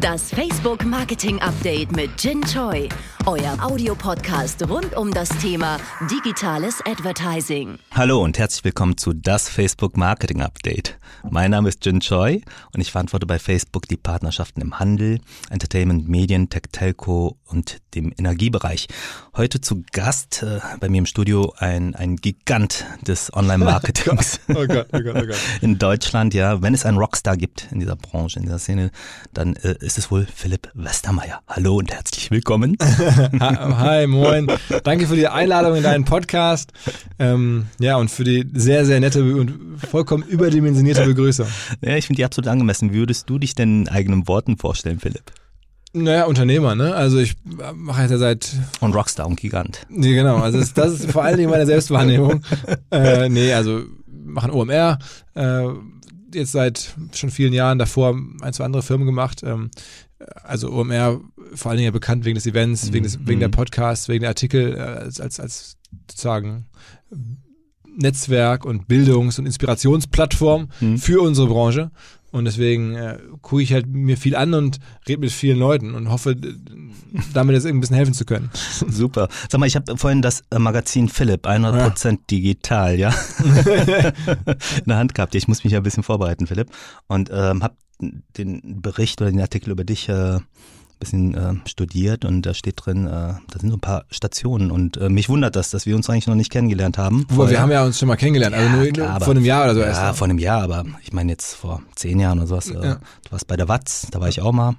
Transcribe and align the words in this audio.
Das 0.00 0.30
Facebook 0.30 0.84
Marketing 0.84 1.40
Update 1.40 1.90
mit 1.92 2.10
Jin 2.22 2.42
Choi. 2.42 2.88
Euer 3.28 3.62
Audiopodcast 3.62 4.66
rund 4.70 4.96
um 4.96 5.12
das 5.12 5.28
Thema 5.28 5.76
digitales 6.10 6.80
Advertising. 6.86 7.78
Hallo 7.90 8.22
und 8.24 8.38
herzlich 8.38 8.64
willkommen 8.64 8.96
zu 8.96 9.12
das 9.12 9.50
Facebook 9.50 9.98
Marketing 9.98 10.40
Update. 10.40 10.98
Mein 11.28 11.50
Name 11.50 11.68
ist 11.68 11.84
Jin 11.84 12.00
Choi 12.00 12.40
und 12.72 12.80
ich 12.80 12.90
verantworte 12.90 13.26
bei 13.26 13.38
Facebook 13.38 13.86
die 13.86 13.98
Partnerschaften 13.98 14.62
im 14.62 14.78
Handel, 14.78 15.20
Entertainment, 15.50 16.08
Medien, 16.08 16.48
Tech, 16.48 16.62
Telco 16.72 17.36
und 17.44 17.82
dem 17.94 18.14
Energiebereich. 18.16 18.88
Heute 19.36 19.60
zu 19.60 19.82
Gast 19.92 20.42
äh, 20.42 20.60
bei 20.80 20.88
mir 20.88 20.98
im 20.98 21.06
Studio 21.06 21.52
ein, 21.58 21.94
ein 21.94 22.16
Gigant 22.16 22.86
des 23.06 23.30
Online-Marketings 23.34 24.40
oh 24.48 24.66
Gott, 24.66 24.88
oh 24.92 25.00
Gott, 25.00 25.16
oh 25.16 25.26
Gott. 25.26 25.36
in 25.60 25.78
Deutschland. 25.78 26.32
Ja, 26.32 26.62
wenn 26.62 26.72
es 26.72 26.86
einen 26.86 26.96
Rockstar 26.96 27.36
gibt 27.36 27.68
in 27.72 27.80
dieser 27.80 27.96
Branche, 27.96 28.38
in 28.38 28.44
dieser 28.44 28.58
Szene, 28.58 28.90
dann 29.34 29.54
äh, 29.56 29.74
ist 29.80 29.98
es 29.98 30.10
wohl 30.10 30.26
Philipp 30.34 30.70
Westermeier. 30.72 31.42
Hallo 31.46 31.76
und 31.76 31.92
herzlich 31.92 32.30
willkommen. 32.30 32.76
Hi, 33.40 34.06
moin. 34.06 34.46
Danke 34.84 35.06
für 35.06 35.16
die 35.16 35.26
Einladung 35.26 35.76
in 35.76 35.82
deinen 35.82 36.04
Podcast. 36.04 36.72
Ähm, 37.18 37.66
ja, 37.80 37.96
und 37.96 38.10
für 38.10 38.24
die 38.24 38.46
sehr, 38.52 38.86
sehr 38.86 39.00
nette 39.00 39.22
und 39.22 39.78
vollkommen 39.90 40.22
überdimensionierte 40.22 41.04
Begrüßung. 41.04 41.46
Ja, 41.80 41.96
ich 41.96 42.06
finde 42.06 42.18
die 42.18 42.24
absolut 42.24 42.48
angemessen. 42.48 42.92
Wie 42.92 42.98
würdest 42.98 43.28
du 43.28 43.38
dich 43.38 43.54
denn 43.54 43.82
in 43.82 43.88
eigenen 43.88 44.28
Worten 44.28 44.56
vorstellen, 44.56 45.00
Philipp? 45.00 45.32
Naja, 45.92 46.26
Unternehmer, 46.26 46.74
ne? 46.74 46.94
Also 46.94 47.18
ich 47.18 47.34
mache 47.74 48.02
jetzt 48.02 48.10
ja 48.10 48.18
seit... 48.18 48.50
Und 48.80 48.94
Rockstar 48.94 49.26
und 49.26 49.40
Gigant. 49.40 49.86
Nee, 49.88 50.14
genau. 50.14 50.36
Also 50.36 50.60
das, 50.60 50.74
das 50.74 50.92
ist 50.92 51.10
vor 51.10 51.24
allen 51.24 51.38
Dingen 51.38 51.50
meine 51.50 51.66
Selbstwahrnehmung. 51.66 52.42
äh, 52.90 53.28
nee, 53.28 53.52
also 53.52 53.82
machen 54.06 54.50
OMR, 54.50 54.98
äh, 55.34 55.64
jetzt 56.34 56.52
seit 56.52 56.94
schon 57.14 57.30
vielen 57.30 57.54
Jahren 57.54 57.78
davor 57.78 58.16
ein, 58.42 58.52
zwei 58.52 58.64
andere 58.64 58.82
Firmen 58.82 59.06
gemacht. 59.06 59.40
Ähm, 59.42 59.70
also 60.42 60.72
OMR 60.72 61.20
vor 61.54 61.70
allen 61.70 61.78
Dingen 61.78 61.86
ja 61.86 61.92
bekannt 61.92 62.24
wegen 62.24 62.34
des 62.34 62.46
Events, 62.46 62.92
wegen, 62.92 63.04
des, 63.04 63.18
wegen 63.26 63.40
der 63.40 63.48
Podcasts, 63.48 64.08
wegen 64.08 64.22
der 64.22 64.30
Artikel 64.30 64.74
äh, 64.76 64.80
als, 64.80 65.20
als, 65.20 65.40
als 65.40 65.76
sozusagen 66.08 66.66
Netzwerk 67.96 68.64
und 68.64 68.88
Bildungs- 68.88 69.38
und 69.38 69.46
Inspirationsplattform 69.46 70.68
mhm. 70.80 70.98
für 70.98 71.20
unsere 71.20 71.48
Branche. 71.48 71.90
Und 72.30 72.44
deswegen 72.44 72.94
äh, 72.94 73.18
gucke 73.40 73.62
ich 73.62 73.72
halt 73.72 73.86
mir 73.86 74.18
viel 74.18 74.36
an 74.36 74.52
und 74.52 74.78
rede 75.08 75.20
mit 75.20 75.32
vielen 75.32 75.58
Leuten 75.58 75.94
und 75.94 76.10
hoffe, 76.10 76.36
damit 77.32 77.54
jetzt 77.54 77.64
ein 77.66 77.80
bisschen 77.80 77.96
helfen 77.96 78.12
zu 78.12 78.26
können. 78.26 78.50
Super. 78.88 79.28
Sag 79.48 79.58
mal, 79.58 79.66
ich 79.66 79.76
habe 79.76 79.96
vorhin 79.96 80.20
das 80.20 80.42
äh, 80.50 80.58
Magazin 80.58 81.08
Philipp, 81.08 81.46
100% 81.46 82.10
ja. 82.10 82.16
digital, 82.30 82.98
ja, 82.98 83.08
in 83.38 84.84
der 84.86 84.96
Hand 84.96 85.14
gehabt. 85.14 85.34
Ich 85.34 85.48
muss 85.48 85.64
mich 85.64 85.72
ja 85.72 85.80
ein 85.80 85.82
bisschen 85.82 86.02
vorbereiten, 86.02 86.46
Philipp. 86.46 86.70
Und 87.06 87.30
ähm, 87.32 87.62
habe 87.62 87.76
den 88.00 88.80
Bericht 88.80 89.20
oder 89.20 89.30
den 89.30 89.40
Artikel 89.40 89.70
über 89.70 89.84
dich 89.84 90.08
äh, 90.08 90.38
bisschen 90.98 91.34
äh, 91.34 91.54
studiert 91.68 92.24
und 92.24 92.42
da 92.42 92.54
steht 92.54 92.84
drin, 92.84 93.06
äh, 93.06 93.10
da 93.10 93.58
sind 93.58 93.70
so 93.70 93.76
ein 93.76 93.80
paar 93.80 94.04
Stationen 94.10 94.70
und 94.70 94.96
äh, 94.96 95.08
mich 95.08 95.28
wundert 95.28 95.56
das, 95.56 95.70
dass 95.70 95.86
wir 95.86 95.94
uns 95.96 96.10
eigentlich 96.10 96.26
noch 96.26 96.34
nicht 96.34 96.50
kennengelernt 96.50 96.98
haben. 96.98 97.24
Wobei, 97.28 97.50
wir 97.50 97.60
haben 97.60 97.70
ja 97.70 97.84
uns 97.84 97.98
schon 97.98 98.08
mal 98.08 98.16
kennengelernt, 98.16 98.54
also 98.54 98.66
ja, 98.66 98.72
also 98.72 98.84
nur 98.84 98.92
klar, 98.92 99.20
vor 99.20 99.30
einem 99.34 99.44
Jahr 99.44 99.64
oder 99.64 99.74
so 99.74 99.80
erst. 99.80 100.00
Ja, 100.00 100.12
vor 100.12 100.26
einem 100.26 100.38
Jahr, 100.38 100.62
aber 100.62 100.84
ich 101.02 101.12
meine 101.12 101.32
jetzt 101.32 101.54
vor 101.54 101.82
zehn 101.94 102.18
Jahren 102.18 102.38
oder 102.38 102.48
sowas. 102.48 102.70
Äh, 102.70 102.74
ja. 102.74 102.94
Du 102.94 103.32
warst 103.32 103.46
bei 103.46 103.56
der 103.56 103.68
Watz, 103.68 104.08
da 104.10 104.20
war 104.20 104.28
ich 104.28 104.40
auch 104.40 104.52
mal. 104.52 104.76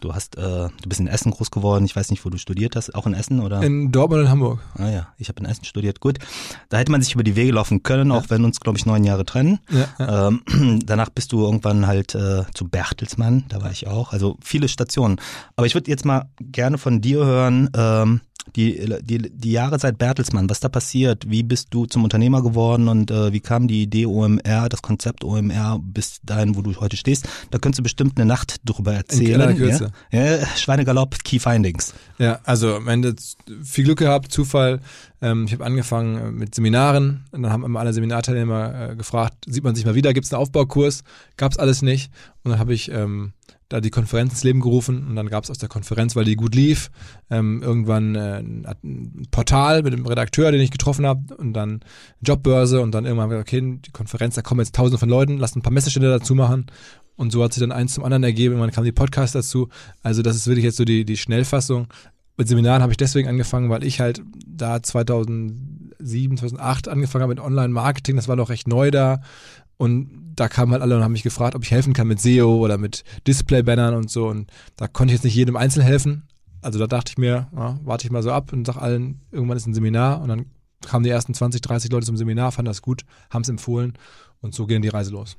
Ja. 0.00 0.10
Du 0.10 0.14
hast, 0.14 0.36
äh, 0.36 0.40
du 0.40 0.88
bist 0.88 1.00
in 1.00 1.06
Essen 1.06 1.30
groß 1.30 1.50
geworden. 1.50 1.84
Ich 1.84 1.94
weiß 1.94 2.10
nicht, 2.10 2.24
wo 2.24 2.30
du 2.30 2.38
studiert 2.38 2.76
hast. 2.76 2.94
Auch 2.94 3.06
in 3.06 3.14
Essen 3.14 3.40
oder? 3.40 3.62
In 3.62 3.92
Dortmund 3.92 4.22
und 4.22 4.30
Hamburg. 4.30 4.60
Ah 4.74 4.88
ja, 4.88 5.08
ich 5.18 5.28
habe 5.28 5.40
in 5.40 5.46
Essen 5.46 5.64
studiert. 5.64 6.00
Gut, 6.00 6.18
da 6.68 6.78
hätte 6.78 6.90
man 6.90 7.02
sich 7.02 7.14
über 7.14 7.22
die 7.22 7.36
Wege 7.36 7.52
laufen 7.52 7.82
können, 7.82 8.12
auch 8.12 8.24
wenn 8.28 8.44
uns, 8.44 8.60
glaube 8.60 8.78
ich, 8.78 8.86
neun 8.86 9.04
Jahre 9.04 9.24
trennen. 9.24 9.60
Ja, 9.70 9.88
ja. 9.98 10.28
Ähm, 10.28 10.80
danach 10.84 11.10
bist 11.10 11.32
du 11.32 11.42
irgendwann 11.42 11.86
halt 11.86 12.14
äh, 12.14 12.44
zu 12.54 12.68
Bertelsmann. 12.68 13.44
Da 13.48 13.62
war 13.62 13.70
ich 13.70 13.86
auch. 13.86 14.12
Also 14.12 14.36
viele 14.42 14.68
Stationen. 14.68 15.20
Aber 15.56 15.66
ich 15.66 15.74
würde 15.74 15.90
jetzt 15.90 16.04
mal 16.04 16.28
gerne 16.40 16.78
von 16.78 17.00
dir 17.00 17.24
hören. 17.24 17.70
Ähm, 17.74 18.20
die, 18.56 18.94
die, 19.02 19.18
die 19.18 19.52
Jahre 19.52 19.78
seit 19.78 19.98
Bertelsmann, 19.98 20.50
was 20.50 20.60
da 20.60 20.68
passiert, 20.68 21.28
wie 21.28 21.42
bist 21.42 21.68
du 21.70 21.86
zum 21.86 22.04
Unternehmer 22.04 22.42
geworden 22.42 22.88
und 22.88 23.10
äh, 23.10 23.32
wie 23.32 23.40
kam 23.40 23.68
die 23.68 23.82
Idee 23.82 24.06
OMR, 24.06 24.68
das 24.68 24.82
Konzept 24.82 25.24
OMR 25.24 25.78
bis 25.80 26.20
dahin, 26.24 26.56
wo 26.56 26.62
du 26.62 26.74
heute 26.80 26.96
stehst? 26.96 27.28
Da 27.50 27.58
könntest 27.58 27.80
du 27.80 27.82
bestimmt 27.82 28.18
eine 28.18 28.26
Nacht 28.26 28.56
drüber 28.64 28.92
erzählen. 28.94 29.56
In 29.56 29.68
ja? 29.68 29.89
Ja, 30.10 30.46
Schweinegalopp, 30.56 31.22
Key 31.24 31.38
Findings. 31.38 31.94
Ja, 32.18 32.40
also 32.44 32.76
am 32.76 32.88
Ende 32.88 33.14
viel 33.62 33.84
Glück 33.84 33.98
gehabt, 33.98 34.32
Zufall. 34.32 34.80
Ähm, 35.22 35.44
ich 35.46 35.52
habe 35.52 35.64
angefangen 35.64 36.16
äh, 36.16 36.30
mit 36.30 36.54
Seminaren 36.54 37.24
und 37.32 37.42
dann 37.42 37.52
haben 37.52 37.64
immer 37.64 37.80
alle 37.80 37.92
Seminarteilnehmer 37.92 38.90
äh, 38.90 38.96
gefragt, 38.96 39.44
sieht 39.46 39.64
man 39.64 39.74
sich 39.74 39.84
mal 39.84 39.94
wieder, 39.94 40.12
gibt 40.12 40.26
es 40.26 40.32
einen 40.32 40.42
Aufbaukurs? 40.42 41.02
Gab 41.36 41.52
es 41.52 41.58
alles 41.58 41.82
nicht. 41.82 42.10
Und 42.42 42.52
dann 42.52 42.60
habe 42.60 42.74
ich 42.74 42.90
ähm, 42.90 43.32
da 43.70 43.80
die 43.80 43.90
Konferenz 43.90 44.32
ins 44.32 44.44
Leben 44.44 44.60
gerufen 44.60 45.06
und 45.06 45.16
dann 45.16 45.28
gab 45.28 45.44
es 45.44 45.50
aus 45.50 45.58
der 45.58 45.68
Konferenz, 45.68 46.16
weil 46.16 46.24
die 46.24 46.34
gut 46.34 46.54
lief, 46.54 46.90
ähm, 47.30 47.62
irgendwann 47.62 48.16
äh, 48.16 48.40
ein 48.40 49.28
Portal 49.30 49.82
mit 49.84 49.92
dem 49.92 50.04
Redakteur, 50.04 50.50
den 50.50 50.60
ich 50.60 50.72
getroffen 50.72 51.06
habe 51.06 51.34
und 51.36 51.54
dann 51.54 51.80
Jobbörse 52.20 52.82
und 52.82 52.92
dann 52.92 53.06
irgendwann 53.06 53.32
okay, 53.32 53.60
die 53.60 53.92
Konferenz, 53.92 54.34
da 54.34 54.42
kommen 54.42 54.60
jetzt 54.60 54.74
tausende 54.74 54.98
von 54.98 55.08
Leuten, 55.08 55.38
lasst 55.38 55.56
ein 55.56 55.62
paar 55.62 55.72
Messestände 55.72 56.10
dazu 56.10 56.34
machen. 56.34 56.66
Und 57.14 57.32
so 57.32 57.44
hat 57.44 57.52
sich 57.52 57.60
dann 57.60 57.70
eins 57.70 57.94
zum 57.94 58.02
anderen 58.02 58.24
ergeben, 58.24 58.54
irgendwann 58.54 58.72
kam 58.74 58.84
die 58.84 58.92
Podcast 58.92 59.34
dazu, 59.34 59.68
also 60.02 60.22
das 60.22 60.34
ist 60.34 60.46
wirklich 60.48 60.64
jetzt 60.64 60.76
so 60.76 60.84
die, 60.84 61.04
die 61.04 61.16
Schnellfassung. 61.16 61.86
Mit 62.36 62.48
Seminaren 62.48 62.82
habe 62.82 62.92
ich 62.92 62.96
deswegen 62.96 63.28
angefangen, 63.28 63.68
weil 63.70 63.84
ich 63.84 64.00
halt 64.00 64.22
da 64.46 64.82
2007, 64.82 66.38
2008 66.38 66.88
angefangen 66.88 67.22
habe 67.22 67.34
mit 67.34 67.44
Online-Marketing, 67.44 68.16
das 68.16 68.26
war 68.26 68.36
noch 68.36 68.48
recht 68.48 68.66
neu 68.66 68.90
da 68.90 69.20
und 69.80 70.34
da 70.36 70.46
kamen 70.48 70.72
halt 70.72 70.82
alle 70.82 70.94
und 70.94 71.02
haben 71.02 71.12
mich 71.12 71.22
gefragt, 71.22 71.54
ob 71.54 71.62
ich 71.62 71.70
helfen 71.70 71.94
kann 71.94 72.06
mit 72.06 72.20
SEO 72.20 72.58
oder 72.58 72.76
mit 72.76 73.02
Display-Bannern 73.26 73.94
und 73.94 74.10
so. 74.10 74.28
Und 74.28 74.52
da 74.76 74.88
konnte 74.88 75.14
ich 75.14 75.18
jetzt 75.18 75.24
nicht 75.24 75.34
jedem 75.34 75.56
einzeln 75.56 75.82
helfen. 75.82 76.24
Also 76.60 76.78
da 76.78 76.86
dachte 76.86 77.12
ich 77.12 77.16
mir, 77.16 77.48
ja, 77.56 77.80
warte 77.82 78.04
ich 78.04 78.10
mal 78.10 78.22
so 78.22 78.30
ab 78.30 78.52
und 78.52 78.66
sag 78.66 78.76
allen, 78.76 79.22
irgendwann 79.32 79.56
ist 79.56 79.66
ein 79.66 79.72
Seminar. 79.72 80.20
Und 80.20 80.28
dann 80.28 80.46
kamen 80.84 81.02
die 81.02 81.08
ersten 81.08 81.32
20, 81.32 81.62
30 81.62 81.90
Leute 81.90 82.04
zum 82.04 82.18
Seminar, 82.18 82.52
fanden 82.52 82.68
das 82.68 82.82
gut, 82.82 83.06
haben 83.30 83.40
es 83.40 83.48
empfohlen. 83.48 83.94
Und 84.42 84.54
so 84.54 84.66
ging 84.66 84.82
die 84.82 84.88
Reise 84.88 85.12
los. 85.12 85.38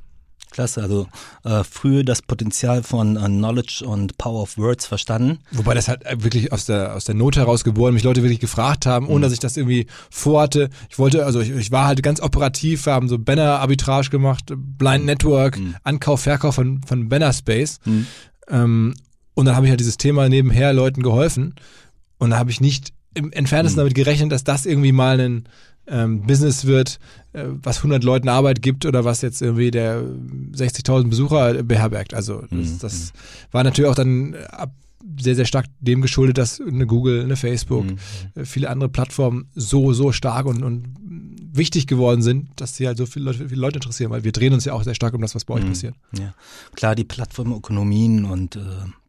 Klasse, 0.51 0.81
also 0.81 1.07
äh, 1.43 1.63
früh 1.63 2.03
das 2.03 2.21
Potenzial 2.21 2.83
von 2.83 3.15
äh, 3.15 3.25
Knowledge 3.25 3.83
und 3.85 4.17
Power 4.17 4.43
of 4.43 4.57
Words 4.57 4.85
verstanden. 4.85 5.39
Wobei 5.51 5.73
das 5.73 5.87
halt 5.87 6.05
äh, 6.05 6.23
wirklich 6.23 6.51
aus 6.51 6.65
der 6.65 6.93
aus 6.95 7.05
der 7.05 7.15
Not 7.15 7.37
heraus 7.37 7.63
geboren, 7.63 7.93
mich 7.93 8.03
Leute 8.03 8.21
wirklich 8.21 8.39
gefragt 8.39 8.85
haben, 8.85 9.07
ohne 9.07 9.19
mhm. 9.19 9.21
dass 9.23 9.33
ich 9.33 9.39
das 9.39 9.57
irgendwie 9.57 9.87
vorhatte. 10.09 10.69
Ich 10.89 10.99
wollte, 10.99 11.25
also 11.25 11.39
ich, 11.39 11.49
ich 11.49 11.71
war 11.71 11.87
halt 11.87 12.03
ganz 12.03 12.21
operativ, 12.21 12.85
wir 12.85 12.93
haben 12.93 13.07
so 13.07 13.17
Banner-Arbitrage 13.17 14.09
gemacht, 14.09 14.53
Blind 14.55 15.05
Network, 15.05 15.57
mhm. 15.57 15.75
Ankauf, 15.83 16.21
Verkauf 16.21 16.55
von, 16.55 16.81
von 16.83 17.09
Banner 17.09 17.33
Space. 17.33 17.79
Mhm. 17.85 18.07
Ähm, 18.49 18.93
und 19.33 19.45
dann 19.45 19.55
habe 19.55 19.65
ich 19.65 19.69
halt 19.69 19.79
dieses 19.79 19.97
Thema 19.97 20.29
nebenher 20.29 20.73
Leuten 20.73 21.01
geholfen. 21.01 21.55
Und 22.17 22.31
da 22.31 22.37
habe 22.37 22.51
ich 22.51 22.61
nicht 22.61 22.93
im 23.13 23.31
entferntesten 23.31 23.77
mhm. 23.77 23.85
damit 23.85 23.95
gerechnet, 23.95 24.31
dass 24.31 24.43
das 24.43 24.65
irgendwie 24.65 24.91
mal 24.91 25.19
ein 25.19 25.45
ähm, 25.87 26.21
Business 26.21 26.65
wird, 26.65 26.99
äh, 27.33 27.45
was 27.47 27.77
100 27.77 28.03
Leuten 28.03 28.29
Arbeit 28.29 28.61
gibt 28.61 28.85
oder 28.85 29.03
was 29.03 29.21
jetzt 29.21 29.41
irgendwie 29.41 29.71
der 29.71 30.01
60.000 30.01 31.09
Besucher 31.09 31.63
beherbergt. 31.63 32.13
Also 32.13 32.41
das, 32.41 32.51
mhm. 32.51 32.79
das 32.79 33.13
war 33.51 33.63
natürlich 33.63 33.89
auch 33.89 33.95
dann 33.95 34.35
ab 34.49 34.71
sehr, 35.19 35.35
sehr 35.35 35.45
stark 35.45 35.65
dem 35.79 36.01
geschuldet, 36.01 36.37
dass 36.37 36.61
eine 36.61 36.85
Google, 36.85 37.23
eine 37.23 37.35
Facebook, 37.35 37.85
mhm. 37.85 37.97
Äh, 38.35 38.45
viele 38.45 38.69
andere 38.69 38.89
Plattformen 38.89 39.49
so, 39.55 39.93
so 39.93 40.11
stark 40.11 40.45
und, 40.45 40.63
und 40.63 40.95
wichtig 41.53 41.87
geworden 41.87 42.21
sind, 42.21 42.49
dass 42.55 42.77
sie 42.77 42.87
halt 42.87 42.97
so 42.97 43.05
viele 43.05 43.25
Leute, 43.25 43.49
viele 43.49 43.59
Leute 43.59 43.77
interessieren, 43.77 44.11
weil 44.11 44.23
wir 44.23 44.31
drehen 44.31 44.53
uns 44.53 44.65
ja 44.65 44.73
auch 44.73 44.83
sehr 44.83 44.95
stark 44.95 45.13
um 45.13 45.21
das, 45.21 45.35
was 45.35 45.45
bei 45.45 45.55
euch 45.55 45.63
mhm. 45.63 45.69
passiert. 45.69 45.95
Ja, 46.17 46.33
klar, 46.75 46.95
die 46.95 47.03
Plattformökonomien 47.03 48.25
und 48.25 48.55
äh, 48.55 48.59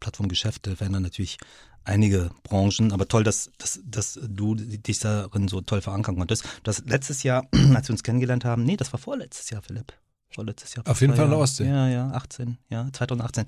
Plattformgeschäfte 0.01 0.75
verändern 0.77 1.03
natürlich 1.03 1.39
einige 1.84 2.31
Branchen, 2.44 2.93
aber 2.93 3.09
toll, 3.09 3.25
dass, 3.25 3.50
dass, 3.59 3.81
dass 3.84 4.19
du 4.22 4.54
dich 4.54 4.98
darin 4.98 5.48
so 5.48 5.60
toll 5.60 5.81
verankern 5.81 6.16
konntest. 6.16 6.44
Das 6.62 6.84
letztes 6.87 7.22
Jahr, 7.22 7.47
als 7.75 7.88
wir 7.88 7.93
uns 7.93 8.03
kennengelernt 8.03 8.44
haben, 8.44 8.65
nee, 8.65 8.76
das 8.76 8.93
war 8.93 8.98
vorletztes 8.98 9.50
Jahr, 9.50 9.62
Philipp. 9.62 9.92
Vorletztes 10.31 10.75
Jahr. 10.75 10.87
Auf 10.87 11.00
jeden 11.00 11.15
Fall 11.15 11.26
in 11.26 11.31
der 11.31 11.38
Ostsee. 11.38 11.66
Ja, 11.66 11.88
ja, 11.88 12.10
18, 12.12 12.56
ja, 12.71 12.88
2018. 12.91 13.44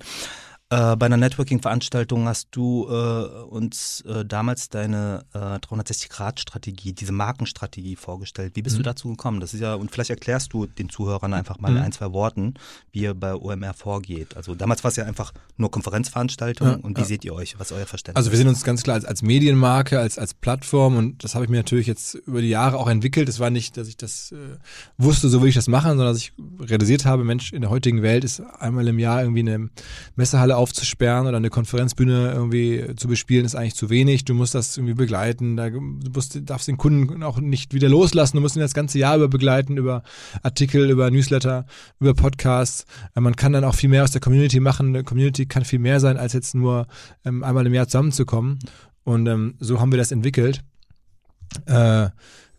Äh, 0.71 0.95
bei 0.95 1.05
einer 1.05 1.17
Networking-Veranstaltung 1.17 2.27
hast 2.27 2.47
du 2.49 2.87
äh, 2.89 3.43
uns 3.43 4.01
äh, 4.01 4.25
damals 4.25 4.69
deine 4.69 5.23
360-Grad-Strategie, 5.33 6.93
diese 6.93 7.11
Markenstrategie 7.11 7.95
vorgestellt. 7.95 8.55
Wie 8.55 8.63
bist 8.63 8.75
mhm. 8.75 8.79
du 8.79 8.83
dazu 8.83 9.09
gekommen? 9.09 9.39
Das 9.39 9.53
ist 9.53 9.59
ja, 9.59 9.75
und 9.75 9.91
vielleicht 9.91 10.09
erklärst 10.09 10.53
du 10.53 10.65
den 10.65 10.89
Zuhörern 10.89 11.33
einfach 11.33 11.59
mal 11.59 11.71
mhm. 11.71 11.77
in 11.77 11.83
ein, 11.83 11.91
zwei 11.91 12.11
Worten, 12.13 12.55
wie 12.91 13.01
ihr 13.01 13.13
bei 13.13 13.35
OMR 13.35 13.73
vorgeht. 13.73 14.35
Also 14.35 14.55
damals 14.55 14.83
war 14.83 14.89
es 14.89 14.95
ja 14.95 15.05
einfach 15.05 15.33
nur 15.57 15.69
Konferenzveranstaltung 15.69 16.67
ja, 16.67 16.75
und 16.75 16.97
wie 16.97 17.01
ja. 17.01 17.07
seht 17.07 17.25
ihr 17.25 17.33
euch? 17.33 17.59
Was 17.59 17.69
ist 17.69 17.77
euer 17.77 17.85
Verständnis? 17.85 18.17
Also 18.17 18.31
wir 18.31 18.37
sehen 18.37 18.47
uns 18.47 18.63
ganz 18.63 18.81
klar 18.81 18.95
als, 18.95 19.05
als 19.05 19.21
Medienmarke, 19.21 19.99
als, 19.99 20.17
als 20.17 20.33
Plattform 20.33 20.97
und 20.97 21.23
das 21.23 21.35
habe 21.35 21.45
ich 21.45 21.51
mir 21.51 21.57
natürlich 21.57 21.87
jetzt 21.87 22.15
über 22.15 22.41
die 22.41 22.49
Jahre 22.49 22.77
auch 22.77 22.87
entwickelt. 22.87 23.29
Es 23.29 23.39
war 23.39 23.51
nicht, 23.51 23.77
dass 23.77 23.87
ich 23.87 23.97
das 23.97 24.31
äh, 24.31 24.57
wusste, 24.97 25.29
so 25.29 25.41
will 25.41 25.49
ich 25.49 25.55
das 25.55 25.67
machen, 25.67 25.91
sondern 25.91 26.07
dass 26.07 26.17
ich 26.17 26.33
realisiert 26.59 27.05
habe, 27.05 27.23
Mensch, 27.23 27.53
in 27.53 27.61
der 27.61 27.69
heutigen 27.69 28.01
Welt 28.01 28.23
ist 28.23 28.39
einmal 28.39 28.87
im 28.87 28.97
Jahr 28.97 29.21
irgendwie 29.21 29.41
eine 29.41 29.69
Messehalle 30.15 30.54
Aufzusperren 30.57 31.27
oder 31.27 31.37
eine 31.37 31.49
Konferenzbühne 31.49 32.33
irgendwie 32.33 32.95
zu 32.95 33.07
bespielen, 33.07 33.45
ist 33.45 33.55
eigentlich 33.55 33.75
zu 33.75 33.89
wenig. 33.89 34.25
Du 34.25 34.33
musst 34.33 34.55
das 34.55 34.77
irgendwie 34.77 34.93
begleiten. 34.93 35.57
Du 35.57 36.11
musst, 36.13 36.39
darfst 36.49 36.67
den 36.67 36.77
Kunden 36.77 37.23
auch 37.23 37.39
nicht 37.39 37.73
wieder 37.73 37.89
loslassen. 37.89 38.37
Du 38.37 38.41
musst 38.41 38.55
ihn 38.55 38.61
das 38.61 38.73
ganze 38.73 38.99
Jahr 38.99 39.15
über 39.15 39.27
begleiten, 39.27 39.77
über 39.77 40.03
Artikel, 40.43 40.89
über 40.89 41.11
Newsletter, 41.11 41.65
über 41.99 42.13
Podcasts. 42.13 42.85
Äh, 43.15 43.21
man 43.21 43.35
kann 43.35 43.53
dann 43.53 43.63
auch 43.63 43.75
viel 43.75 43.89
mehr 43.89 44.03
aus 44.03 44.11
der 44.11 44.21
Community 44.21 44.59
machen. 44.59 44.87
Eine 44.87 45.03
Community 45.03 45.45
kann 45.45 45.65
viel 45.65 45.79
mehr 45.79 45.99
sein, 45.99 46.17
als 46.17 46.33
jetzt 46.33 46.55
nur 46.55 46.87
ähm, 47.25 47.43
einmal 47.43 47.65
im 47.65 47.73
Jahr 47.73 47.87
zusammenzukommen. 47.87 48.59
Und 49.03 49.27
ähm, 49.27 49.55
so 49.59 49.79
haben 49.79 49.91
wir 49.91 49.97
das 49.97 50.11
entwickelt. 50.11 50.63
Äh, 51.65 52.09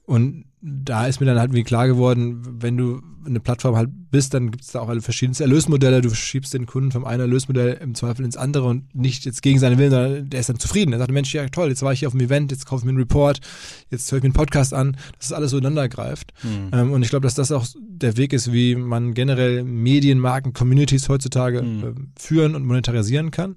und 0.05 0.45
da 0.61 1.07
ist 1.07 1.21
mir 1.21 1.27
dann 1.27 1.39
halt 1.39 1.51
irgendwie 1.51 1.65
klar 1.65 1.87
geworden, 1.87 2.43
wenn 2.61 2.77
du 2.77 3.03
eine 3.27 3.41
Plattform 3.41 3.77
halt 3.77 3.91
bist, 4.11 4.35
dann 4.35 4.51
gibt 4.51 4.65
es 4.65 4.73
da 4.73 4.81
auch 4.81 4.89
alle 4.89 5.03
verschiedenste 5.03 5.45
Erlösmodelle. 5.45 6.01
Du 6.01 6.15
schiebst 6.15 6.55
den 6.55 6.67
Kunden 6.67 6.93
vom 6.93 7.05
einen 7.05 7.21
Erlösmodell 7.21 7.79
im 7.83 7.95
Zweifel 7.95 8.25
ins 8.25 8.37
andere 8.37 8.67
und 8.67 8.95
nicht 8.95 9.25
jetzt 9.25 9.43
gegen 9.43 9.59
seinen 9.59 9.79
Willen, 9.79 9.91
sondern 9.91 10.31
der 10.31 10.41
ist 10.41 10.49
dann 10.49 10.59
zufrieden. 10.59 10.93
Er 10.93 10.99
sagt, 10.99 11.11
Mensch, 11.11 11.35
ja 11.35 11.47
toll, 11.49 11.69
jetzt 11.69 11.83
war 11.83 11.93
ich 11.93 12.01
hier 12.01 12.09
auf 12.09 12.15
dem 12.15 12.21
Event, 12.21 12.53
jetzt 12.53 12.67
kaufe 12.67 12.81
ich 12.81 12.85
mir 12.85 12.91
einen 12.91 12.99
Report, 12.99 13.41
jetzt 13.91 14.11
höre 14.11 14.19
ich 14.19 14.23
mir 14.23 14.29
einen 14.29 14.35
Podcast 14.35 14.73
an, 14.73 14.93
dass 15.19 15.29
das 15.29 15.33
alles 15.33 15.51
so 15.51 15.59
ineinander 15.59 15.89
greift. 15.89 16.33
Mhm. 16.43 16.71
Ähm, 16.73 16.93
und 16.93 17.03
ich 17.03 17.11
glaube, 17.11 17.25
dass 17.25 17.35
das 17.35 17.53
auch 17.53 17.67
der 17.77 18.17
Weg 18.17 18.33
ist, 18.33 18.53
wie 18.53 18.77
man 18.77 19.15
generell 19.15 19.65
Medienmarken, 19.65 20.53
Communities 20.53 21.09
heutzutage 21.09 21.63
mhm. 21.63 21.83
äh, 21.85 21.93
führen 22.21 22.55
und 22.55 22.65
monetarisieren 22.65 23.31
kann. 23.31 23.57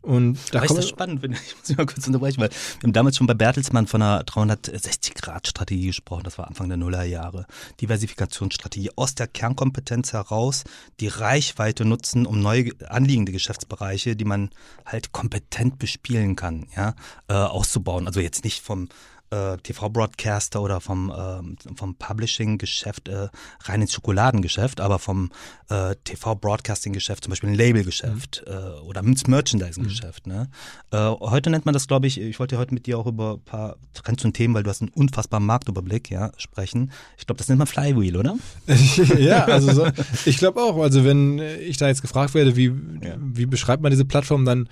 Und 0.00 0.38
da 0.52 0.62
ist 0.62 0.76
das 0.76 0.88
spannend, 0.88 1.22
wenn 1.22 1.32
ich 1.46 1.56
muss 1.58 1.76
mal 1.76 1.86
kurz 1.86 2.06
unterbrechen, 2.06 2.40
weil 2.40 2.50
wir 2.50 2.82
haben 2.84 2.92
damals 2.92 3.16
schon 3.16 3.26
bei 3.26 3.34
Bertelsmann 3.34 3.86
von 3.86 4.00
einer 4.00 4.22
360-Grad-Strategie 4.22 5.88
gesprochen, 5.88 6.22
das 6.24 6.38
war 6.38 6.46
Anfang 6.46 6.68
der 6.68 6.76
Nullerjahre. 6.76 7.46
Diversifikationsstrategie 7.80 8.90
aus 8.96 9.14
der 9.14 9.26
Kernkompetenz 9.26 10.12
heraus, 10.12 10.64
die 11.00 11.08
Reichweite 11.08 11.84
nutzen, 11.84 12.26
um 12.26 12.40
neu 12.40 12.70
anliegende 12.88 13.32
Geschäftsbereiche, 13.32 14.14
die 14.14 14.24
man 14.24 14.50
halt 14.86 15.12
kompetent 15.12 15.78
bespielen 15.78 16.36
kann, 16.36 16.66
ja, 16.76 16.94
äh, 17.28 17.34
auszubauen. 17.34 18.06
Also 18.06 18.20
jetzt 18.20 18.44
nicht 18.44 18.62
vom 18.62 18.88
äh, 19.30 19.56
TV-Broadcaster 19.58 20.62
oder 20.62 20.80
vom, 20.80 21.10
äh, 21.10 21.74
vom 21.74 21.94
Publishing-Geschäft 21.96 23.08
äh, 23.08 23.28
rein 23.64 23.82
ins 23.82 23.92
Schokoladengeschäft, 23.92 24.80
aber 24.80 24.98
vom 24.98 25.30
äh, 25.68 25.94
TV-Broadcasting-Geschäft, 26.04 27.24
zum 27.24 27.30
Beispiel 27.30 27.50
ein 27.50 27.54
Label-Geschäft 27.54 28.44
mhm. 28.46 28.52
äh, 28.52 28.80
oder 28.80 29.02
ins 29.02 29.26
Merchandising-Geschäft. 29.26 30.26
Mhm. 30.26 30.32
Ne? 30.32 30.50
Äh, 30.90 30.96
heute 30.98 31.50
nennt 31.50 31.66
man 31.66 31.72
das, 31.72 31.86
glaube 31.86 32.06
ich, 32.06 32.20
ich 32.20 32.38
wollte 32.38 32.58
heute 32.58 32.74
mit 32.74 32.86
dir 32.86 32.98
auch 32.98 33.06
über 33.06 33.34
ein 33.34 33.40
paar 33.40 33.76
Trends 33.94 34.24
und 34.24 34.34
Themen, 34.34 34.54
weil 34.54 34.62
du 34.62 34.70
hast 34.70 34.82
einen 34.82 34.90
unfassbaren 34.90 35.44
Marktüberblick, 35.44 36.10
ja, 36.10 36.32
sprechen. 36.36 36.92
Ich 37.18 37.26
glaube, 37.26 37.38
das 37.38 37.48
nennt 37.48 37.58
man 37.58 37.66
Flywheel, 37.66 38.16
oder? 38.16 38.36
ja, 39.18 39.44
also 39.44 39.72
so, 39.72 39.86
ich 40.24 40.38
glaube 40.38 40.60
auch. 40.62 40.78
Also 40.78 41.04
wenn 41.04 41.38
ich 41.38 41.76
da 41.76 41.88
jetzt 41.88 42.02
gefragt 42.02 42.34
werde, 42.34 42.56
wie, 42.56 42.66
ja. 43.02 43.16
wie 43.18 43.46
beschreibt 43.46 43.82
man 43.82 43.90
diese 43.90 44.04
Plattform, 44.04 44.44
dann 44.44 44.68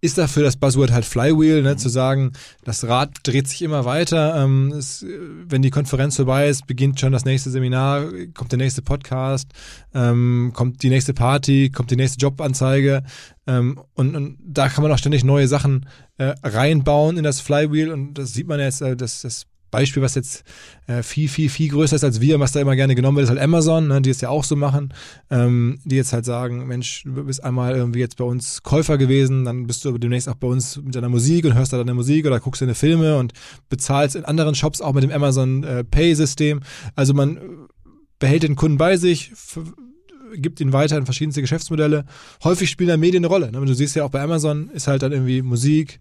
ist 0.00 0.18
dafür 0.18 0.44
das 0.44 0.56
Buzzword 0.56 0.92
halt 0.92 1.04
Flywheel, 1.04 1.62
ne, 1.62 1.74
mhm. 1.74 1.78
zu 1.78 1.88
sagen, 1.88 2.32
das 2.64 2.86
Rad 2.86 3.10
dreht 3.24 3.48
sich 3.48 3.62
immer 3.62 3.84
weiter. 3.84 4.42
Ähm, 4.42 4.72
es, 4.72 5.04
wenn 5.46 5.62
die 5.62 5.70
Konferenz 5.70 6.16
vorbei 6.16 6.48
ist, 6.48 6.66
beginnt 6.66 7.00
schon 7.00 7.12
das 7.12 7.24
nächste 7.24 7.50
Seminar, 7.50 8.06
kommt 8.34 8.52
der 8.52 8.58
nächste 8.58 8.82
Podcast, 8.82 9.50
ähm, 9.94 10.52
kommt 10.54 10.82
die 10.82 10.90
nächste 10.90 11.14
Party, 11.14 11.70
kommt 11.70 11.90
die 11.90 11.96
nächste 11.96 12.20
Jobanzeige. 12.20 13.02
Ähm, 13.46 13.80
und, 13.94 14.14
und 14.14 14.38
da 14.44 14.68
kann 14.68 14.82
man 14.82 14.92
auch 14.92 14.98
ständig 14.98 15.24
neue 15.24 15.48
Sachen 15.48 15.86
äh, 16.18 16.34
reinbauen 16.44 17.16
in 17.16 17.24
das 17.24 17.40
Flywheel. 17.40 17.90
Und 17.90 18.14
das 18.14 18.32
sieht 18.32 18.46
man 18.46 18.60
jetzt, 18.60 18.82
äh, 18.82 18.96
das, 18.96 19.22
das 19.22 19.46
Beispiel, 19.70 20.02
was 20.02 20.14
jetzt 20.14 20.44
äh, 20.86 21.02
viel, 21.02 21.28
viel, 21.28 21.48
viel 21.48 21.70
größer 21.70 21.96
ist 21.96 22.04
als 22.04 22.20
wir, 22.20 22.40
was 22.40 22.52
da 22.52 22.60
immer 22.60 22.76
gerne 22.76 22.94
genommen 22.94 23.16
wird, 23.16 23.24
ist 23.24 23.30
halt 23.30 23.40
Amazon, 23.40 23.88
ne, 23.88 24.00
die 24.00 24.10
es 24.10 24.20
ja 24.20 24.28
auch 24.28 24.44
so 24.44 24.56
machen, 24.56 24.94
ähm, 25.30 25.78
die 25.84 25.96
jetzt 25.96 26.12
halt 26.12 26.24
sagen, 26.24 26.66
Mensch, 26.66 27.02
du 27.04 27.24
bist 27.24 27.42
einmal 27.44 27.76
irgendwie 27.76 28.00
jetzt 28.00 28.16
bei 28.16 28.24
uns 28.24 28.62
Käufer 28.62 28.98
gewesen, 28.98 29.44
dann 29.44 29.66
bist 29.66 29.84
du 29.84 29.96
demnächst 29.98 30.28
auch 30.28 30.36
bei 30.36 30.48
uns 30.48 30.76
mit 30.76 30.94
deiner 30.94 31.08
Musik 31.08 31.44
und 31.44 31.54
hörst 31.54 31.72
da 31.72 31.78
deine 31.78 31.94
Musik 31.94 32.26
oder 32.26 32.40
guckst 32.40 32.62
deine 32.62 32.74
Filme 32.74 33.16
und 33.18 33.32
bezahlst 33.68 34.16
in 34.16 34.24
anderen 34.24 34.54
Shops 34.54 34.80
auch 34.80 34.92
mit 34.92 35.04
dem 35.04 35.12
Amazon 35.12 35.64
äh, 35.64 35.84
Pay-System. 35.84 36.60
Also 36.94 37.14
man 37.14 37.38
behält 38.18 38.42
den 38.42 38.56
Kunden 38.56 38.78
bei 38.78 38.96
sich, 38.96 39.32
gibt 40.34 40.60
ihn 40.60 40.72
weiter 40.72 40.96
in 40.98 41.04
verschiedenste 41.04 41.40
Geschäftsmodelle. 41.40 42.04
Häufig 42.44 42.70
spielen 42.70 42.88
da 42.88 42.96
Medien 42.96 43.24
eine 43.24 43.32
Rolle. 43.32 43.52
Ne? 43.52 43.64
Du 43.64 43.74
siehst 43.74 43.96
ja 43.96 44.04
auch 44.04 44.10
bei 44.10 44.20
Amazon 44.20 44.70
ist 44.70 44.86
halt 44.86 45.02
dann 45.02 45.12
irgendwie 45.12 45.42
Musik, 45.42 46.00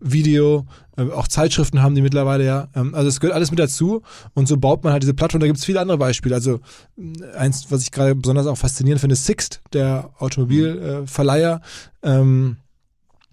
Video, 0.00 0.66
äh, 0.96 1.10
auch 1.10 1.28
Zeitschriften 1.28 1.82
haben 1.82 1.94
die 1.94 2.02
mittlerweile 2.02 2.44
ja. 2.44 2.68
Ähm, 2.74 2.94
also 2.94 3.08
es 3.08 3.20
gehört 3.20 3.34
alles 3.34 3.50
mit 3.50 3.58
dazu 3.58 4.02
und 4.34 4.48
so 4.48 4.56
baut 4.56 4.84
man 4.84 4.92
halt 4.92 5.02
diese 5.02 5.14
Plattform. 5.14 5.40
Da 5.40 5.46
gibt 5.46 5.58
es 5.58 5.64
viele 5.64 5.80
andere 5.80 5.98
Beispiele. 5.98 6.34
Also 6.34 6.60
äh, 6.96 7.36
eins, 7.36 7.70
was 7.70 7.82
ich 7.82 7.90
gerade 7.90 8.14
besonders 8.14 8.46
auch 8.46 8.58
faszinierend 8.58 9.00
finde, 9.00 9.16
Sixt, 9.16 9.60
der 9.72 10.10
Automobilverleiher. 10.18 11.60
Äh, 12.02 12.10
ähm, 12.10 12.56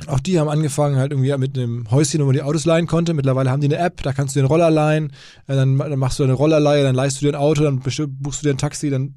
auch 0.08 0.20
die 0.20 0.40
haben 0.40 0.50
angefangen 0.50 0.98
halt 0.98 1.12
irgendwie 1.12 1.36
mit 1.38 1.58
einem 1.58 1.90
Häuschen, 1.90 2.20
wo 2.20 2.26
man 2.26 2.34
die 2.34 2.42
Autos 2.42 2.66
leihen 2.66 2.86
konnte. 2.86 3.14
Mittlerweile 3.14 3.50
haben 3.50 3.62
die 3.62 3.68
eine 3.68 3.78
App, 3.78 4.04
da 4.04 4.12
kannst 4.12 4.36
du 4.36 4.40
den 4.40 4.48
Roller 4.48 4.70
leihen, 4.70 5.12
äh, 5.48 5.56
dann, 5.56 5.78
dann 5.78 6.00
machst 6.00 6.20
du 6.20 6.24
eine 6.24 6.34
Rollerleihe, 6.34 6.84
dann 6.84 6.96
leihst 6.96 7.22
du 7.22 7.26
dir 7.26 7.32
ein 7.32 7.42
Auto, 7.42 7.64
dann 7.64 7.80
buchst 7.80 8.42
du 8.42 8.48
dir 8.48 8.54
ein 8.54 8.58
Taxi, 8.58 8.90
dann 8.90 9.16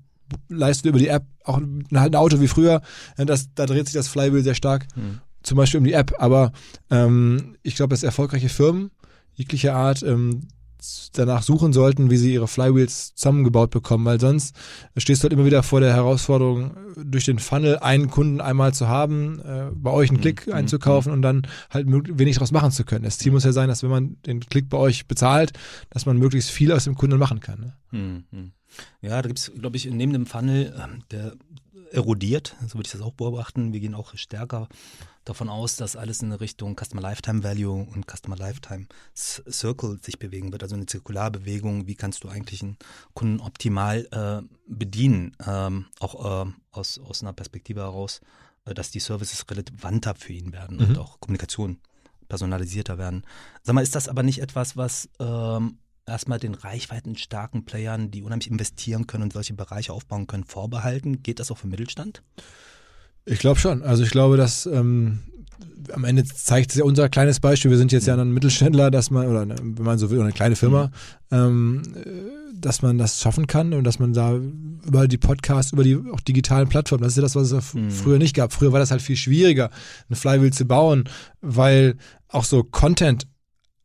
leistest 0.48 0.84
du 0.84 0.90
über 0.90 0.98
die 0.98 1.08
App 1.08 1.24
auch 1.44 1.58
halt 1.94 2.14
ein 2.14 2.14
Auto 2.14 2.40
wie 2.40 2.48
früher. 2.48 2.82
Das, 3.16 3.48
da 3.54 3.64
dreht 3.64 3.86
sich 3.86 3.94
das 3.94 4.08
Flywheel 4.08 4.42
sehr 4.42 4.54
stark. 4.54 4.86
Mhm 4.94 5.20
zum 5.48 5.56
Beispiel 5.56 5.78
um 5.78 5.84
die 5.84 5.94
App, 5.94 6.14
aber 6.18 6.52
ähm, 6.90 7.56
ich 7.62 7.74
glaube, 7.74 7.90
dass 7.90 8.02
erfolgreiche 8.02 8.48
Firmen 8.48 8.90
jeglicher 9.34 9.74
Art 9.74 10.02
ähm, 10.02 10.48
danach 11.12 11.42
suchen 11.42 11.72
sollten, 11.72 12.10
wie 12.10 12.16
sie 12.16 12.34
ihre 12.34 12.46
Flywheels 12.48 13.14
zusammengebaut 13.14 13.70
bekommen, 13.70 14.04
weil 14.04 14.20
sonst 14.20 14.54
stehst 14.96 15.22
du 15.22 15.24
halt 15.24 15.32
immer 15.32 15.44
wieder 15.44 15.62
vor 15.62 15.80
der 15.80 15.94
Herausforderung, 15.94 16.76
durch 16.96 17.24
den 17.24 17.38
Funnel 17.38 17.78
einen 17.78 18.10
Kunden 18.10 18.40
einmal 18.40 18.74
zu 18.74 18.88
haben, 18.88 19.40
äh, 19.40 19.70
bei 19.72 19.90
euch 19.90 20.10
einen 20.10 20.18
mhm. 20.18 20.22
Klick 20.22 20.46
mhm. 20.46 20.52
einzukaufen 20.52 21.12
und 21.12 21.22
dann 21.22 21.46
halt 21.70 21.86
wenig 21.88 22.36
daraus 22.36 22.52
machen 22.52 22.70
zu 22.70 22.84
können. 22.84 23.04
Das 23.04 23.18
Ziel 23.18 23.32
muss 23.32 23.44
ja 23.44 23.52
sein, 23.52 23.68
dass 23.68 23.82
wenn 23.82 23.90
man 23.90 24.16
den 24.26 24.40
Klick 24.40 24.68
bei 24.68 24.78
euch 24.78 25.06
bezahlt, 25.06 25.52
dass 25.90 26.06
man 26.06 26.18
möglichst 26.18 26.50
viel 26.50 26.72
aus 26.72 26.84
dem 26.84 26.94
Kunden 26.94 27.18
machen 27.18 27.40
kann. 27.40 27.72
Ne? 27.90 28.24
Mhm. 28.30 28.52
Ja, 29.00 29.22
da 29.22 29.28
gibt 29.28 29.38
es, 29.38 29.52
glaube 29.58 29.76
ich, 29.76 29.86
neben 29.86 30.12
dem 30.12 30.26
Funnel, 30.26 30.74
ähm, 30.82 31.02
der 31.10 31.32
erodiert, 31.92 32.56
so 32.66 32.74
würde 32.74 32.86
ich 32.86 32.92
das 32.92 33.00
auch 33.00 33.14
beobachten. 33.14 33.72
Wir 33.72 33.80
gehen 33.80 33.94
auch 33.94 34.14
stärker 34.16 34.68
davon 35.24 35.48
aus, 35.48 35.76
dass 35.76 35.96
alles 35.96 36.22
in 36.22 36.32
Richtung 36.32 36.76
Customer 36.76 37.02
Lifetime 37.02 37.44
Value 37.44 37.86
und 37.92 38.06
Customer 38.10 38.36
Lifetime 38.36 38.86
Circle 39.14 39.98
sich 40.02 40.18
bewegen 40.18 40.52
wird, 40.52 40.62
also 40.62 40.74
eine 40.74 40.86
Zirkularbewegung. 40.86 41.86
Wie 41.86 41.94
kannst 41.94 42.24
du 42.24 42.28
eigentlich 42.28 42.62
einen 42.62 42.78
Kunden 43.14 43.40
optimal 43.40 44.08
äh, 44.10 44.42
bedienen, 44.66 45.36
ähm, 45.46 45.86
auch 46.00 46.46
äh, 46.46 46.50
aus, 46.72 46.98
aus 46.98 47.22
einer 47.22 47.32
Perspektive 47.32 47.80
heraus, 47.80 48.20
äh, 48.64 48.74
dass 48.74 48.90
die 48.90 49.00
Services 49.00 49.44
relevanter 49.50 50.14
für 50.14 50.32
ihn 50.32 50.52
werden 50.52 50.78
mhm. 50.78 50.84
und 50.84 50.98
auch 50.98 51.20
Kommunikation 51.20 51.78
personalisierter 52.28 52.98
werden. 52.98 53.24
Sag 53.62 53.74
mal, 53.74 53.82
ist 53.82 53.94
das 53.94 54.08
aber 54.08 54.22
nicht 54.22 54.40
etwas, 54.40 54.76
was 54.76 55.08
ähm, 55.18 55.78
erstmal 56.08 56.38
den 56.38 56.54
reichweitenstarken 56.54 57.64
Playern, 57.64 58.10
die 58.10 58.22
unheimlich 58.22 58.50
investieren 58.50 59.06
können 59.06 59.24
und 59.24 59.32
solche 59.32 59.54
Bereiche 59.54 59.92
aufbauen 59.92 60.26
können, 60.26 60.44
vorbehalten? 60.44 61.22
Geht 61.22 61.40
das 61.40 61.50
auch 61.50 61.58
für 61.58 61.68
Mittelstand? 61.68 62.22
Ich 63.24 63.38
glaube 63.38 63.60
schon. 63.60 63.82
Also 63.82 64.02
ich 64.02 64.10
glaube, 64.10 64.36
dass 64.36 64.66
ähm, 64.66 65.20
am 65.92 66.04
Ende 66.04 66.24
zeigt 66.24 66.70
es 66.70 66.76
ja 66.76 66.84
unser 66.84 67.08
kleines 67.08 67.40
Beispiel. 67.40 67.70
Wir 67.70 67.78
sind 67.78 67.92
jetzt 67.92 68.06
ja 68.06 68.16
ein 68.16 68.32
Mittelständler, 68.32 68.90
dass 68.90 69.10
man, 69.10 69.26
oder 69.26 69.42
eine, 69.42 69.56
wenn 69.58 69.84
man 69.84 69.98
so 69.98 70.10
will, 70.10 70.20
eine 70.20 70.32
kleine 70.32 70.56
Firma, 70.56 70.90
mhm. 71.30 71.36
ähm, 71.36 71.82
dass 72.54 72.82
man 72.82 72.98
das 72.98 73.20
schaffen 73.20 73.46
kann 73.46 73.72
und 73.72 73.84
dass 73.84 73.98
man 73.98 74.12
da 74.12 74.34
über 74.34 75.08
die 75.08 75.18
Podcasts, 75.18 75.72
über 75.72 75.84
die 75.84 75.96
auch 76.12 76.20
digitalen 76.20 76.68
Plattformen, 76.68 77.02
das 77.02 77.12
ist 77.12 77.16
ja 77.16 77.22
das, 77.22 77.36
was 77.36 77.52
es 77.52 77.74
mhm. 77.74 77.90
früher 77.90 78.18
nicht 78.18 78.34
gab. 78.34 78.52
Früher 78.52 78.72
war 78.72 78.80
das 78.80 78.90
halt 78.90 79.02
viel 79.02 79.16
schwieriger, 79.16 79.70
ein 80.08 80.16
Flywheel 80.16 80.52
zu 80.52 80.64
bauen, 80.64 81.04
weil 81.40 81.96
auch 82.28 82.44
so 82.44 82.62
Content 82.62 83.26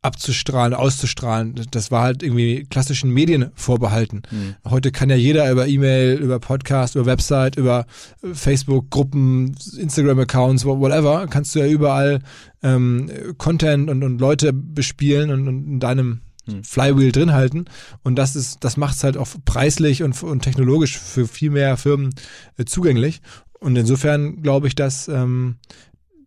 abzustrahlen, 0.04 0.74
auszustrahlen. 0.74 1.54
Das 1.70 1.90
war 1.90 2.02
halt 2.02 2.22
irgendwie 2.22 2.64
klassischen 2.64 3.10
Medien 3.10 3.50
vorbehalten. 3.54 4.22
Mhm. 4.30 4.54
Heute 4.68 4.92
kann 4.92 5.08
ja 5.08 5.16
jeder 5.16 5.50
über 5.50 5.66
E-Mail, 5.66 6.18
über 6.18 6.38
Podcast, 6.40 6.94
über 6.94 7.06
Website, 7.06 7.56
über 7.56 7.86
Facebook-Gruppen, 8.22 9.56
Instagram-Accounts, 9.78 10.66
whatever, 10.66 11.26
kannst 11.28 11.54
du 11.54 11.60
ja 11.60 11.66
überall 11.66 12.20
ähm, 12.62 13.10
Content 13.38 13.88
und, 13.88 14.04
und 14.04 14.20
Leute 14.20 14.52
bespielen 14.52 15.30
und, 15.30 15.48
und 15.48 15.66
in 15.66 15.80
deinem 15.80 16.20
mhm. 16.46 16.62
Flywheel 16.64 17.10
drin 17.10 17.32
halten. 17.32 17.64
Und 18.02 18.16
das 18.16 18.36
ist, 18.36 18.62
das 18.62 18.76
macht 18.76 18.96
es 18.96 19.04
halt 19.04 19.16
auch 19.16 19.28
preislich 19.46 20.02
und, 20.02 20.22
und 20.22 20.42
technologisch 20.42 20.98
für 20.98 21.26
viel 21.26 21.50
mehr 21.50 21.78
Firmen 21.78 22.14
äh, 22.58 22.66
zugänglich. 22.66 23.22
Und 23.58 23.74
insofern 23.76 24.42
glaube 24.42 24.66
ich, 24.66 24.74
dass, 24.74 25.08
ähm, 25.08 25.56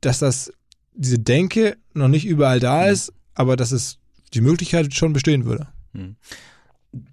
dass 0.01 0.17
das 0.17 0.51
diese 0.95 1.19
Denke 1.19 1.77
noch 1.93 2.07
nicht 2.07 2.25
überall 2.25 2.59
da 2.59 2.85
mhm. 2.85 2.91
ist, 2.91 3.13
aber 3.37 3.55
dass 3.55 3.71
es 3.71 3.99
die 4.33 4.41
Möglichkeit 4.41 4.93
schon 4.93 5.13
bestehen 5.13 5.45
würde. 5.45 5.67
Hm. 5.93 6.15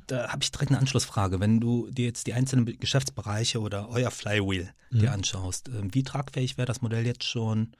Da 0.06 0.28
habe 0.28 0.42
ich 0.42 0.50
direkt 0.50 0.70
eine 0.70 0.80
Anschlussfrage. 0.80 1.38
Wenn 1.38 1.60
du 1.60 1.90
dir 1.90 2.06
jetzt 2.06 2.26
die 2.26 2.32
einzelnen 2.32 2.64
Geschäftsbereiche 2.64 3.60
oder 3.60 3.90
euer 3.90 4.10
Flywheel 4.10 4.70
mhm. 4.90 4.98
dir 4.98 5.12
anschaust, 5.12 5.68
ähm, 5.68 5.92
wie 5.92 6.02
tragfähig 6.02 6.56
wäre 6.56 6.66
das 6.66 6.80
Modell 6.80 7.06
jetzt 7.06 7.24
schon 7.24 7.72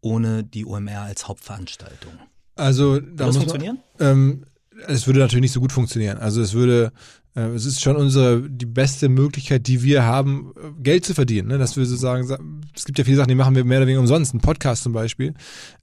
ohne 0.00 0.44
die 0.44 0.64
OMR 0.64 1.02
als 1.02 1.26
Hauptveranstaltung? 1.26 2.12
Also, 2.54 3.00
da 3.00 3.00
würde 3.00 3.16
das 3.16 3.36
funktionieren? 3.36 3.78
Man, 3.98 4.08
ähm, 4.08 4.44
es 4.86 5.06
würde 5.06 5.18
natürlich 5.18 5.42
nicht 5.42 5.52
so 5.52 5.60
gut 5.60 5.72
funktionieren. 5.72 6.18
Also 6.18 6.40
es 6.40 6.52
würde 6.52 6.92
es 7.34 7.64
ist 7.64 7.80
schon 7.80 7.96
unsere 7.96 8.42
die 8.48 8.66
beste 8.66 9.08
Möglichkeit, 9.08 9.66
die 9.68 9.82
wir 9.82 10.04
haben, 10.04 10.52
äh, 10.56 10.82
Geld 10.82 11.04
zu 11.04 11.14
verdienen. 11.14 11.48
Ne? 11.48 11.58
Dass 11.58 11.76
wir 11.76 11.86
sozusagen, 11.86 12.28
es 12.74 12.84
gibt 12.84 12.98
ja 12.98 13.04
viele 13.04 13.18
Sachen, 13.18 13.28
die 13.28 13.34
machen 13.34 13.54
wir 13.54 13.64
mehr 13.64 13.78
oder 13.78 13.86
weniger 13.86 14.00
umsonst. 14.00 14.34
Ein 14.34 14.40
Podcast 14.40 14.82
zum 14.82 14.92
Beispiel, 14.92 15.34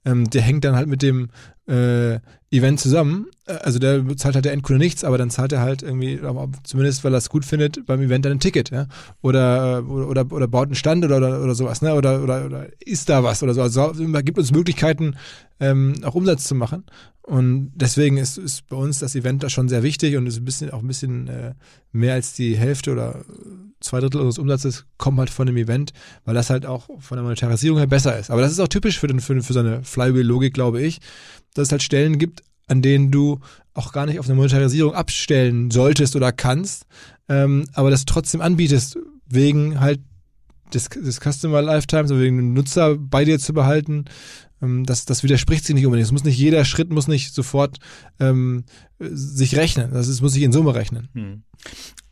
ähm, 0.04 0.28
der 0.28 0.42
hängt 0.42 0.64
dann 0.64 0.76
halt 0.76 0.88
mit 0.88 1.00
dem 1.02 1.30
äh, 1.66 2.18
Event 2.50 2.80
zusammen. 2.80 3.28
Äh, 3.46 3.52
also 3.52 3.78
der 3.78 4.04
zahlt 4.16 4.34
halt 4.34 4.44
der 4.44 4.52
Endkunde 4.52 4.78
nichts, 4.78 5.04
aber 5.04 5.16
dann 5.16 5.30
zahlt 5.30 5.52
er 5.52 5.60
halt 5.60 5.82
irgendwie, 5.82 6.20
zumindest 6.64 7.04
weil 7.04 7.14
er 7.14 7.18
es 7.18 7.30
gut 7.30 7.44
findet, 7.44 7.86
beim 7.86 8.00
Event 8.00 8.24
dann 8.24 8.32
ein 8.32 8.40
Ticket, 8.40 8.70
ja. 8.70 8.86
Oder, 9.22 9.84
oder, 9.88 10.08
oder, 10.08 10.32
oder 10.32 10.48
baut 10.48 10.68
einen 10.68 10.74
Stand 10.74 11.04
oder, 11.04 11.18
oder, 11.18 11.42
oder 11.42 11.54
sowas, 11.54 11.82
ne? 11.82 11.94
Oder, 11.94 12.22
oder, 12.22 12.44
oder 12.44 12.66
ist 12.80 13.08
da 13.08 13.22
was 13.24 13.42
oder 13.42 13.54
so. 13.54 13.62
Also 13.62 13.92
gibt 14.22 14.38
uns 14.38 14.52
Möglichkeiten, 14.52 15.16
ähm, 15.60 15.94
auch 16.02 16.14
Umsatz 16.14 16.44
zu 16.44 16.54
machen. 16.54 16.84
Und 17.22 17.72
deswegen 17.74 18.16
ist, 18.16 18.38
ist 18.38 18.66
bei 18.68 18.76
uns 18.76 19.00
das 19.00 19.14
Event 19.14 19.42
da 19.42 19.50
schon 19.50 19.68
sehr 19.68 19.82
wichtig 19.82 20.16
und 20.16 20.26
ist 20.26 20.38
ein 20.38 20.46
bisschen 20.46 20.70
auch 20.70 20.80
ein 20.80 20.86
bisschen 20.88 21.28
äh, 21.38 21.54
mehr 21.92 22.14
als 22.14 22.34
die 22.34 22.56
Hälfte 22.56 22.92
oder 22.92 23.24
zwei 23.80 24.00
Drittel 24.00 24.20
unseres 24.20 24.38
Umsatzes 24.38 24.86
kommen 24.96 25.18
halt 25.18 25.30
von 25.30 25.46
dem 25.46 25.56
Event, 25.56 25.92
weil 26.24 26.34
das 26.34 26.50
halt 26.50 26.66
auch 26.66 26.88
von 26.98 27.16
der 27.16 27.22
Monetarisierung 27.22 27.78
her 27.78 27.86
besser 27.86 28.18
ist. 28.18 28.30
Aber 28.30 28.40
das 28.40 28.52
ist 28.52 28.60
auch 28.60 28.68
typisch 28.68 28.98
für, 28.98 29.06
den, 29.06 29.20
für, 29.20 29.40
für 29.42 29.52
so 29.52 29.60
eine 29.60 29.82
Flywheel-Logik, 29.82 30.54
glaube 30.54 30.82
ich, 30.82 31.00
dass 31.54 31.68
es 31.68 31.72
halt 31.72 31.82
Stellen 31.82 32.18
gibt, 32.18 32.42
an 32.66 32.82
denen 32.82 33.10
du 33.10 33.40
auch 33.74 33.92
gar 33.92 34.06
nicht 34.06 34.18
auf 34.18 34.26
eine 34.26 34.34
Monetarisierung 34.34 34.94
abstellen 34.94 35.70
solltest 35.70 36.16
oder 36.16 36.32
kannst, 36.32 36.86
ähm, 37.28 37.66
aber 37.72 37.90
das 37.90 38.04
trotzdem 38.04 38.40
anbietest, 38.40 38.98
wegen 39.26 39.80
halt 39.80 40.00
des, 40.74 40.88
des 40.88 41.20
Customer 41.20 41.62
Lifetimes, 41.62 42.10
also 42.10 42.20
wegen 42.20 42.36
dem 42.36 42.54
Nutzer 42.54 42.96
bei 42.96 43.24
dir 43.24 43.38
zu 43.38 43.52
behalten 43.52 44.04
das, 44.60 45.04
das 45.04 45.22
widerspricht 45.22 45.64
sich 45.64 45.74
nicht 45.74 45.86
unbedingt. 45.86 46.06
Es 46.06 46.12
muss 46.12 46.24
nicht 46.24 46.38
jeder 46.38 46.64
Schritt 46.64 46.90
muss 46.90 47.08
nicht 47.08 47.34
sofort 47.34 47.78
ähm, 48.18 48.64
sich 48.98 49.56
rechnen. 49.56 49.92
Das 49.92 50.08
ist, 50.08 50.20
muss 50.20 50.32
sich 50.32 50.42
in 50.42 50.52
Summe 50.52 50.74
rechnen. 50.74 51.08
Hm. 51.14 51.42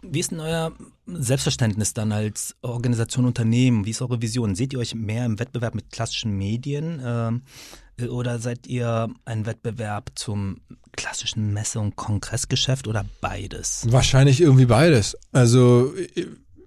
Wie 0.03 0.21
ist 0.21 0.31
denn 0.31 0.41
euer 0.41 0.73
Selbstverständnis 1.07 1.95
dann 1.95 2.12
als 2.12 2.55
Organisation, 2.62 3.26
Unternehmen? 3.26 3.85
Wie 3.85 3.91
ist 3.91 4.03
eure 4.03 4.23
Vision? 4.23 4.55
Seht 4.55 4.73
ihr 4.73 4.79
euch 4.79 4.95
mehr 4.95 5.26
im 5.26 5.38
Wettbewerb 5.38 5.75
mit 5.75 5.91
klassischen 5.91 6.37
Medien 6.37 7.00
äh, 7.00 8.07
oder 8.07 8.38
seid 8.38 8.67
ihr 8.67 9.09
ein 9.25 9.47
Wettbewerb 9.47 10.12
zum 10.15 10.61
klassischen 10.93 11.53
Messe- 11.53 11.81
und 11.81 11.97
Kongressgeschäft 11.97 12.87
oder 12.87 13.05
beides? 13.21 13.87
Wahrscheinlich 13.91 14.41
irgendwie 14.41 14.67
beides. 14.67 15.17
Also 15.33 15.93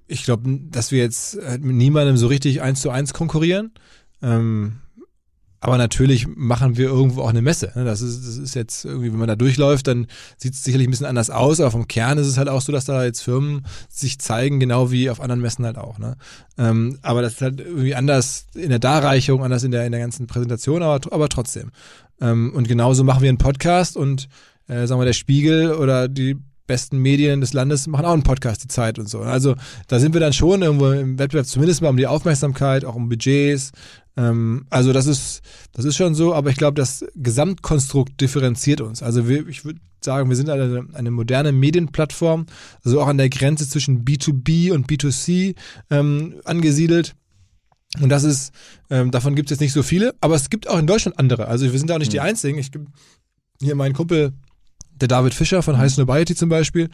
ich 0.07 0.23
glaube, 0.23 0.59
dass 0.69 0.91
wir 0.91 0.99
jetzt 0.99 1.35
mit 1.35 1.75
niemandem 1.75 2.17
so 2.17 2.27
richtig 2.27 2.61
eins 2.61 2.81
zu 2.81 2.89
eins 2.89 3.13
konkurrieren. 3.13 3.71
Ähm, 4.21 4.81
aber 5.61 5.77
natürlich 5.77 6.27
machen 6.27 6.77
wir 6.77 6.87
irgendwo 6.87 7.21
auch 7.21 7.29
eine 7.29 7.41
Messe. 7.41 7.71
Ne? 7.75 7.83
Das 7.83 8.01
ist, 8.01 8.25
das 8.25 8.37
ist 8.37 8.55
jetzt 8.55 8.85
irgendwie, 8.85 9.11
wenn 9.11 9.19
man 9.19 9.27
da 9.27 9.35
durchläuft, 9.35 9.87
dann 9.87 10.07
sieht 10.37 10.53
es 10.53 10.63
sicherlich 10.63 10.87
ein 10.87 10.91
bisschen 10.91 11.05
anders 11.05 11.29
aus, 11.29 11.59
aber 11.59 11.71
vom 11.71 11.87
Kern 11.87 12.17
ist 12.17 12.27
es 12.27 12.37
halt 12.37 12.47
auch 12.47 12.61
so, 12.61 12.71
dass 12.71 12.85
da 12.85 13.03
jetzt 13.03 13.21
Firmen 13.21 13.65
sich 13.89 14.19
zeigen, 14.19 14.59
genau 14.59 14.91
wie 14.91 15.09
auf 15.09 15.19
anderen 15.19 15.41
Messen 15.41 15.65
halt 15.65 15.77
auch. 15.77 15.99
Ne? 15.99 16.15
Ähm, 16.57 16.99
aber 17.01 17.21
das 17.21 17.33
ist 17.33 17.41
halt 17.41 17.59
irgendwie 17.59 17.95
anders 17.95 18.45
in 18.55 18.69
der 18.69 18.79
Darreichung, 18.79 19.43
anders 19.43 19.63
in 19.63 19.71
der, 19.71 19.85
in 19.85 19.91
der 19.91 20.01
ganzen 20.01 20.27
Präsentation, 20.27 20.81
aber, 20.81 20.99
aber 21.11 21.29
trotzdem. 21.29 21.71
Ähm, 22.21 22.53
und 22.53 22.67
genauso 22.67 23.03
machen 23.03 23.21
wir 23.21 23.29
einen 23.29 23.37
Podcast 23.37 23.97
und 23.97 24.29
äh, 24.67 24.87
sagen 24.87 25.01
wir, 25.01 25.05
der 25.05 25.13
Spiegel 25.13 25.73
oder 25.73 26.07
die 26.07 26.37
besten 26.69 26.99
Medien 26.99 27.41
des 27.41 27.51
Landes 27.51 27.87
machen 27.87 28.05
auch 28.05 28.13
einen 28.13 28.23
Podcast, 28.23 28.63
die 28.63 28.67
Zeit 28.67 28.99
und 28.99 29.09
so. 29.09 29.21
Also 29.21 29.55
da 29.87 29.99
sind 29.99 30.13
wir 30.13 30.21
dann 30.21 30.33
schon 30.33 30.61
irgendwo 30.61 30.91
im 30.91 31.17
Wettbewerb, 31.17 31.47
zumindest 31.47 31.81
mal 31.81 31.89
um 31.89 31.97
die 31.97 32.05
Aufmerksamkeit, 32.05 32.85
auch 32.85 32.93
um 32.93 33.09
Budgets, 33.09 33.71
ähm, 34.19 34.65
also 34.69 34.91
das 34.91 35.07
ist, 35.07 35.41
das 35.71 35.85
ist 35.85 35.95
schon 35.95 36.13
so, 36.13 36.33
aber 36.33 36.49
ich 36.49 36.57
glaube, 36.57 36.75
das 36.75 37.05
Gesamtkonstrukt 37.15 38.19
differenziert 38.19 38.81
uns. 38.81 39.01
Also 39.01 39.29
wir, 39.29 39.47
ich 39.47 39.63
würde 39.63 39.79
sagen, 40.03 40.29
wir 40.29 40.35
sind 40.35 40.49
eine, 40.49 40.87
eine 40.93 41.11
moderne 41.11 41.53
Medienplattform, 41.53 42.45
also 42.83 43.01
auch 43.01 43.07
an 43.07 43.17
der 43.17 43.29
Grenze 43.29 43.67
zwischen 43.69 44.03
B2B 44.03 44.73
und 44.73 44.87
B2C 44.87 45.55
ähm, 45.89 46.35
angesiedelt. 46.43 47.15
Und 48.01 48.09
das 48.09 48.23
ist, 48.23 48.51
ähm, 48.89 49.09
davon 49.11 49.35
gibt 49.35 49.49
es 49.49 49.55
jetzt 49.55 49.61
nicht 49.61 49.73
so 49.73 49.83
viele, 49.83 50.13
aber 50.19 50.35
es 50.35 50.49
gibt 50.49 50.67
auch 50.67 50.77
in 50.77 50.85
Deutschland 50.85 51.17
andere. 51.17 51.47
Also 51.47 51.71
wir 51.71 51.79
sind 51.79 51.89
da 51.89 51.95
auch 51.95 51.99
nicht 51.99 52.09
mhm. 52.09 52.13
die 52.13 52.19
Einzigen. 52.19 52.59
Ich 52.59 52.71
hier 53.61 53.75
meinen 53.75 53.93
Kumpel, 53.93 54.33
der 54.91 55.07
David 55.07 55.33
Fischer 55.33 55.63
von 55.63 55.75
mhm. 55.75 55.79
High 55.79 55.93
Snobiety 55.93 56.35
zum 56.35 56.49
Beispiel, 56.49 56.89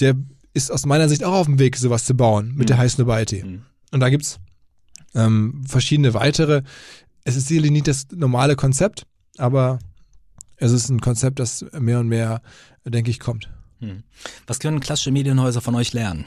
der 0.00 0.14
ist 0.54 0.72
aus 0.72 0.86
meiner 0.86 1.08
Sicht 1.08 1.22
auch 1.22 1.32
auf 1.32 1.46
dem 1.46 1.58
Weg, 1.58 1.76
sowas 1.76 2.04
zu 2.04 2.14
bauen 2.14 2.48
mit 2.48 2.60
mhm. 2.60 2.66
der 2.66 2.78
High 2.78 2.92
Snobiety. 2.92 3.44
Mhm. 3.44 3.62
Und 3.90 4.00
da 4.00 4.08
gibt's 4.08 4.40
ähm, 5.14 5.64
verschiedene 5.66 6.14
weitere. 6.14 6.62
Es 7.24 7.36
ist 7.36 7.48
sicherlich 7.48 7.70
nicht 7.70 7.88
das 7.88 8.06
normale 8.12 8.56
Konzept, 8.56 9.06
aber 9.38 9.78
es 10.56 10.72
ist 10.72 10.88
ein 10.88 11.00
Konzept, 11.00 11.38
das 11.38 11.64
mehr 11.78 12.00
und 12.00 12.08
mehr, 12.08 12.42
denke 12.84 13.10
ich, 13.10 13.20
kommt. 13.20 13.48
Hm. 13.80 14.02
Was 14.46 14.60
können 14.60 14.80
klassische 14.80 15.10
Medienhäuser 15.10 15.60
von 15.60 15.74
euch 15.74 15.92
lernen? 15.92 16.26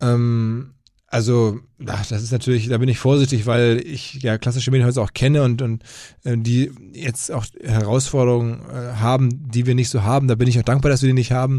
Ähm, 0.00 0.74
also, 1.06 1.60
ach, 1.86 2.06
das 2.06 2.22
ist 2.22 2.32
natürlich, 2.32 2.68
da 2.68 2.78
bin 2.78 2.88
ich 2.88 2.98
vorsichtig, 2.98 3.46
weil 3.46 3.80
ich 3.84 4.14
ja 4.22 4.38
klassische 4.38 4.72
Medienhäuser 4.72 5.02
auch 5.02 5.12
kenne 5.14 5.44
und, 5.44 5.62
und 5.62 5.84
äh, 6.24 6.36
die 6.36 6.72
jetzt 6.92 7.30
auch 7.30 7.46
Herausforderungen 7.62 8.60
äh, 8.68 8.94
haben, 8.96 9.50
die 9.50 9.66
wir 9.66 9.76
nicht 9.76 9.88
so 9.88 10.02
haben. 10.02 10.26
Da 10.26 10.34
bin 10.34 10.48
ich 10.48 10.58
auch 10.58 10.64
dankbar, 10.64 10.90
dass 10.90 11.02
wir 11.02 11.08
die 11.08 11.14
nicht 11.14 11.32
haben. 11.32 11.58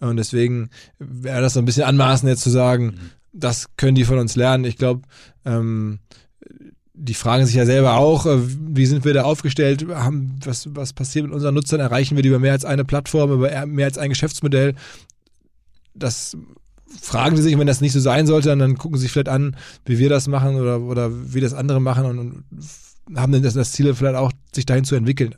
Und 0.00 0.16
deswegen 0.16 0.70
wäre 0.98 1.42
das 1.42 1.54
so 1.54 1.60
ein 1.60 1.66
bisschen 1.66 1.84
anmaßend, 1.84 2.30
jetzt 2.30 2.42
zu 2.42 2.50
sagen, 2.50 2.86
mhm 2.86 3.10
das 3.36 3.66
können 3.76 3.94
die 3.94 4.04
von 4.04 4.18
uns 4.18 4.36
lernen. 4.36 4.64
Ich 4.64 4.76
glaube, 4.76 5.02
ähm, 5.44 6.00
die 6.94 7.14
fragen 7.14 7.44
sich 7.44 7.54
ja 7.54 7.66
selber 7.66 7.94
auch, 7.94 8.26
äh, 8.26 8.38
wie 8.38 8.86
sind 8.86 9.04
wir 9.04 9.12
da 9.12 9.22
aufgestellt, 9.22 9.86
haben, 9.88 10.40
was, 10.44 10.74
was 10.74 10.92
passiert 10.92 11.26
mit 11.26 11.34
unseren 11.34 11.54
Nutzern, 11.54 11.80
erreichen 11.80 12.16
wir 12.16 12.22
die 12.22 12.30
über 12.30 12.38
mehr 12.38 12.52
als 12.52 12.64
eine 12.64 12.84
Plattform, 12.84 13.30
über 13.32 13.66
mehr 13.66 13.86
als 13.86 13.98
ein 13.98 14.08
Geschäftsmodell. 14.08 14.74
Das 15.94 16.36
fragen 17.00 17.36
sie 17.36 17.42
sich, 17.42 17.58
wenn 17.58 17.66
das 17.66 17.80
nicht 17.80 17.92
so 17.92 18.00
sein 18.00 18.26
sollte, 18.26 18.56
dann 18.56 18.78
gucken 18.78 18.96
sie 18.96 19.02
sich 19.02 19.12
vielleicht 19.12 19.28
an, 19.28 19.56
wie 19.84 19.98
wir 19.98 20.08
das 20.08 20.28
machen 20.28 20.56
oder, 20.56 20.80
oder 20.80 21.10
wie 21.34 21.40
das 21.40 21.52
andere 21.52 21.80
machen 21.80 22.06
und, 22.06 22.18
und 22.18 22.44
haben 23.14 23.32
dann 23.32 23.42
das, 23.42 23.54
das 23.54 23.72
Ziel 23.72 23.94
vielleicht 23.94 24.16
auch, 24.16 24.32
sich 24.54 24.66
dahin 24.66 24.84
zu 24.84 24.96
entwickeln. 24.96 25.34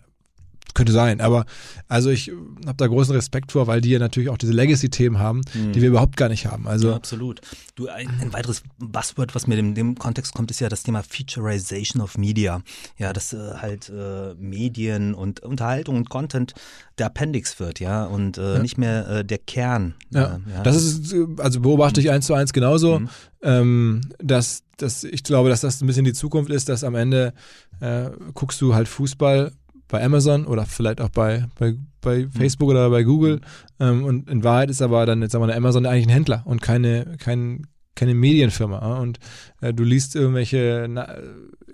Könnte 0.75 0.93
sein, 0.93 1.21
aber 1.21 1.47
also 1.89 2.11
ich 2.11 2.31
habe 2.67 2.77
da 2.77 2.87
großen 2.87 3.15
Respekt 3.15 3.53
vor, 3.53 3.67
weil 3.67 3.81
die 3.81 3.91
ja 3.91 3.99
natürlich 3.99 4.29
auch 4.29 4.37
diese 4.37 4.53
Legacy-Themen 4.53 5.19
haben, 5.19 5.41
mhm. 5.55 5.73
die 5.73 5.81
wir 5.81 5.89
überhaupt 5.89 6.17
gar 6.17 6.29
nicht 6.29 6.47
haben. 6.47 6.69
Also 6.69 6.91
ja, 6.91 6.97
absolut. 6.97 7.41
Du, 7.75 7.89
ein, 7.89 8.09
ein, 8.21 8.33
weiteres 8.33 8.63
Buzzword, 8.79 9.35
was 9.35 9.47
mir 9.47 9.59
in 9.59 9.75
dem 9.75 9.97
Kontext 9.97 10.35
kommt, 10.35 10.51
ist 10.51 10.61
ja 10.61 10.69
das 10.69 10.83
Thema 10.83 11.03
Featureization 11.03 12.03
of 12.03 12.19
Media. 12.19 12.63
Ja, 12.99 13.13
dass 13.13 13.33
äh, 13.33 13.55
halt 13.57 13.89
äh, 13.89 14.35
Medien 14.35 15.15
und 15.15 15.41
Unterhaltung 15.41 15.97
und 15.97 16.11
Content 16.11 16.55
der 16.99 17.07
Appendix 17.07 17.59
wird, 17.61 17.81
ja, 17.81 18.05
und 18.05 18.39
äh, 18.39 18.55
ja. 18.55 18.59
nicht 18.59 18.79
mehr 18.79 19.09
äh, 19.09 19.25
der 19.25 19.39
Kern. 19.39 19.95
Ja. 20.11 20.37
Äh, 20.47 20.51
ja. 20.55 20.63
das 20.63 20.77
ist, 20.77 21.15
also 21.39 21.61
beobachte 21.61 22.01
ich 22.01 22.11
eins 22.11 22.27
zu 22.27 22.35
eins 22.35 22.53
genauso, 22.53 23.01
mhm. 23.01 23.09
ähm, 23.43 24.01
dass, 24.19 24.63
dass 24.77 25.05
ich 25.05 25.23
glaube, 25.23 25.49
dass 25.49 25.61
das 25.61 25.81
ein 25.81 25.87
bisschen 25.87 26.05
die 26.05 26.13
Zukunft 26.13 26.51
ist, 26.51 26.69
dass 26.69 26.85
am 26.85 26.95
Ende 26.95 27.33
äh, 27.81 28.11
guckst 28.35 28.61
du 28.61 28.75
halt 28.75 28.89
Fußball 28.89 29.53
bei 29.89 30.05
Amazon 30.05 30.47
oder 30.47 30.67
vielleicht 30.67 31.01
auch 31.01 31.09
bei, 31.09 31.47
bei, 31.59 31.75
bei 32.01 32.19
mhm. 32.19 32.33
Facebook 32.33 32.71
oder 32.71 32.91
bei 32.91 33.03
Google. 33.03 33.37
Mhm. 33.37 33.41
Ähm, 33.81 34.05
und 34.05 34.31
in 34.31 34.45
Wahrheit 34.45 34.71
ist 34.71 34.83
aber 34.83 35.07
dann 35.07 35.23
jetzt 35.23 35.33
sagen 35.33 35.47
wir, 35.47 35.57
Amazon 35.57 35.87
eigentlich 35.87 36.07
ein 36.07 36.13
Händler 36.13 36.43
und 36.45 36.63
keine, 36.63 37.17
kein, 37.19 37.67
keine 37.95 38.15
Medienfirma. 38.15 38.99
Und 38.99 39.19
äh, 39.61 39.73
du 39.73 39.83
liest 39.83 40.15
irgendwelche 40.15 40.87
na, 40.89 41.09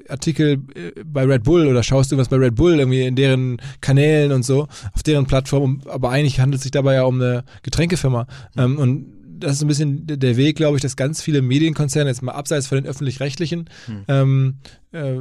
Artikel 0.09 0.63
äh, 0.75 0.93
bei 1.05 1.25
Red 1.25 1.43
Bull 1.43 1.67
oder 1.67 1.83
schaust 1.83 2.13
du 2.13 2.17
was 2.17 2.29
bei 2.29 2.37
Red 2.37 2.55
Bull 2.55 2.79
irgendwie 2.79 3.05
in 3.05 3.17
deren 3.17 3.59
Kanälen 3.81 4.33
und 4.33 4.45
so, 4.45 4.69
auf 4.93 5.03
deren 5.03 5.27
Plattform. 5.27 5.83
Aber 5.87 6.11
eigentlich 6.11 6.41
handelt 6.41 6.59
es 6.59 6.63
sich 6.63 6.73
dabei 6.73 6.95
ja 6.95 7.05
um 7.05 7.21
eine 7.21 7.45
Getränkefirma. 7.63 8.27
Mhm. 8.55 8.63
Ähm, 8.63 8.79
und 8.79 9.15
das 9.39 9.57
ist 9.57 9.63
ein 9.63 9.69
bisschen 9.69 10.07
der 10.07 10.37
Weg, 10.37 10.57
glaube 10.57 10.77
ich, 10.77 10.83
dass 10.83 10.97
ganz 10.97 11.21
viele 11.21 11.43
Medienkonzerne, 11.43 12.09
jetzt 12.09 12.23
mal 12.23 12.33
abseits 12.33 12.67
von 12.67 12.79
den 12.79 12.87
öffentlich-rechtlichen, 12.87 13.69
hm. 13.87 14.05
ähm, 14.09 14.55
äh, 14.93 15.17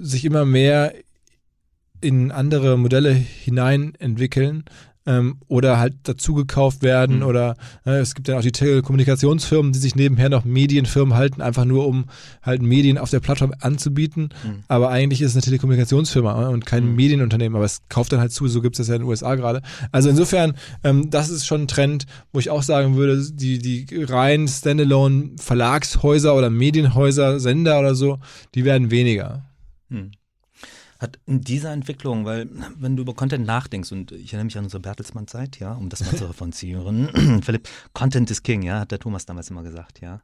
sich 0.00 0.24
immer 0.24 0.44
mehr 0.44 0.92
in 2.00 2.30
andere 2.30 2.78
Modelle 2.78 3.12
hinein 3.12 3.94
entwickeln 3.98 4.64
ähm, 5.08 5.38
oder 5.48 5.78
halt 5.78 5.94
dazugekauft 6.02 6.82
werden 6.82 7.16
mhm. 7.16 7.22
oder 7.22 7.56
äh, 7.86 7.98
es 7.98 8.14
gibt 8.14 8.28
ja 8.28 8.36
auch 8.36 8.42
die 8.42 8.52
Telekommunikationsfirmen, 8.52 9.72
die 9.72 9.78
sich 9.78 9.96
nebenher 9.96 10.28
noch 10.28 10.44
Medienfirmen 10.44 11.14
halten, 11.14 11.40
einfach 11.40 11.64
nur 11.64 11.86
um 11.86 12.04
halt 12.42 12.60
Medien 12.60 12.98
auf 12.98 13.08
der 13.08 13.20
Plattform 13.20 13.54
anzubieten. 13.60 14.28
Mhm. 14.44 14.64
Aber 14.68 14.90
eigentlich 14.90 15.22
ist 15.22 15.30
es 15.30 15.36
eine 15.36 15.42
Telekommunikationsfirma 15.42 16.44
äh, 16.44 16.52
und 16.52 16.66
kein 16.66 16.90
mhm. 16.90 16.96
Medienunternehmen, 16.96 17.56
aber 17.56 17.64
es 17.64 17.80
kauft 17.88 18.12
dann 18.12 18.20
halt 18.20 18.32
zu, 18.32 18.46
so 18.48 18.60
gibt 18.60 18.74
es 18.74 18.78
das 18.78 18.88
ja 18.88 18.96
in 18.96 19.02
den 19.02 19.08
USA 19.08 19.34
gerade. 19.34 19.62
Also 19.90 20.10
insofern, 20.10 20.54
ähm, 20.84 21.10
das 21.10 21.30
ist 21.30 21.46
schon 21.46 21.62
ein 21.62 21.68
Trend, 21.68 22.04
wo 22.32 22.38
ich 22.38 22.50
auch 22.50 22.62
sagen 22.62 22.96
würde, 22.96 23.24
die, 23.32 23.58
die 23.58 23.86
rein 24.04 24.46
Standalone 24.46 25.30
Verlagshäuser 25.40 26.36
oder 26.36 26.50
Medienhäuser, 26.50 27.40
Sender 27.40 27.80
oder 27.80 27.94
so, 27.94 28.18
die 28.54 28.66
werden 28.66 28.90
weniger. 28.90 29.46
Mhm 29.88 30.10
hat 30.98 31.18
in 31.26 31.40
dieser 31.40 31.72
Entwicklung, 31.72 32.24
weil 32.24 32.48
wenn 32.76 32.96
du 32.96 33.02
über 33.02 33.14
Content 33.14 33.46
nachdenkst, 33.46 33.92
und 33.92 34.12
ich 34.12 34.32
erinnere 34.32 34.46
mich 34.46 34.58
an 34.58 34.64
unsere 34.64 34.80
Bertelsmann-Zeit, 34.80 35.58
ja, 35.60 35.74
um 35.74 35.88
das 35.88 36.00
mal 36.00 36.16
zu 36.16 36.26
referenzieren, 36.28 37.42
Philipp, 37.42 37.68
Content 37.92 38.30
is 38.30 38.42
King, 38.42 38.62
ja, 38.62 38.80
hat 38.80 38.90
der 38.90 38.98
Thomas 38.98 39.26
damals 39.26 39.50
immer 39.50 39.62
gesagt, 39.62 40.00
ja. 40.00 40.22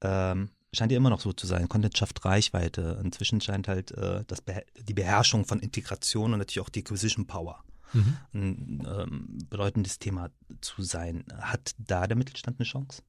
Ähm, 0.00 0.50
scheint 0.72 0.92
ja 0.92 0.98
immer 0.98 1.10
noch 1.10 1.20
so 1.20 1.32
zu 1.32 1.46
sein. 1.46 1.68
Content 1.68 1.96
schafft 1.96 2.24
Reichweite. 2.24 3.00
Inzwischen 3.02 3.40
scheint 3.40 3.68
halt 3.68 3.92
äh, 3.92 4.24
das 4.26 4.42
Be 4.42 4.62
die 4.78 4.94
Beherrschung 4.94 5.44
von 5.44 5.60
Integration 5.60 6.32
und 6.32 6.38
natürlich 6.38 6.60
auch 6.60 6.68
die 6.68 6.80
Acquisition 6.80 7.26
Power 7.26 7.62
mhm. 7.92 8.16
ein 8.34 8.86
ähm, 8.86 9.38
bedeutendes 9.48 9.98
Thema 9.98 10.30
zu 10.60 10.82
sein. 10.82 11.24
Hat 11.38 11.74
da 11.78 12.06
der 12.06 12.16
Mittelstand 12.16 12.58
eine 12.58 12.66
Chance, 12.66 13.02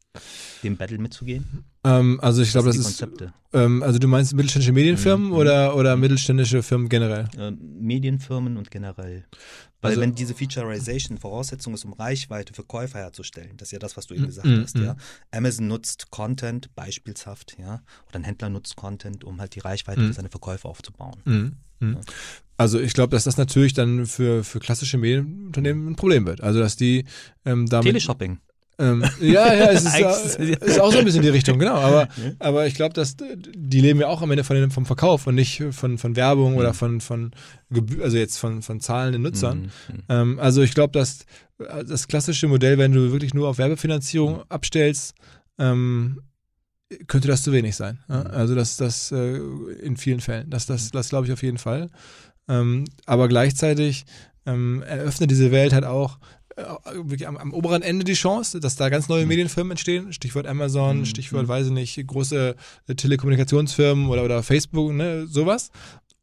dem 0.63 0.77
Battle 0.77 0.97
mitzugehen? 0.97 1.65
Ähm, 1.83 2.19
also 2.21 2.41
ich 2.41 2.51
glaube, 2.51 2.67
das 2.67 2.77
ist. 2.77 3.05
Ähm, 3.53 3.83
also 3.83 3.99
du 3.99 4.07
meinst 4.07 4.33
mittelständische 4.33 4.73
Medienfirmen 4.73 5.27
mhm. 5.27 5.33
oder, 5.33 5.75
oder 5.75 5.95
mhm. 5.95 6.01
mittelständische 6.01 6.63
Firmen 6.63 6.89
generell? 6.89 7.27
Ähm, 7.37 7.57
Medienfirmen 7.79 8.57
und 8.57 8.71
generell. 8.71 9.25
Weil 9.81 9.91
also, 9.91 10.01
wenn 10.01 10.15
diese 10.15 10.33
Featureization 10.33 11.17
Voraussetzung 11.19 11.73
ist, 11.73 11.85
um 11.85 11.93
Reichweite 11.93 12.53
für 12.53 12.63
Käufer 12.63 12.99
herzustellen, 12.99 13.57
das 13.57 13.67
ist 13.67 13.73
ja 13.73 13.79
das, 13.79 13.95
was 13.95 14.07
du 14.07 14.15
eben 14.15 14.25
gesagt 14.25 14.47
mm, 14.47 14.61
hast, 14.61 14.75
mm. 14.75 14.83
ja. 14.83 14.95
Amazon 15.31 15.67
nutzt 15.67 16.09
Content 16.09 16.73
beispielshaft, 16.73 17.57
ja, 17.59 17.83
oder 18.07 18.15
ein 18.15 18.23
Händler 18.23 18.49
nutzt 18.49 18.75
Content, 18.75 19.23
um 19.23 19.39
halt 19.39 19.53
die 19.53 19.59
Reichweite 19.59 20.01
für 20.01 20.13
seine 20.13 20.29
Verkäufe 20.29 20.67
aufzubauen. 20.67 21.21
Mm, 21.25 21.47
ja. 21.93 22.01
Also 22.57 22.79
ich 22.79 22.93
glaube, 22.93 23.11
dass 23.11 23.23
das 23.23 23.37
natürlich 23.37 23.73
dann 23.73 24.05
für, 24.05 24.43
für 24.43 24.59
klassische 24.59 24.97
Medienunternehmen 24.97 25.87
ein 25.87 25.95
Problem 25.95 26.25
wird. 26.25 26.41
Also 26.41 26.59
dass 26.59 26.75
die 26.75 27.05
ähm, 27.45 27.67
damit. 27.67 27.87
Teleshopping. 27.87 28.39
Ähm, 28.79 29.03
ja, 29.19 29.53
ja, 29.53 29.71
es 29.71 29.85
ist, 29.85 30.39
ist, 30.39 30.79
auch 30.79 30.91
so 30.91 30.99
ein 30.99 31.05
bisschen 31.05 31.23
die 31.23 31.29
Richtung, 31.29 31.57
genau. 31.57 31.75
Aber, 31.75 32.07
aber 32.39 32.67
ich 32.67 32.75
glaube, 32.75 32.93
dass 32.93 33.15
die 33.17 33.81
leben 33.81 33.99
ja 33.99 34.07
auch 34.07 34.21
am 34.21 34.29
Ende 34.31 34.43
von 34.43 34.69
vom 34.69 34.85
Verkauf 34.85 35.25
und 35.25 35.35
nicht 35.35 35.63
von, 35.71 35.97
von 35.97 36.15
Werbung 36.15 36.53
mhm. 36.53 36.57
oder 36.57 36.73
von, 36.73 37.01
von 37.01 37.31
also 38.01 38.17
jetzt 38.17 38.37
von, 38.37 38.61
von 38.61 38.79
zahlenden 38.79 39.23
Nutzern. 39.23 39.71
Mhm. 39.87 39.95
mhm. 39.95 40.03
Ähm, 40.09 40.39
also 40.39 40.61
ich 40.61 40.73
glaube, 40.73 40.91
dass 40.91 41.25
das 41.57 42.07
klassische 42.07 42.47
Modell, 42.47 42.77
wenn 42.77 42.91
du 42.91 43.11
wirklich 43.11 43.33
nur 43.33 43.47
auf 43.49 43.57
Werbefinanzierung 43.57 44.37
mhm. 44.37 44.43
abstellst, 44.49 45.15
ähm, 45.57 46.21
könnte 47.07 47.27
das 47.27 47.43
zu 47.43 47.51
wenig 47.51 47.75
sein. 47.75 47.99
Ja? 48.07 48.23
Mhm. 48.23 48.27
Also 48.27 48.55
das, 48.55 48.77
das 48.77 49.11
äh, 49.11 49.37
in 49.81 49.97
vielen 49.97 50.19
Fällen. 50.19 50.49
Das, 50.49 50.67
das, 50.67 50.91
das 50.91 51.09
glaube 51.09 51.25
ich 51.25 51.33
auf 51.33 51.41
jeden 51.41 51.57
Fall. 51.57 51.89
Ähm, 52.47 52.85
aber 53.05 53.27
gleichzeitig 53.27 54.05
ähm, 54.45 54.83
eröffnet 54.83 55.29
diese 55.29 55.51
Welt 55.51 55.73
halt 55.73 55.85
auch 55.85 56.17
äh, 56.55 57.25
am, 57.25 57.37
am, 57.37 57.53
oberen 57.53 57.81
Ende 57.81 58.03
die 58.03 58.13
Chance, 58.13 58.59
dass 58.59 58.75
da 58.75 58.89
ganz 58.89 59.09
neue 59.09 59.23
mhm. 59.23 59.29
Medienfirmen 59.29 59.71
entstehen. 59.71 60.13
Stichwort 60.13 60.47
Amazon, 60.47 60.99
mhm. 60.99 61.05
Stichwort, 61.05 61.43
mhm. 61.43 61.49
weiß 61.49 61.67
ich 61.67 61.73
nicht, 61.73 62.07
große 62.07 62.55
äh, 62.87 62.95
Telekommunikationsfirmen 62.95 64.07
oder, 64.07 64.23
oder 64.23 64.43
Facebook, 64.43 64.93
ne, 64.93 65.27
sowas. 65.27 65.71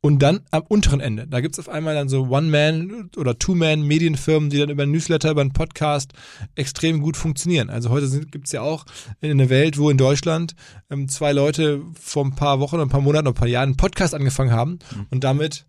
Und 0.00 0.18
dann 0.18 0.40
am 0.50 0.62
unteren 0.68 1.00
Ende, 1.00 1.26
da 1.26 1.40
gibt 1.40 1.54
es 1.54 1.58
auf 1.58 1.70
einmal 1.70 1.94
dann 1.94 2.10
so 2.10 2.28
One-Man- 2.28 3.10
oder 3.16 3.38
Two-Man-Medienfirmen, 3.38 4.50
die 4.50 4.58
dann 4.58 4.68
über 4.68 4.82
einen 4.82 4.92
Newsletter, 4.92 5.30
über 5.30 5.40
einen 5.40 5.54
Podcast 5.54 6.12
extrem 6.56 7.00
gut 7.00 7.16
funktionieren. 7.16 7.70
Also 7.70 7.88
heute 7.88 8.20
gibt 8.26 8.44
es 8.44 8.52
ja 8.52 8.60
auch 8.60 8.84
in 9.22 9.30
einer 9.30 9.48
Welt, 9.48 9.78
wo 9.78 9.88
in 9.88 9.96
Deutschland 9.96 10.56
ähm, 10.90 11.08
zwei 11.08 11.32
Leute 11.32 11.80
vor 11.98 12.22
ein 12.22 12.34
paar 12.34 12.60
Wochen, 12.60 12.80
ein 12.80 12.90
paar 12.90 13.00
Monaten, 13.00 13.28
ein 13.28 13.34
paar 13.34 13.48
Jahren 13.48 13.70
einen 13.70 13.76
Podcast 13.78 14.14
angefangen 14.14 14.50
haben 14.50 14.72
mhm. 14.94 15.06
und 15.10 15.24
damit 15.24 15.64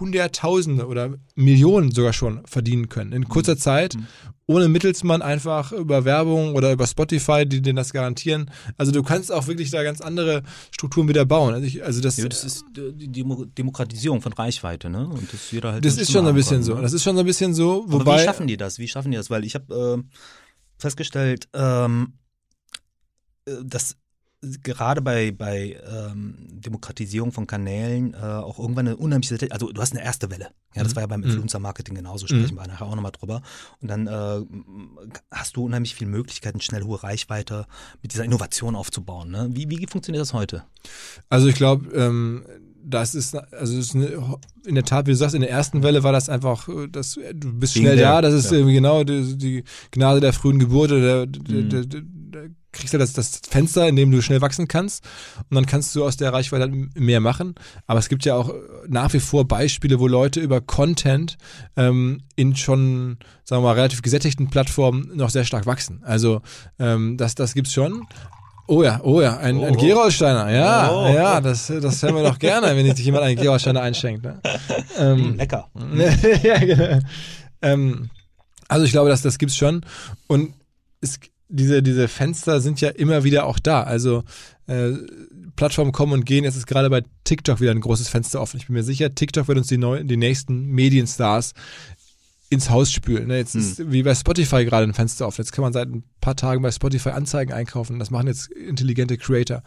Hunderttausende 0.00 0.86
oder 0.86 1.14
Millionen 1.34 1.90
sogar 1.90 2.12
schon 2.12 2.46
verdienen 2.46 2.88
können 2.88 3.12
in 3.12 3.28
kurzer 3.28 3.54
mhm. 3.54 3.58
Zeit, 3.58 3.94
mhm. 3.94 4.06
ohne 4.46 4.68
Mittelsmann 4.68 5.22
einfach 5.22 5.72
über 5.72 6.04
Werbung 6.04 6.54
oder 6.54 6.72
über 6.72 6.86
Spotify, 6.86 7.46
die 7.46 7.62
denen 7.62 7.76
das 7.76 7.92
garantieren. 7.92 8.50
Also 8.76 8.92
du 8.92 9.02
kannst 9.02 9.32
auch 9.32 9.46
wirklich 9.46 9.70
da 9.70 9.82
ganz 9.82 10.00
andere 10.00 10.42
Strukturen 10.70 11.08
wieder 11.08 11.24
bauen. 11.24 11.54
Also, 11.54 11.66
ich, 11.66 11.82
also 11.82 12.00
das, 12.00 12.16
ja, 12.18 12.28
das 12.28 12.44
ist 12.44 12.64
die 12.74 13.24
Demokratisierung 13.24 14.20
von 14.20 14.32
Reichweite, 14.32 14.90
ne? 14.90 15.08
Und 15.08 15.32
das 15.32 15.50
jeder 15.50 15.72
halt. 15.72 15.84
Das 15.84 15.96
ist 15.96 16.12
schon 16.12 16.26
ein 16.26 16.34
bisschen 16.34 16.62
so. 16.62 16.74
Ne? 16.74 16.82
Das 16.82 16.92
ist 16.92 17.02
schon 17.02 17.18
ein 17.18 17.26
bisschen 17.26 17.54
so. 17.54 17.84
Wobei, 17.88 18.12
Aber 18.12 18.20
wie 18.20 18.24
schaffen 18.24 18.46
die 18.46 18.56
das? 18.56 18.78
Wie 18.78 18.88
schaffen 18.88 19.10
die 19.10 19.16
das? 19.16 19.30
Weil 19.30 19.44
ich 19.44 19.54
habe 19.54 20.04
äh, 20.04 20.16
festgestellt, 20.76 21.48
ähm, 21.54 22.14
äh, 23.46 23.52
dass 23.64 23.96
gerade 24.40 25.02
bei, 25.02 25.32
bei 25.32 25.80
ähm, 25.84 26.36
Demokratisierung 26.60 27.32
von 27.32 27.46
Kanälen 27.46 28.14
äh, 28.14 28.18
auch 28.18 28.58
irgendwann 28.58 28.86
eine 28.86 28.96
unheimliche, 28.96 29.50
also 29.50 29.72
du 29.72 29.80
hast 29.80 29.92
eine 29.92 30.04
erste 30.04 30.30
Welle. 30.30 30.50
Ja, 30.74 30.82
das 30.82 30.92
mhm. 30.92 30.96
war 30.96 31.02
ja 31.02 31.06
beim 31.08 31.20
mhm. 31.20 31.26
Influencer-Marketing 31.26 31.94
genauso, 31.94 32.26
sprechen 32.26 32.54
mhm. 32.54 32.60
wir 32.60 32.68
nachher 32.68 32.86
auch 32.86 32.94
nochmal 32.94 33.12
drüber. 33.12 33.42
Und 33.80 33.88
dann 33.88 34.06
äh, 34.06 34.44
hast 35.30 35.56
du 35.56 35.64
unheimlich 35.64 35.94
viele 35.94 36.10
Möglichkeiten, 36.10 36.60
schnell 36.60 36.84
hohe 36.84 37.02
Reichweite 37.02 37.66
mit 38.00 38.12
dieser 38.12 38.24
Innovation 38.24 38.76
aufzubauen. 38.76 39.30
Ne? 39.30 39.48
Wie, 39.52 39.68
wie 39.70 39.86
funktioniert 39.86 40.22
das 40.22 40.32
heute? 40.32 40.64
Also 41.28 41.48
ich 41.48 41.56
glaube, 41.56 41.90
ähm, 41.94 42.44
das 42.84 43.14
ist, 43.14 43.34
also 43.34 43.76
ist 43.76 43.94
eine, 43.94 44.38
in 44.64 44.74
der 44.74 44.84
Tat, 44.84 45.06
wie 45.06 45.10
du 45.10 45.16
sagst, 45.16 45.34
in 45.34 45.40
der 45.40 45.50
ersten 45.50 45.82
Welle 45.82 46.04
war 46.04 46.12
das 46.12 46.28
einfach, 46.28 46.68
das, 46.90 47.18
du 47.34 47.52
bist 47.52 47.74
schnell 47.74 47.96
da, 47.96 48.22
das 48.22 48.34
ist 48.34 48.52
ja. 48.52 48.60
genau 48.60 49.04
die, 49.04 49.36
die, 49.36 49.64
Gnade 49.90 50.20
der 50.20 50.32
frühen 50.32 50.58
Geburt 50.58 50.92
oder 50.92 51.26
der, 51.26 51.40
mhm. 51.54 51.68
der, 51.68 51.84
der, 51.84 52.50
kriegst 52.72 52.92
du 52.92 52.98
das, 52.98 53.12
das 53.12 53.40
Fenster, 53.48 53.88
in 53.88 53.96
dem 53.96 54.10
du 54.10 54.20
schnell 54.20 54.40
wachsen 54.40 54.68
kannst 54.68 55.04
und 55.48 55.54
dann 55.54 55.66
kannst 55.66 55.94
du 55.94 56.04
aus 56.04 56.16
der 56.16 56.32
Reichweite 56.32 56.64
halt 56.64 56.98
mehr 56.98 57.20
machen. 57.20 57.54
Aber 57.86 57.98
es 57.98 58.08
gibt 58.08 58.24
ja 58.24 58.34
auch 58.34 58.52
nach 58.86 59.12
wie 59.12 59.20
vor 59.20 59.46
Beispiele, 59.46 59.98
wo 59.98 60.06
Leute 60.06 60.40
über 60.40 60.60
Content 60.60 61.38
ähm, 61.76 62.22
in 62.36 62.56
schon, 62.56 63.18
sagen 63.44 63.62
wir 63.62 63.68
mal, 63.68 63.74
relativ 63.74 64.02
gesättigten 64.02 64.50
Plattformen 64.50 65.10
noch 65.14 65.30
sehr 65.30 65.44
stark 65.44 65.66
wachsen. 65.66 66.02
Also 66.04 66.42
ähm, 66.78 67.16
das, 67.16 67.34
das 67.34 67.54
gibt's 67.54 67.72
schon. 67.72 68.06
Oh 68.70 68.82
ja, 68.82 69.00
oh 69.02 69.22
ja, 69.22 69.38
ein, 69.38 69.56
oh. 69.56 69.64
ein 69.64 69.76
Gerolsteiner, 69.78 70.50
ja, 70.50 70.92
oh. 70.92 71.08
ja, 71.08 71.40
das, 71.40 71.68
das 71.68 72.02
hören 72.02 72.16
wir 72.16 72.22
doch 72.22 72.38
gerne, 72.38 72.76
wenn 72.76 72.94
sich 72.94 73.06
jemand 73.06 73.24
einen 73.24 73.36
Gerolsteiner 73.36 73.80
einschenkt. 73.80 74.24
Ne? 74.24 74.42
Ähm, 74.98 75.36
Lecker. 75.38 75.70
ja, 76.42 76.58
genau. 76.58 76.98
Ähm, 77.62 78.10
also 78.68 78.84
ich 78.84 78.92
glaube, 78.92 79.08
dass 79.08 79.22
das 79.22 79.38
gibt's 79.38 79.56
schon 79.56 79.86
und 80.26 80.52
es 81.00 81.18
diese, 81.48 81.82
diese 81.82 82.08
Fenster 82.08 82.60
sind 82.60 82.80
ja 82.80 82.90
immer 82.90 83.24
wieder 83.24 83.46
auch 83.46 83.58
da. 83.58 83.82
Also 83.82 84.22
äh, 84.66 84.92
Plattformen 85.56 85.92
kommen 85.92 86.12
und 86.12 86.24
gehen. 86.24 86.44
Jetzt 86.44 86.56
ist 86.56 86.66
gerade 86.66 86.90
bei 86.90 87.02
TikTok 87.24 87.60
wieder 87.60 87.70
ein 87.70 87.80
großes 87.80 88.08
Fenster 88.08 88.40
offen. 88.40 88.58
Ich 88.58 88.66
bin 88.66 88.74
mir 88.74 88.84
sicher, 88.84 89.14
TikTok 89.14 89.48
wird 89.48 89.58
uns 89.58 89.66
die, 89.68 89.78
neu, 89.78 90.04
die 90.04 90.16
nächsten 90.16 90.66
Medienstars 90.66 91.54
ins 92.50 92.70
Haus 92.70 92.90
spülen. 92.90 93.28
Ne? 93.28 93.36
Jetzt 93.36 93.54
hm. 93.54 93.60
ist 93.60 93.90
wie 93.90 94.02
bei 94.02 94.14
Spotify 94.14 94.64
gerade 94.64 94.84
ein 94.84 94.94
Fenster 94.94 95.26
offen. 95.26 95.42
Jetzt 95.42 95.52
kann 95.52 95.62
man 95.62 95.72
seit 95.72 95.88
ein 95.88 96.04
paar 96.20 96.36
Tagen 96.36 96.62
bei 96.62 96.70
Spotify 96.70 97.10
Anzeigen 97.10 97.52
einkaufen. 97.52 97.98
Das 97.98 98.10
machen 98.10 98.26
jetzt 98.26 98.50
intelligente 98.50 99.18
Creator. 99.18 99.62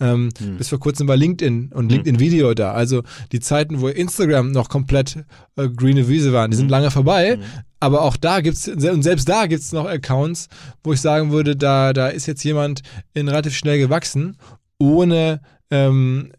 Ähm, 0.00 0.30
hm. 0.38 0.56
Bis 0.56 0.68
vor 0.68 0.80
kurzem 0.80 1.08
war 1.08 1.16
LinkedIn 1.16 1.72
und 1.72 1.84
hm. 1.84 1.88
LinkedIn 1.88 2.20
Video 2.20 2.54
da. 2.54 2.72
Also 2.72 3.02
die 3.32 3.40
Zeiten, 3.40 3.80
wo 3.80 3.88
Instagram 3.88 4.52
noch 4.52 4.68
komplett 4.68 5.24
äh, 5.56 5.68
grüne 5.68 6.08
Wiese 6.08 6.32
waren, 6.32 6.50
die 6.50 6.56
sind 6.56 6.66
hm. 6.66 6.70
lange 6.70 6.90
vorbei. 6.90 7.38
Aber 7.82 8.02
auch 8.02 8.16
da 8.16 8.40
gibt's 8.40 8.68
und 8.68 9.02
selbst 9.02 9.28
da 9.28 9.46
gibt's 9.46 9.72
noch 9.72 9.86
Accounts, 9.86 10.48
wo 10.84 10.92
ich 10.92 11.00
sagen 11.00 11.32
würde, 11.32 11.56
da, 11.56 11.92
da 11.92 12.08
ist 12.08 12.26
jetzt 12.26 12.44
jemand 12.44 12.82
in 13.12 13.28
relativ 13.28 13.56
schnell 13.56 13.78
gewachsen, 13.78 14.36
ohne 14.78 15.40
ähm, 15.70 16.32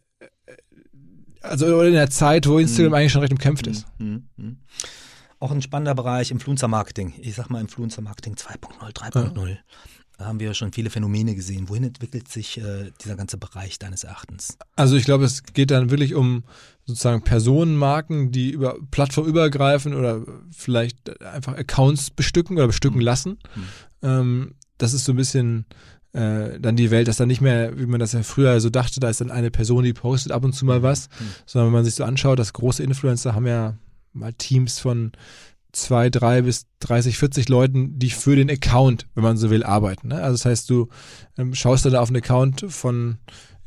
also 1.42 1.82
in 1.82 1.94
der 1.94 2.10
Zeit, 2.10 2.48
wo 2.48 2.60
Instagram 2.60 2.92
hm. 2.92 2.94
eigentlich 2.94 3.12
schon 3.12 3.22
recht 3.22 3.34
umkämpft 3.34 3.68
ist 3.68 3.86
auch 5.44 5.52
ein 5.52 5.62
spannender 5.62 5.94
Bereich 5.94 6.32
Influencer-Marketing. 6.32 7.16
Ich 7.20 7.36
sag 7.36 7.50
mal 7.50 7.60
Influencer-Marketing 7.60 8.36
2.0, 8.36 8.94
3.0. 8.94 9.50
Ja. 9.50 9.58
Da 10.18 10.26
haben 10.26 10.40
wir 10.40 10.54
schon 10.54 10.72
viele 10.72 10.90
Phänomene 10.90 11.36
gesehen. 11.36 11.68
Wohin 11.68 11.84
entwickelt 11.84 12.30
sich 12.30 12.62
äh, 12.62 12.92
dieser 13.04 13.18
ganze 13.18 13.38
Bereich 13.38 13.78
deines 13.78 14.06
Erachtens? 14.06 14.58
Also 14.78 14.96
ich 14.96 15.04
glaube, 15.04 15.26
es 15.26 15.44
geht 15.44 15.72
dann 15.72 15.90
wirklich 15.90 16.16
um 16.16 16.46
sozusagen 16.86 17.24
Personenmarken, 17.24 18.32
die 18.32 18.52
über 18.52 18.78
Plattform 18.91 19.26
übergreifen 19.26 19.93
oder 19.93 20.22
vielleicht 20.52 21.22
einfach 21.24 21.58
Accounts 21.58 22.10
bestücken 22.10 22.58
oder 22.58 22.67
bestücken 22.67 23.00
mhm. 23.00 23.06
lassen. 23.06 23.39
Mhm. 23.56 23.63
Ähm, 24.02 24.56
das 24.78 24.93
ist 24.93 25.06
so 25.06 25.13
ein 25.13 25.17
bisschen 25.17 25.65
äh, 26.12 26.60
dann 26.60 26.76
die 26.76 26.91
Welt, 26.91 27.08
dass 27.08 27.17
dann 27.17 27.28
nicht 27.28 27.41
mehr, 27.41 27.78
wie 27.78 27.86
man 27.86 28.00
das 28.00 28.12
ja 28.12 28.24
früher 28.24 28.60
so 28.60 28.69
dachte, 28.69 29.00
da 29.00 29.10
ist 29.10 29.22
dann 29.22 29.32
eine 29.32 29.50
Person, 29.50 29.84
die 29.84 29.93
postet 29.93 30.32
ab 30.32 30.43
und 30.43 30.54
zu 30.54 30.65
mal 30.65 30.84
was, 30.84 31.08
mhm. 31.08 31.24
sondern 31.46 31.67
wenn 31.67 31.74
man 31.74 31.86
sich 31.86 31.96
so 31.96 32.04
anschaut, 32.04 32.38
dass 32.38 32.54
große 32.54 32.84
Influencer 32.84 33.34
haben 33.34 33.48
ja 33.48 33.78
mal 34.12 34.34
Teams 34.34 34.80
von 34.80 35.13
zwei, 35.72 36.10
drei 36.10 36.43
bis 36.43 36.67
30, 36.82 37.17
40 37.17 37.50
Leuten, 37.50 37.98
die 37.98 38.12
für 38.12 38.36
den 38.36 38.50
Account, 38.50 39.08
wenn 39.15 39.24
man 39.24 39.38
so 39.38 39.50
will, 39.50 39.63
arbeiten. 39.63 40.10
Ne? 40.10 40.15
Also 40.15 40.34
das 40.34 40.46
heißt, 40.46 40.69
du 40.69 40.89
ähm, 41.38 41.56
schaust 41.56 41.86
dann 41.86 41.96
auf 41.96 42.10
einen 42.10 42.17
Account 42.17 42.65
von 42.69 43.17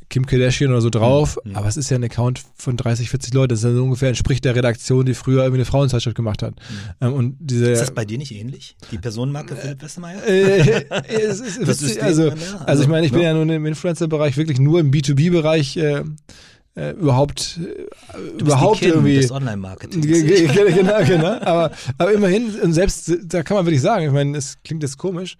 Kim 0.09 0.25
Kardashian 0.27 0.71
oder 0.71 0.81
so 0.81 0.90
drauf, 0.90 1.38
mhm. 1.45 1.57
aber 1.57 1.66
es 1.66 1.77
ist 1.77 1.90
ja 1.90 1.97
ein 1.97 2.05
Account 2.05 2.42
von 2.55 2.77
30, 2.77 3.11
40 3.11 3.35
Leuten. 3.35 3.49
Das 3.51 3.61
ist 3.61 3.64
ja 3.64 3.73
so 3.73 3.83
ungefähr 3.83 4.09
entspricht 4.09 4.45
der 4.45 4.55
Redaktion, 4.55 5.05
die 5.05 5.14
früher 5.14 5.42
irgendwie 5.42 5.59
eine 5.59 5.64
Frauenzeitschrift 5.64 6.16
gemacht 6.16 6.42
hat. 6.42 6.55
Mhm. 6.55 7.07
Ähm, 7.07 7.12
und 7.14 7.37
diese, 7.40 7.71
ist 7.71 7.81
das 7.81 7.95
bei 7.95 8.05
dir 8.05 8.19
nicht 8.19 8.33
ähnlich? 8.33 8.77
Die 8.92 8.99
Personenmarke 8.99 9.55
äh, 9.55 9.61
Philipp 9.61 9.83
Westermeier? 9.83 10.27
Äh, 10.27 10.85
es 11.11 11.40
ist 11.40 11.66
witzig, 11.66 12.03
also, 12.03 12.31
also, 12.31 12.57
also 12.59 12.83
ich 12.83 12.88
meine, 12.88 13.07
ich 13.07 13.12
bin 13.12 13.23
ja 13.23 13.35
nun 13.35 13.49
im 13.49 13.66
Influencer-Bereich 13.66 14.37
wirklich 14.37 14.61
nur 14.61 14.79
im 14.81 14.90
B2B-Bereich 14.90 15.77
äh, 15.77 16.05
äh, 16.77 16.90
überhaupt 16.90 17.59
äh, 18.14 18.40
überhaupt 18.40 18.83
irgendwie 18.83 19.16
des 19.16 19.31
Online-Marketing. 19.33 20.03
genau, 20.03 21.05
genau. 21.05 21.40
Aber, 21.40 21.73
aber 21.99 22.12
immerhin, 22.12 22.55
und 22.62 22.75
selbst 22.75 23.12
da 23.25 23.42
kann 23.42 23.57
man 23.57 23.66
wirklich 23.66 23.83
sagen, 23.83 24.07
ich 24.07 24.12
meine, 24.12 24.37
es 24.37 24.57
klingt 24.62 24.83
jetzt 24.83 24.99
komisch, 24.99 25.37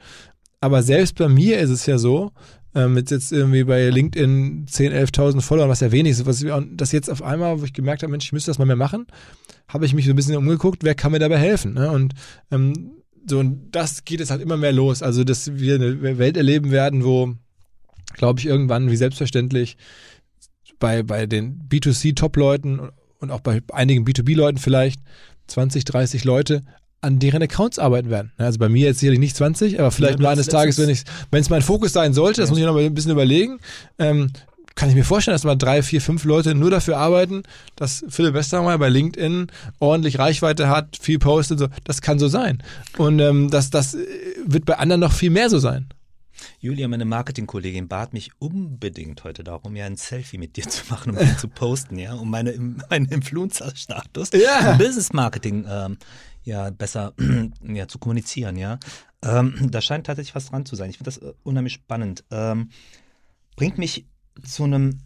aber 0.61 0.83
selbst 0.83 1.15
bei 1.17 1.29
mir 1.29 1.59
ist 1.59 1.71
es 1.71 1.87
ja 1.87 1.99
so, 1.99 2.33
äh, 2.77 2.89
mit 2.89 3.11
jetzt 3.11 3.33
irgendwie 3.33 3.65
bei 3.65 3.89
LinkedIn 3.89 4.67
10, 4.69 4.93
11.000 4.93 5.41
Follower, 5.41 5.69
was 5.69 5.81
ja 5.81 5.91
wenig 5.93 6.13
ist, 6.13 6.27
was 6.27 6.45
das 6.73 6.93
jetzt 6.93 7.09
auf 7.09 7.23
einmal, 7.23 7.59
wo 7.59 7.65
ich 7.65 7.73
gemerkt 7.73 8.03
habe, 8.03 8.11
Mensch, 8.11 8.27
ich 8.27 8.33
müsste 8.33 8.51
das 8.51 8.59
mal 8.59 8.67
mehr 8.67 8.77
machen, 8.77 9.07
habe 9.67 9.87
ich 9.87 9.95
mich 9.95 10.05
so 10.05 10.13
ein 10.13 10.17
bisschen 10.17 10.37
umgeguckt, 10.37 10.85
wer 10.85 10.95
kann 10.95 11.13
mir 11.13 11.19
dabei 11.19 11.39
helfen? 11.39 11.73
Ne? 11.73 11.91
Und 11.91 12.13
ähm, 12.51 12.91
so, 13.29 13.39
und 13.39 13.71
das 13.73 14.05
geht 14.05 14.21
jetzt 14.21 14.31
halt 14.31 14.43
immer 14.43 14.59
mehr 14.59 14.73
los. 14.73 15.03
Also, 15.03 15.25
dass 15.25 15.57
wir 15.57 15.77
eine 15.77 16.19
Welt 16.19 16.37
erleben 16.37 16.71
werden, 16.71 17.03
wo, 17.03 17.35
glaube 18.13 18.41
ich, 18.41 18.47
irgendwann 18.47 18.91
wie 18.91 18.97
selbstverständlich 18.97 19.79
bei, 20.79 21.03
bei 21.03 21.27
den 21.27 21.67
B2C-Top-Leuten 21.69 22.91
und 23.19 23.31
auch 23.31 23.41
bei 23.41 23.63
einigen 23.73 24.05
B2B-Leuten 24.05 24.59
vielleicht 24.59 25.01
20, 25.47 25.87
30 25.87 26.25
Leute 26.25 26.63
an 27.07 27.19
deren 27.19 27.43
Accounts 27.43 27.79
arbeiten 27.79 28.11
werden. 28.11 28.33
Also 28.37 28.59
bei 28.59 28.69
mir 28.69 28.87
jetzt 28.87 29.01
sicherlich 29.01 29.21
nicht 29.21 29.37
20, 29.37 29.79
aber 29.79 29.91
vielleicht 29.91 30.19
ja, 30.19 30.23
mal 30.25 30.33
eines 30.33 30.49
Tages, 30.49 30.79
wenn 30.79 30.95
wenn 31.31 31.41
es 31.41 31.51
mein 31.51 31.63
Fokus 31.63 31.93
sein 31.93 32.13
sollte, 32.13 32.41
das 32.41 32.51
muss 32.51 32.59
ich 32.59 32.65
noch 32.65 32.75
mal 32.75 32.83
ein 32.83 32.95
bisschen 32.95 33.13
überlegen, 33.13 33.59
ähm, 33.99 34.33
kann 34.75 34.91
ich 34.91 34.95
mir 34.95 35.05
vorstellen, 35.05 35.35
dass 35.35 35.45
mal 35.45 35.57
drei, 35.57 35.83
vier, 35.83 36.03
fünf 36.03 36.25
Leute 36.25 36.55
nur 36.55 36.71
dafür 36.71 36.99
arbeiten, 36.99 37.45
dass 37.77 38.05
Philipp 38.09 38.35
Westermeier 38.35 38.79
bei 38.79 38.91
LinkedIn 38.91 39.47
ordentlich 39.79 40.19
Reichweite 40.19 40.69
hat, 40.69 40.99
viel 41.01 41.19
postet. 41.19 41.59
So. 41.59 41.69
Das 41.85 42.03
kann 42.03 42.19
so 42.19 42.29
sein. 42.29 42.63
Und 42.99 43.19
ähm, 43.19 43.51
das, 43.51 43.71
das 43.71 43.97
wird 44.45 44.67
bei 44.67 44.77
anderen 44.77 45.01
noch 45.01 45.13
viel 45.13 45.31
mehr 45.31 45.49
so 45.49 45.59
sein. 45.59 45.87
Julia, 46.59 46.89
meine 46.89 47.05
Marketingkollegin, 47.05 47.89
bat 47.89 48.13
mich 48.13 48.31
unbedingt 48.39 49.25
heute 49.25 49.45
darum, 49.45 49.77
ja 49.77 49.87
ein 49.87 49.97
Selfie 49.97 50.39
mit 50.39 50.57
dir 50.57 50.69
zu 50.69 50.85
machen, 50.91 51.17
um 51.17 51.37
zu 51.39 51.49
posten, 51.49 51.99
ja, 51.99 52.15
um 52.15 52.31
meine, 52.31 52.53
meinen 52.91 53.07
Influencer-Status 53.07 54.31
ja. 54.33 54.73
im 54.73 54.79
Business 54.79 55.13
Marketing 55.13 55.67
ähm, 55.69 55.99
ja 56.43 56.71
besser 56.71 57.15
ja, 57.63 57.89
zu 57.89 57.99
kommunizieren, 57.99 58.57
ja. 58.57 58.79
Ähm, 59.23 59.69
da 59.71 59.81
scheint 59.81 60.07
tatsächlich 60.07 60.35
was 60.35 60.51
dran 60.51 60.67
zu 60.67 60.77
sein. 60.77 60.91
Ich 60.91 60.99
finde 60.99 61.11
das 61.11 61.19
äh, 61.19 61.33
unheimlich 61.43 61.75
spannend. 61.75 62.25
Ähm, 62.31 62.71
bringt 63.57 63.79
mich 63.79 64.07
zu 64.45 64.65
einem 64.65 65.01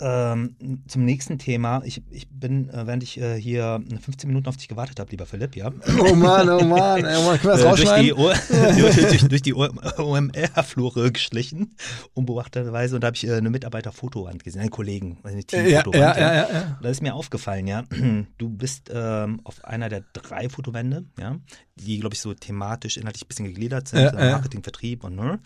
ähm, 0.00 0.56
zum 0.86 1.04
nächsten 1.04 1.38
Thema. 1.38 1.82
Ich, 1.84 2.02
ich 2.10 2.28
bin, 2.28 2.68
äh, 2.70 2.86
während 2.86 3.02
ich 3.02 3.20
äh, 3.20 3.40
hier 3.40 3.82
15 4.00 4.28
Minuten 4.28 4.48
auf 4.48 4.56
dich 4.56 4.68
gewartet 4.68 4.98
habe, 4.98 5.10
lieber 5.10 5.26
Philipp, 5.26 5.56
ja. 5.56 5.70
Oh 5.98 6.14
Mann, 6.14 6.48
oh 6.48 6.64
Mann, 6.64 7.04
ey, 7.04 7.24
man, 7.24 7.38
kann 7.38 7.50
das 7.50 7.60
äh, 7.62 7.84
durch 7.84 8.00
die, 8.00 8.10
durch, 8.80 8.96
durch, 8.96 9.28
durch 9.28 9.42
die 9.42 9.54
OMR-Flure 9.54 11.12
geschlichen, 11.12 11.76
unbeobachteterweise, 12.14 12.94
und 12.94 13.02
da 13.02 13.08
habe 13.08 13.16
ich 13.16 13.26
äh, 13.26 13.34
eine 13.34 13.50
Mitarbeiterfotowand 13.50 14.42
gesehen, 14.42 14.60
einen 14.62 14.70
Kollegen, 14.70 15.18
eine 15.22 15.44
Teamfotowand. 15.44 15.94
Ja, 15.94 16.18
ja, 16.18 16.34
ja, 16.34 16.52
ja, 16.52 16.78
Da 16.82 16.88
ist 16.88 17.02
mir 17.02 17.14
aufgefallen, 17.14 17.66
ja, 17.66 17.84
du 18.38 18.48
bist 18.48 18.90
ähm, 18.92 19.40
auf 19.44 19.64
einer 19.64 19.88
der 19.88 20.04
drei 20.12 20.48
Fotowände, 20.48 21.04
ja, 21.18 21.36
die, 21.76 21.98
glaube 21.98 22.14
ich, 22.14 22.20
so 22.20 22.34
thematisch, 22.34 22.96
inhaltlich 22.96 23.24
ein 23.24 23.28
bisschen 23.28 23.46
gegliedert 23.46 23.88
sind, 23.88 24.14
Marketing, 24.14 24.62
Vertrieb 24.62 25.04
und 25.04 25.16
ne 25.16 25.40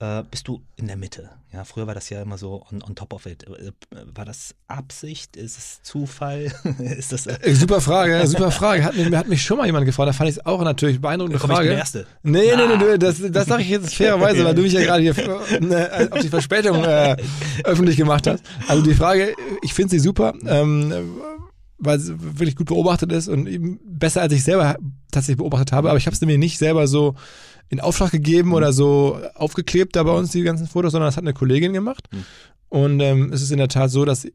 äh, 0.00 0.22
bist 0.30 0.48
du 0.48 0.62
in 0.76 0.86
der 0.86 0.96
Mitte. 0.96 1.30
Ja, 1.52 1.64
früher 1.64 1.86
war 1.86 1.94
das 1.94 2.08
ja 2.08 2.22
immer 2.22 2.38
so 2.38 2.64
on, 2.72 2.82
on 2.82 2.94
top 2.94 3.12
of 3.12 3.26
it. 3.26 3.44
Äh, 3.44 3.72
war 4.14 4.24
das 4.24 4.54
Absicht? 4.66 5.36
Ist 5.36 5.58
es 5.58 5.82
Zufall? 5.82 6.52
ist 6.78 7.12
das, 7.12 7.26
äh 7.26 7.54
super 7.54 7.80
Frage, 7.80 8.26
super 8.26 8.50
Frage. 8.50 8.82
Hat, 8.82 8.94
hat 8.94 9.28
mich 9.28 9.42
schon 9.42 9.58
mal 9.58 9.66
jemand 9.66 9.84
gefragt. 9.84 10.08
Da 10.08 10.12
fand 10.12 10.30
ich 10.30 10.36
es 10.36 10.46
auch 10.46 10.62
natürlich 10.62 11.00
beeindruckende 11.00 11.38
Komm, 11.38 11.50
Frage. 11.50 11.64
Ich 11.64 11.70
der 11.70 11.78
Erste. 11.78 12.06
Nee, 12.22 12.56
nee, 12.56 12.66
nee, 12.66 12.76
nee 12.76 12.98
das, 12.98 13.20
das 13.30 13.46
sage 13.46 13.62
ich 13.62 13.68
jetzt 13.68 13.94
fairerweise, 13.96 14.44
weil 14.44 14.54
du 14.54 14.62
mich 14.62 14.72
ja 14.72 14.80
gerade 14.80 15.02
hier 15.02 15.16
äh, 15.18 16.08
auf 16.10 16.20
die 16.20 16.28
Verspätung 16.28 16.82
äh, 16.82 17.16
öffentlich 17.64 17.96
gemacht 17.96 18.26
hast. 18.26 18.42
Also 18.68 18.82
die 18.82 18.94
Frage, 18.94 19.34
ich 19.62 19.74
finde 19.74 19.90
sie 19.90 19.98
super. 19.98 20.34
Ähm, 20.46 21.20
weil 21.82 21.96
es 21.98 22.12
wirklich 22.16 22.56
gut 22.56 22.66
beobachtet 22.66 23.10
ist 23.10 23.28
und 23.28 23.80
besser 23.84 24.20
als 24.20 24.32
ich 24.34 24.44
selber 24.44 24.76
tatsächlich 25.10 25.38
beobachtet 25.38 25.72
habe, 25.72 25.90
aber 25.90 25.98
ich 25.98 26.06
habe 26.06 26.14
es 26.14 26.20
nämlich 26.20 26.38
nicht 26.38 26.58
selber 26.58 26.86
so 26.86 27.14
in 27.68 27.80
Auftrag 27.80 28.10
gegeben 28.10 28.52
oder 28.52 28.72
so 28.72 29.20
aufgeklebt 29.34 29.94
da 29.96 30.02
bei 30.02 30.12
uns 30.12 30.32
die 30.32 30.42
ganzen 30.42 30.66
Fotos, 30.66 30.92
sondern 30.92 31.08
das 31.08 31.16
hat 31.16 31.24
eine 31.24 31.32
Kollegin 31.32 31.72
gemacht. 31.72 32.08
Mhm. 32.12 32.24
Und 32.68 33.00
ähm, 33.00 33.32
es 33.32 33.42
ist 33.42 33.50
in 33.50 33.58
der 33.58 33.68
Tat 33.68 33.90
so, 33.90 34.04
dass 34.04 34.26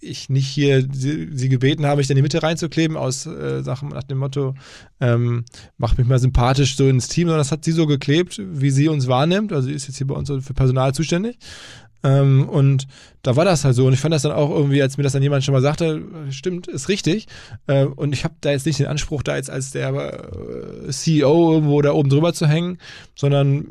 ich 0.00 0.30
nicht 0.30 0.48
hier 0.48 0.86
sie, 0.90 1.28
sie 1.32 1.48
gebeten 1.48 1.86
habe, 1.86 1.98
mich 1.98 2.10
in 2.10 2.16
die 2.16 2.22
Mitte 2.22 2.42
reinzukleben 2.42 2.96
aus 2.96 3.26
äh, 3.26 3.62
Sachen 3.62 3.90
nach 3.90 4.02
dem 4.02 4.18
Motto, 4.18 4.54
ähm, 5.00 5.44
mach 5.76 5.96
mich 5.98 6.06
mal 6.06 6.18
sympathisch 6.18 6.76
so 6.76 6.88
ins 6.88 7.08
Team, 7.08 7.28
sondern 7.28 7.40
das 7.40 7.52
hat 7.52 7.64
sie 7.64 7.72
so 7.72 7.86
geklebt, 7.86 8.40
wie 8.42 8.70
sie 8.70 8.88
uns 8.88 9.08
wahrnimmt. 9.08 9.52
Also 9.52 9.68
sie 9.68 9.74
ist 9.74 9.86
jetzt 9.88 9.98
hier 9.98 10.06
bei 10.06 10.14
uns 10.14 10.28
für 10.28 10.54
Personal 10.54 10.94
zuständig. 10.94 11.38
Ähm, 12.02 12.48
und 12.48 12.86
da 13.22 13.36
war 13.36 13.44
das 13.44 13.64
halt 13.64 13.74
so. 13.74 13.86
Und 13.86 13.92
ich 13.92 14.00
fand 14.00 14.14
das 14.14 14.22
dann 14.22 14.32
auch 14.32 14.50
irgendwie, 14.50 14.82
als 14.82 14.96
mir 14.96 15.02
das 15.02 15.12
dann 15.12 15.22
jemand 15.22 15.44
schon 15.44 15.54
mal 15.54 15.62
sagte, 15.62 16.02
stimmt, 16.30 16.66
ist 16.66 16.88
richtig. 16.88 17.26
Äh, 17.66 17.84
und 17.84 18.12
ich 18.12 18.24
habe 18.24 18.34
da 18.40 18.50
jetzt 18.50 18.66
nicht 18.66 18.78
den 18.78 18.86
Anspruch, 18.86 19.22
da 19.22 19.36
jetzt 19.36 19.50
als 19.50 19.70
der 19.70 19.92
äh, 19.94 20.90
CEO 20.90 21.52
irgendwo 21.52 21.82
da 21.82 21.92
oben 21.92 22.10
drüber 22.10 22.32
zu 22.32 22.46
hängen, 22.46 22.78
sondern 23.14 23.66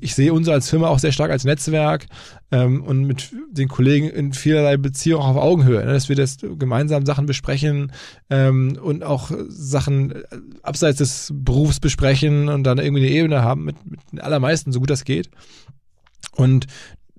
ich 0.00 0.14
sehe 0.14 0.32
uns 0.32 0.48
als 0.48 0.70
Firma 0.70 0.88
auch 0.88 0.98
sehr 0.98 1.12
stark 1.12 1.30
als 1.30 1.44
Netzwerk 1.44 2.06
ähm, 2.50 2.82
und 2.84 3.04
mit 3.04 3.34
den 3.50 3.68
Kollegen 3.68 4.08
in 4.08 4.32
vielerlei 4.32 4.76
Beziehung 4.76 5.20
auch 5.20 5.28
auf 5.28 5.36
Augenhöhe, 5.36 5.84
ne, 5.84 5.92
dass 5.92 6.08
wir 6.08 6.16
das 6.16 6.38
gemeinsam 6.40 7.04
Sachen 7.04 7.26
besprechen 7.26 7.92
ähm, 8.30 8.78
und 8.80 9.02
auch 9.02 9.30
Sachen 9.48 10.12
äh, 10.12 10.24
abseits 10.62 10.98
des 10.98 11.32
Berufs 11.34 11.80
besprechen 11.80 12.48
und 12.48 12.64
dann 12.64 12.78
irgendwie 12.78 13.06
eine 13.06 13.12
Ebene 13.12 13.42
haben 13.42 13.64
mit, 13.64 13.76
mit 13.84 14.00
den 14.12 14.20
allermeisten, 14.20 14.72
so 14.72 14.80
gut 14.80 14.90
das 14.90 15.04
geht. 15.04 15.30
Und 16.36 16.66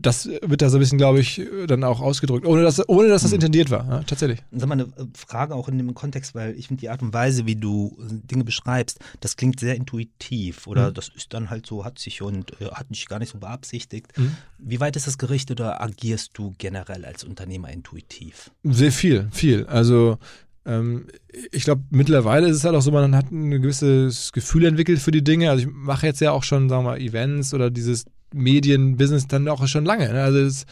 das 0.04 0.28
wird 0.28 0.62
da 0.62 0.70
so 0.70 0.78
ein 0.78 0.80
bisschen, 0.80 0.98
glaube 0.98 1.20
ich, 1.20 1.42
dann 1.68 1.84
auch 1.84 2.02
ausgedrückt, 2.02 2.46
ohne 2.46 2.62
dass, 2.62 2.88
ohne 2.88 3.08
dass 3.08 3.24
das 3.24 3.32
mhm. 3.32 3.36
intendiert 3.36 3.72
war, 3.72 3.88
ja, 3.88 4.04
tatsächlich. 4.04 4.44
Sag 4.52 4.70
mal 4.70 4.74
eine 4.74 4.84
äh, 4.84 5.06
Frage 5.16 5.56
auch 5.56 5.68
in 5.68 5.78
dem 5.78 5.94
Kontext, 5.94 6.36
weil 6.36 6.58
ich 6.58 6.68
finde 6.68 6.82
die 6.82 6.90
Art 6.90 7.02
und 7.02 7.14
Weise, 7.14 7.46
wie 7.46 7.56
du 7.56 7.98
äh, 8.00 8.14
Dinge 8.28 8.44
beschreibst, 8.44 9.00
das 9.22 9.36
klingt 9.36 9.60
sehr 9.60 9.76
intuitiv 9.76 10.68
oder 10.68 10.90
mhm. 10.90 10.94
das 10.94 11.10
ist 11.10 11.34
dann 11.34 11.50
halt 11.50 11.66
so, 11.66 11.86
hat 11.86 12.00
sich 12.00 12.22
und 12.22 12.60
äh, 12.62 12.66
hat 12.72 12.90
mich 12.90 13.08
gar 13.08 13.20
nicht 13.20 13.32
so 13.32 13.40
beabsichtigt. 13.40 14.18
Mhm. 14.18 14.36
Wie 14.58 14.80
weit 14.80 14.96
ist 14.96 15.08
das 15.08 15.18
gerichtet 15.18 15.60
oder 15.62 15.82
agierst 15.82 16.32
du 16.34 16.54
generell 16.58 17.06
als 17.06 17.24
Unternehmer 17.24 17.72
intuitiv? 17.72 18.52
Sehr 18.64 18.92
viel, 18.92 19.28
viel. 19.32 19.66
Also 19.66 20.18
ähm, 20.66 21.08
ich 21.52 21.64
glaube, 21.64 21.84
mittlerweile 21.90 22.48
ist 22.48 22.58
es 22.58 22.64
halt 22.64 22.76
auch 22.76 22.82
so, 22.82 22.92
man 22.92 23.16
hat 23.16 23.32
ein 23.32 23.52
gewisses 23.52 24.32
Gefühl 24.32 24.66
entwickelt 24.66 25.00
für 25.00 25.12
die 25.12 25.24
Dinge. 25.24 25.50
Also 25.50 25.64
ich 25.68 25.74
mache 25.74 26.08
jetzt 26.08 26.22
ja 26.22 26.32
auch 26.32 26.44
schon, 26.44 26.70
sagen 26.70 26.86
wir 26.86 26.92
mal, 26.92 27.02
Events 27.02 27.54
oder 27.54 27.70
dieses 27.70 28.06
Medienbusiness 28.34 29.28
dann 29.28 29.48
auch 29.48 29.66
schon 29.68 29.86
lange. 29.86 30.12
Ne? 30.12 30.24
Also 30.24 30.44
das, 30.44 30.66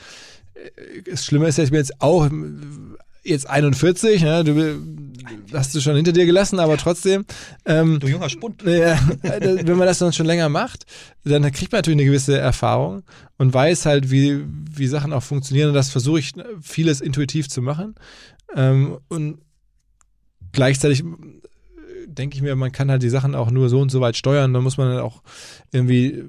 äh, 0.53 1.01
das 1.09 1.25
Schlimme 1.25 1.47
ist 1.47 1.57
ja, 1.57 1.63
ich 1.63 1.71
bin 1.71 1.79
jetzt 1.79 2.01
auch 2.01 2.29
jetzt 3.23 3.49
41, 3.49 4.23
ne? 4.23 4.43
du 4.43 4.81
hast 5.53 5.75
du 5.75 5.79
schon 5.79 5.95
hinter 5.95 6.11
dir 6.11 6.25
gelassen, 6.25 6.59
aber 6.59 6.77
trotzdem. 6.77 7.25
Ähm, 7.65 7.99
du 7.99 8.07
junger 8.07 8.29
Spund. 8.29 8.63
Ja, 8.63 8.97
wenn 9.21 9.77
man 9.77 9.87
das 9.87 9.99
dann 9.99 10.13
schon 10.13 10.25
länger 10.25 10.49
macht, 10.49 10.85
dann 11.23 11.43
kriegt 11.51 11.71
man 11.71 11.79
natürlich 11.79 11.99
eine 11.99 12.05
gewisse 12.05 12.37
Erfahrung 12.37 13.03
und 13.37 13.53
weiß 13.53 13.85
halt, 13.85 14.09
wie, 14.09 14.43
wie 14.73 14.87
Sachen 14.87 15.13
auch 15.13 15.23
funktionieren 15.23 15.69
und 15.69 15.75
das 15.75 15.89
versuche 15.89 16.19
ich 16.19 16.33
vieles 16.61 17.01
intuitiv 17.01 17.47
zu 17.49 17.61
machen. 17.61 17.95
Ähm, 18.55 18.97
und 19.07 19.39
gleichzeitig 20.51 21.03
denke 22.07 22.35
ich 22.35 22.41
mir, 22.41 22.55
man 22.55 22.71
kann 22.71 22.91
halt 22.91 23.03
die 23.03 23.09
Sachen 23.09 23.35
auch 23.35 23.51
nur 23.51 23.69
so 23.69 23.79
und 23.79 23.89
so 23.89 24.01
weit 24.01 24.17
steuern, 24.17 24.53
dann 24.53 24.63
muss 24.63 24.77
man 24.77 24.89
halt 24.89 25.01
auch 25.01 25.21
irgendwie 25.71 26.23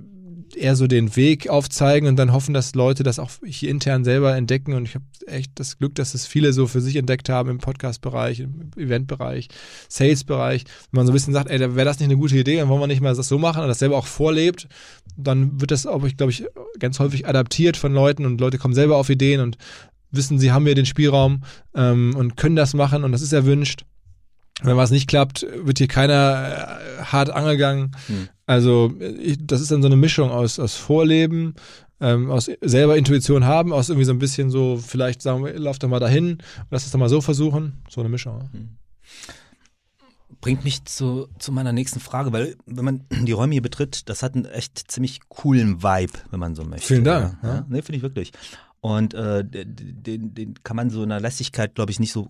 eher 0.57 0.77
so 0.77 0.87
den 0.87 1.17
Weg 1.17 1.49
aufzeigen 1.49 2.09
und 2.09 2.17
dann 2.17 2.33
hoffen, 2.33 2.55
dass 2.55 2.75
Leute 2.75 3.03
das 3.03 3.19
auch 3.19 3.31
hier 3.45 3.71
intern 3.71 4.05
selber 4.05 4.37
entdecken. 4.37 4.75
Und 4.75 4.85
ich 4.85 4.95
habe 4.95 5.05
echt 5.27 5.53
das 5.57 5.79
Glück, 5.79 5.95
dass 5.95 6.15
es 6.15 6.27
viele 6.27 6.53
so 6.53 6.67
für 6.67 6.81
sich 6.81 6.97
entdeckt 6.97 7.29
haben 7.29 7.51
im 7.51 7.59
Podcast-Bereich, 7.59 8.41
im 8.41 8.71
Event-Bereich, 8.77 9.49
Sales-Bereich. 9.89 10.65
Wenn 10.91 10.99
man 10.99 11.07
so 11.07 11.13
ein 11.13 11.15
bisschen 11.15 11.33
sagt, 11.33 11.51
ey, 11.51 11.61
wäre 11.61 11.85
das 11.85 11.99
nicht 11.99 12.09
eine 12.09 12.19
gute 12.19 12.37
Idee, 12.37 12.57
dann 12.57 12.69
wollen 12.69 12.81
wir 12.81 12.87
nicht 12.87 13.01
mal 13.01 13.15
das 13.15 13.29
so 13.29 13.39
machen 13.39 13.63
und 13.63 13.69
das 13.69 13.79
selber 13.79 13.97
auch 13.97 14.07
vorlebt, 14.07 14.69
dann 15.17 15.61
wird 15.61 15.71
das 15.71 15.87
auch, 15.87 16.05
ich 16.05 16.17
glaube 16.17 16.33
ich, 16.33 16.45
ganz 16.79 16.99
häufig 16.99 17.27
adaptiert 17.27 17.77
von 17.77 17.93
Leuten 17.93 18.27
und 18.27 18.41
Leute 18.41 18.59
kommen 18.59 18.75
selber 18.75 18.97
auf 18.97 19.11
Ideen 19.11 19.41
und 19.41 19.59
wissen, 20.11 20.39
sie 20.39 20.53
haben 20.53 20.67
hier 20.67 20.75
den 20.75 20.87
Spielraum 20.87 21.43
ähm, 21.75 22.15
und 22.17 22.37
können 22.37 22.57
das 22.57 22.75
machen 22.75 23.05
und 23.05 23.13
das 23.13 23.23
ist 23.23 23.33
erwünscht. 23.33 23.85
Wenn 24.63 24.77
was 24.77 24.91
nicht 24.91 25.09
klappt, 25.09 25.47
wird 25.65 25.79
hier 25.79 25.89
keiner 25.89 26.79
äh, 27.01 27.05
hart 27.05 27.31
angegangen. 27.31 27.97
Hm. 28.07 28.29
Also 28.53 28.93
ich, 29.01 29.39
das 29.41 29.61
ist 29.63 29.71
dann 29.71 29.81
so 29.81 29.87
eine 29.89 29.97
Mischung 29.97 30.31
aus, 30.31 30.59
aus 30.59 30.77
Vorleben, 30.77 31.55
ähm, 32.01 32.31
aus 32.31 32.51
selber 32.61 32.99
Intuition 32.99 33.45
haben, 33.47 33.73
aus 33.73 33.89
irgendwie 33.89 34.05
so 34.05 34.13
ein 34.13 34.19
bisschen 34.19 34.51
so, 34.51 34.77
vielleicht 34.77 35.23
sagen 35.23 35.45
wir, 35.45 35.59
lauf 35.59 35.79
doch 35.79 35.89
mal 35.89 36.01
dahin 36.01 36.39
lass 36.71 36.85
es 36.85 36.93
doch 36.93 36.99
mal 36.99 37.09
so 37.09 37.21
versuchen. 37.21 37.81
So 37.89 38.01
eine 38.01 38.11
Mischung. 38.11 38.51
Hm. 38.53 38.69
Bringt 40.43 40.65
mich 40.65 40.85
zu, 40.85 41.29
zu 41.39 41.53
meiner 41.53 41.73
nächsten 41.73 42.01
Frage, 42.01 42.33
weil 42.33 42.57
wenn 42.67 42.85
man 42.85 43.05
die 43.25 43.33
Räume 43.33 43.55
hier 43.55 43.63
betritt, 43.63 44.09
das 44.11 44.23
hat 44.23 44.35
einen 44.35 44.45
echt 44.45 44.91
ziemlich 44.91 45.21
coolen 45.29 45.83
Vibe, 45.83 46.13
wenn 46.31 46.41
man 46.41 46.55
so 46.55 46.65
möchte. 46.65 46.89
Vielen 46.89 47.05
Dank. 47.05 47.39
Ja, 47.43 47.49
ja. 47.49 47.67
Nee, 47.69 47.81
finde 47.81 47.97
ich 47.97 48.03
wirklich. 48.03 48.33
Und 48.85 49.15
äh, 49.15 49.45
den, 49.45 50.35
den 50.35 50.55
kann 50.65 50.75
man 50.75 50.91
so 50.91 51.05
in 51.05 51.11
der 51.11 51.21
Lässigkeit, 51.21 51.77
glaube 51.77 51.93
ich, 51.93 52.01
nicht 52.01 52.11
so 52.11 52.29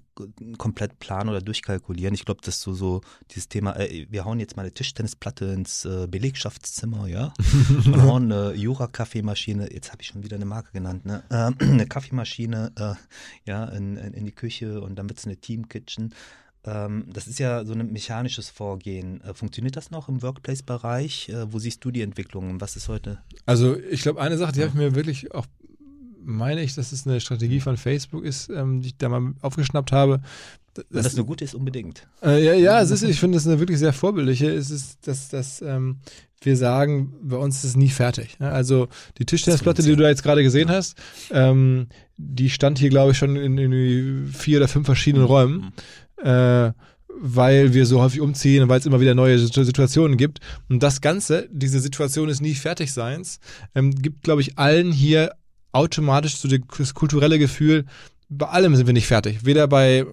komplett 0.58 0.98
planen 0.98 1.30
oder 1.30 1.40
durchkalkulieren. 1.40 2.12
Ich 2.14 2.26
glaube, 2.26 2.42
das 2.44 2.56
ist 2.56 2.60
so, 2.60 2.74
so 2.74 3.00
dieses 3.30 3.48
Thema, 3.48 3.74
äh, 3.80 4.06
wir 4.10 4.26
hauen 4.26 4.38
jetzt 4.38 4.54
mal 4.54 4.62
eine 4.62 4.74
Tischtennisplatte 4.74 5.46
ins 5.46 5.86
äh, 5.86 6.06
Belegschaftszimmer, 6.06 7.06
ja. 7.06 7.32
Wir 7.84 8.02
hauen 8.02 8.30
eine 8.30 8.52
Jura-Kaffeemaschine, 8.52 9.72
jetzt 9.72 9.92
habe 9.92 10.02
ich 10.02 10.08
schon 10.08 10.24
wieder 10.24 10.36
eine 10.36 10.44
Marke 10.44 10.72
genannt, 10.72 11.06
ne? 11.06 11.22
Äh, 11.30 11.52
eine 11.64 11.86
Kaffeemaschine 11.86 12.72
äh, 12.76 12.94
ja, 13.48 13.64
in, 13.64 13.96
in, 13.96 14.12
in, 14.12 14.26
die 14.26 14.32
Küche 14.32 14.82
und 14.82 14.96
dann 14.96 15.08
wird 15.08 15.20
es 15.20 15.24
eine 15.24 15.38
Team-Kitchen. 15.38 16.14
Ähm, 16.64 17.06
das 17.10 17.28
ist 17.28 17.38
ja 17.38 17.64
so 17.64 17.72
ein 17.72 17.90
mechanisches 17.92 18.50
Vorgehen. 18.50 19.22
Äh, 19.22 19.32
funktioniert 19.32 19.76
das 19.76 19.90
noch 19.90 20.10
im 20.10 20.20
Workplace-Bereich? 20.20 21.30
Äh, 21.30 21.50
wo 21.50 21.58
siehst 21.58 21.82
du 21.82 21.90
die 21.90 22.02
Entwicklung? 22.02 22.60
Was 22.60 22.76
ist 22.76 22.88
heute? 22.88 23.22
Also 23.46 23.74
ich 23.78 24.02
glaube, 24.02 24.20
eine 24.20 24.36
Sache, 24.36 24.52
die 24.52 24.60
ja. 24.60 24.66
habe 24.66 24.76
ich 24.76 24.84
mir 24.84 24.94
wirklich 24.94 25.34
auch 25.34 25.46
meine 26.24 26.62
ich, 26.62 26.74
dass 26.74 26.92
es 26.92 27.06
eine 27.06 27.20
Strategie 27.20 27.60
von 27.60 27.76
Facebook 27.76 28.24
ist, 28.24 28.48
ähm, 28.50 28.80
die 28.80 28.88
ich 28.88 28.96
da 28.96 29.08
mal 29.08 29.34
aufgeschnappt 29.40 29.92
habe. 29.92 30.20
Das, 30.74 30.84
Wenn 30.88 31.02
das 31.02 31.14
eine 31.14 31.24
gute 31.24 31.44
ist, 31.44 31.54
unbedingt. 31.54 32.06
Äh, 32.22 32.44
ja, 32.44 32.54
ja, 32.54 32.80
es 32.80 32.90
ist, 32.90 33.02
ich 33.02 33.20
finde 33.20 33.36
es 33.36 33.46
eine 33.46 33.58
wirklich 33.58 33.78
sehr 33.78 33.92
vorbildliche. 33.92 34.50
Es 34.50 34.70
ist, 34.70 35.06
dass, 35.06 35.28
dass 35.28 35.60
ähm, 35.60 35.98
wir 36.40 36.56
sagen, 36.56 37.12
bei 37.22 37.36
uns 37.36 37.58
ist 37.58 37.64
es 37.64 37.76
nie 37.76 37.90
fertig. 37.90 38.38
Ne? 38.38 38.50
Also 38.50 38.88
die 39.18 39.26
Tischtennisplatte, 39.26 39.82
die 39.82 39.90
du 39.90 39.96
da 39.96 40.08
jetzt 40.08 40.22
gerade 40.22 40.42
gesehen 40.42 40.70
hast, 40.70 40.96
ähm, 41.30 41.88
die 42.16 42.48
stand 42.48 42.78
hier, 42.78 42.88
glaube 42.88 43.12
ich, 43.12 43.18
schon 43.18 43.36
in, 43.36 43.58
in, 43.58 44.26
vier 44.32 44.58
oder 44.58 44.68
fünf 44.68 44.86
verschiedenen 44.86 45.24
mhm. 45.24 45.30
Räumen. 45.30 45.72
Äh, 46.22 46.72
weil 47.24 47.74
wir 47.74 47.86
so 47.86 48.00
häufig 48.00 48.20
umziehen 48.20 48.64
und 48.64 48.68
weil 48.68 48.80
es 48.80 48.86
immer 48.86 49.00
wieder 49.00 49.14
neue 49.14 49.38
Situationen 49.38 50.16
gibt. 50.16 50.40
Und 50.68 50.82
das 50.82 51.00
Ganze, 51.00 51.48
diese 51.52 51.78
Situation 51.78 52.28
des 52.28 52.40
nie 52.40 52.54
Fertigseins, 52.54 53.38
ähm, 53.74 53.92
gibt, 53.92 54.22
glaube 54.22 54.40
ich, 54.40 54.58
allen 54.58 54.90
hier 54.90 55.32
automatisch 55.72 56.36
so 56.36 56.48
das 56.48 56.94
kulturelle 56.94 57.38
Gefühl, 57.38 57.86
bei 58.28 58.46
allem 58.46 58.76
sind 58.76 58.86
wir 58.86 58.94
nicht 58.94 59.06
fertig. 59.06 59.44
Weder 59.44 59.66
bei 59.68 60.06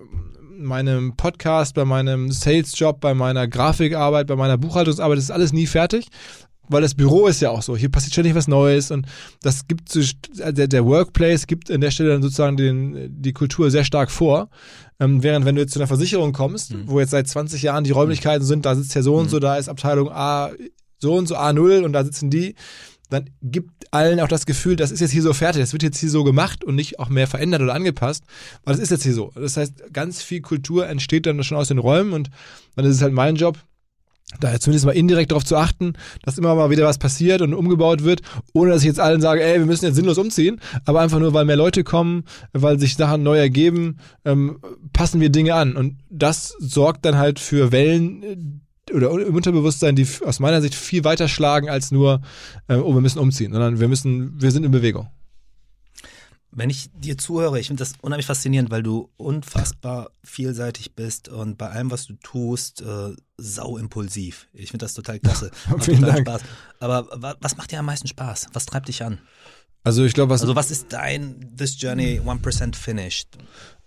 meinem 0.58 1.16
Podcast, 1.16 1.76
bei 1.76 1.86
meinem 1.86 2.32
Sales-Job, 2.32 3.00
bei 3.00 3.14
meiner 3.14 3.48
Grafikarbeit, 3.48 4.28
bei 4.28 4.36
meiner 4.36 4.58
Buchhaltungsarbeit, 4.58 5.18
das 5.18 5.26
ist 5.26 5.32
alles 5.32 5.54
nie 5.54 5.68
fertig. 5.68 6.08
Weil 6.72 6.84
das 6.84 6.94
Büro 6.94 7.26
ist 7.26 7.42
ja 7.42 7.50
auch 7.50 7.64
so. 7.64 7.76
Hier 7.76 7.90
passiert 7.90 8.14
ständig 8.14 8.36
was 8.36 8.48
Neues 8.48 8.92
und 8.92 9.08
das 9.42 9.68
gibt 9.68 9.98
der, 10.36 10.68
der 10.68 10.86
Workplace 10.86 11.48
gibt 11.48 11.72
an 11.72 11.82
der 11.82 11.90
Stelle 11.90 12.10
dann 12.10 12.22
sozusagen 12.22 12.58
den, 12.58 13.10
die 13.10 13.34
Kultur 13.34 13.72
sehr 13.72 13.84
stark 13.84 14.12
vor. 14.12 14.50
Ähm, 15.00 15.24
während 15.24 15.48
wenn 15.48 15.56
du 15.56 15.62
jetzt 15.62 15.74
zu 15.74 15.80
einer 15.80 15.88
Versicherung 15.88 16.32
kommst, 16.32 16.76
mhm. 16.76 16.84
wo 16.86 17.00
jetzt 17.00 17.10
seit 17.10 17.28
20 17.28 17.64
Jahren 17.64 17.86
die 17.86 17.92
Räumlichkeiten 17.92 18.46
sind, 18.46 18.68
da 18.68 18.76
sitzt 18.76 18.94
ja 18.94 19.02
so 19.02 19.16
und 19.16 19.26
mhm. 19.26 19.30
so, 19.30 19.40
da 19.40 19.58
ist 19.58 19.68
Abteilung 19.68 20.12
A 20.12 20.52
so 21.00 21.16
und 21.16 21.28
so 21.28 21.38
A0 21.38 21.84
und 21.84 21.94
da 21.94 22.04
sitzen 22.04 22.30
die 22.30 22.54
dann 23.10 23.32
gibt 23.42 23.79
allen 23.92 24.20
auch 24.20 24.28
das 24.28 24.46
Gefühl, 24.46 24.76
das 24.76 24.92
ist 24.92 25.00
jetzt 25.00 25.12
hier 25.12 25.22
so 25.22 25.34
fertig, 25.34 25.62
das 25.62 25.74
wird 25.74 25.84
jetzt 25.84 26.00
hier 26.00 26.10
so 26.10 26.24
gemacht 26.24 26.64
und 26.64 26.76
nicht 26.76 27.00
auch 27.00 27.10
mehr 27.10 27.28
verändert 27.28 27.62
oder 27.62 27.74
angepasst, 27.74 28.24
weil 28.64 28.74
das 28.74 28.84
ist 28.84 28.92
jetzt 28.92 29.04
hier 29.04 29.14
so. 29.14 29.32
Das 29.36 29.58
heißt, 29.58 29.94
ganz 29.94 30.22
viel 30.22 30.42
Kultur 30.42 30.88
entsteht 30.88 31.26
dann 31.26 31.44
schon 31.44 31.58
aus 31.58 31.70
den 31.70 31.80
Räumen 31.80 32.14
und 32.14 32.30
dann 32.76 32.86
ist 32.86 32.96
es 32.96 33.02
halt 33.02 33.14
mein 33.14 33.36
Job, 33.36 33.58
da 34.40 34.60
zumindest 34.60 34.86
mal 34.86 34.92
indirekt 34.92 35.32
darauf 35.32 35.44
zu 35.44 35.58
achten, 35.58 35.94
dass 36.24 36.38
immer 36.38 36.54
mal 36.54 36.70
wieder 36.70 36.86
was 36.86 37.00
passiert 37.00 37.42
und 37.42 37.54
umgebaut 37.54 38.04
wird, 38.04 38.22
ohne 38.54 38.72
dass 38.72 38.82
ich 38.82 38.88
jetzt 38.88 39.00
allen 39.00 39.22
sage, 39.22 39.44
ey, 39.44 39.60
wir 39.60 39.66
müssen 39.66 39.86
jetzt 39.86 39.96
sinnlos 39.96 40.20
umziehen, 40.20 40.62
aber 40.86 41.02
einfach 41.02 41.20
nur, 41.20 41.34
weil 41.34 41.46
mehr 41.46 41.56
Leute 41.56 41.84
kommen, 41.84 42.24
weil 42.54 42.80
sich 42.80 42.96
Sachen 42.96 43.24
neu 43.24 43.40
ergeben, 43.40 43.98
ähm, 44.26 44.60
passen 44.94 45.20
wir 45.20 45.32
Dinge 45.32 45.56
an. 45.56 45.76
Und 45.76 45.98
das 46.12 46.54
sorgt 46.60 47.06
dann 47.06 47.18
halt 47.18 47.40
für 47.40 47.72
Wellen, 47.72 48.62
oder 48.94 49.12
im 49.26 49.36
Unterbewusstsein, 49.36 49.96
die 49.96 50.08
aus 50.26 50.40
meiner 50.40 50.62
Sicht 50.62 50.76
viel 50.76 51.04
weiter 51.04 51.28
schlagen 51.28 51.70
als 51.70 51.92
nur, 51.92 52.22
äh, 52.68 52.76
oh, 52.76 52.94
wir 52.94 53.02
müssen 53.02 53.20
umziehen, 53.20 53.52
sondern 53.52 53.80
wir 53.80 53.88
müssen, 53.88 54.42
wir 54.42 54.52
sind 54.52 54.64
in 54.64 54.72
Bewegung. 54.72 55.10
Wenn 56.52 56.72
ich 56.72 56.90
dir 56.94 57.18
zuhöre, 57.18 57.60
ich 57.60 57.68
finde 57.68 57.82
das 57.82 57.94
unheimlich 58.02 58.26
faszinierend, 58.26 58.72
weil 58.72 58.82
du 58.82 59.10
unfassbar 59.18 60.10
vielseitig 60.24 60.96
bist 60.96 61.30
und 61.30 61.60
bei 61.60 61.70
allem, 61.70 61.92
was 61.92 62.08
du 62.08 62.14
tust, 62.24 62.82
äh, 62.82 63.14
sau 63.38 63.78
impulsiv. 63.78 64.48
Ich 64.54 64.72
finde 64.72 64.86
das 64.86 64.96
total 64.96 65.20
klasse. 65.20 65.52
Vielen 65.80 66.02
total 66.02 66.24
Dank. 66.24 66.28
Spaß. 66.28 66.42
Aber 66.80 67.38
was 67.40 67.56
macht 67.56 67.72
dir 67.72 67.80
am 67.80 67.86
meisten 67.86 68.08
Spaß? 68.08 68.48
Was 68.54 68.66
treibt 68.66 68.88
dich 68.88 69.04
an? 69.04 69.20
Also 69.84 70.04
ich 70.04 70.14
glaube, 70.14 70.32
was. 70.32 70.42
Also 70.42 70.56
was 70.56 70.72
ist 70.72 70.88
dein 70.90 71.56
This 71.56 71.80
Journey 71.80 72.20
1% 72.20 72.76
Finished? 72.76 73.38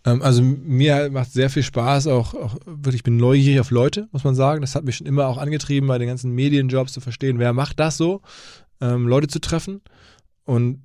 Ähm, 0.05 0.23
also 0.23 0.43
mir 0.43 1.11
macht 1.11 1.33
sehr 1.33 1.51
viel 1.51 1.63
Spaß, 1.63 2.07
auch, 2.09 2.35
auch 2.35 2.57
wirklich, 2.67 2.97
ich 2.97 3.03
bin 3.03 3.17
neugierig 3.17 3.61
auf 3.61 3.71
Leute, 3.71 4.09
muss 4.13 4.25
man 4.25 4.35
sagen. 4.35 4.61
Das 4.61 4.75
hat 4.75 4.85
mich 4.85 4.97
schon 4.97 5.07
immer 5.07 5.27
auch 5.27 5.39
angetrieben, 5.39 5.89
bei 5.89 5.99
den 5.99 6.09
ganzen 6.09 6.33
Medienjobs 6.33 6.93
zu 6.93 7.01
verstehen, 7.01 7.39
wer 7.39 7.53
macht 7.53 7.79
das 7.79 7.97
so, 7.97 8.23
ähm, 8.81 9.07
Leute 9.07 9.29
zu 9.29 9.41
treffen. 9.41 9.81
Und 10.45 10.83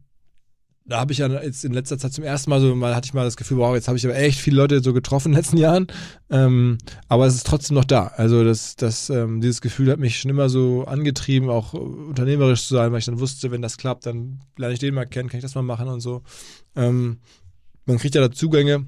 da 0.87 1.01
habe 1.01 1.11
ich 1.11 1.17
ja 1.17 1.27
jetzt 1.27 1.65
in 1.65 1.73
letzter 1.73 1.97
Zeit 1.97 2.13
zum 2.13 2.23
ersten 2.23 2.49
Mal 2.49 2.61
so, 2.61 2.73
mal 2.73 2.95
hatte 2.95 3.07
ich 3.07 3.13
mal 3.13 3.25
das 3.25 3.35
Gefühl, 3.35 3.57
wow, 3.57 3.75
jetzt 3.75 3.89
habe 3.89 3.97
ich 3.97 4.05
aber 4.05 4.15
echt 4.15 4.39
viele 4.39 4.55
Leute 4.55 4.81
so 4.81 4.93
getroffen 4.93 5.29
in 5.29 5.31
den 5.33 5.39
letzten 5.39 5.57
Jahren. 5.57 5.87
Ähm, 6.29 6.77
aber 7.09 7.25
es 7.25 7.35
ist 7.35 7.45
trotzdem 7.45 7.75
noch 7.75 7.83
da. 7.83 8.07
Also 8.15 8.45
das, 8.45 8.77
das, 8.77 9.09
ähm, 9.09 9.41
dieses 9.41 9.59
Gefühl 9.59 9.91
hat 9.91 9.99
mich 9.99 10.19
schon 10.19 10.31
immer 10.31 10.47
so 10.47 10.85
angetrieben, 10.85 11.49
auch 11.49 11.73
unternehmerisch 11.73 12.65
zu 12.65 12.75
sein, 12.75 12.91
weil 12.91 12.99
ich 12.99 13.05
dann 13.05 13.19
wusste, 13.19 13.51
wenn 13.51 13.61
das 13.61 13.77
klappt, 13.77 14.05
dann 14.05 14.39
lerne 14.55 14.73
ich 14.73 14.79
den 14.79 14.93
mal 14.93 15.05
kennen, 15.05 15.27
kann 15.27 15.39
ich 15.39 15.43
das 15.43 15.55
mal 15.55 15.61
machen 15.61 15.89
und 15.89 15.99
so. 15.99 16.23
Ähm, 16.75 17.17
man 17.85 17.97
kriegt 17.97 18.15
ja 18.15 18.21
da 18.21 18.31
Zugänge 18.31 18.85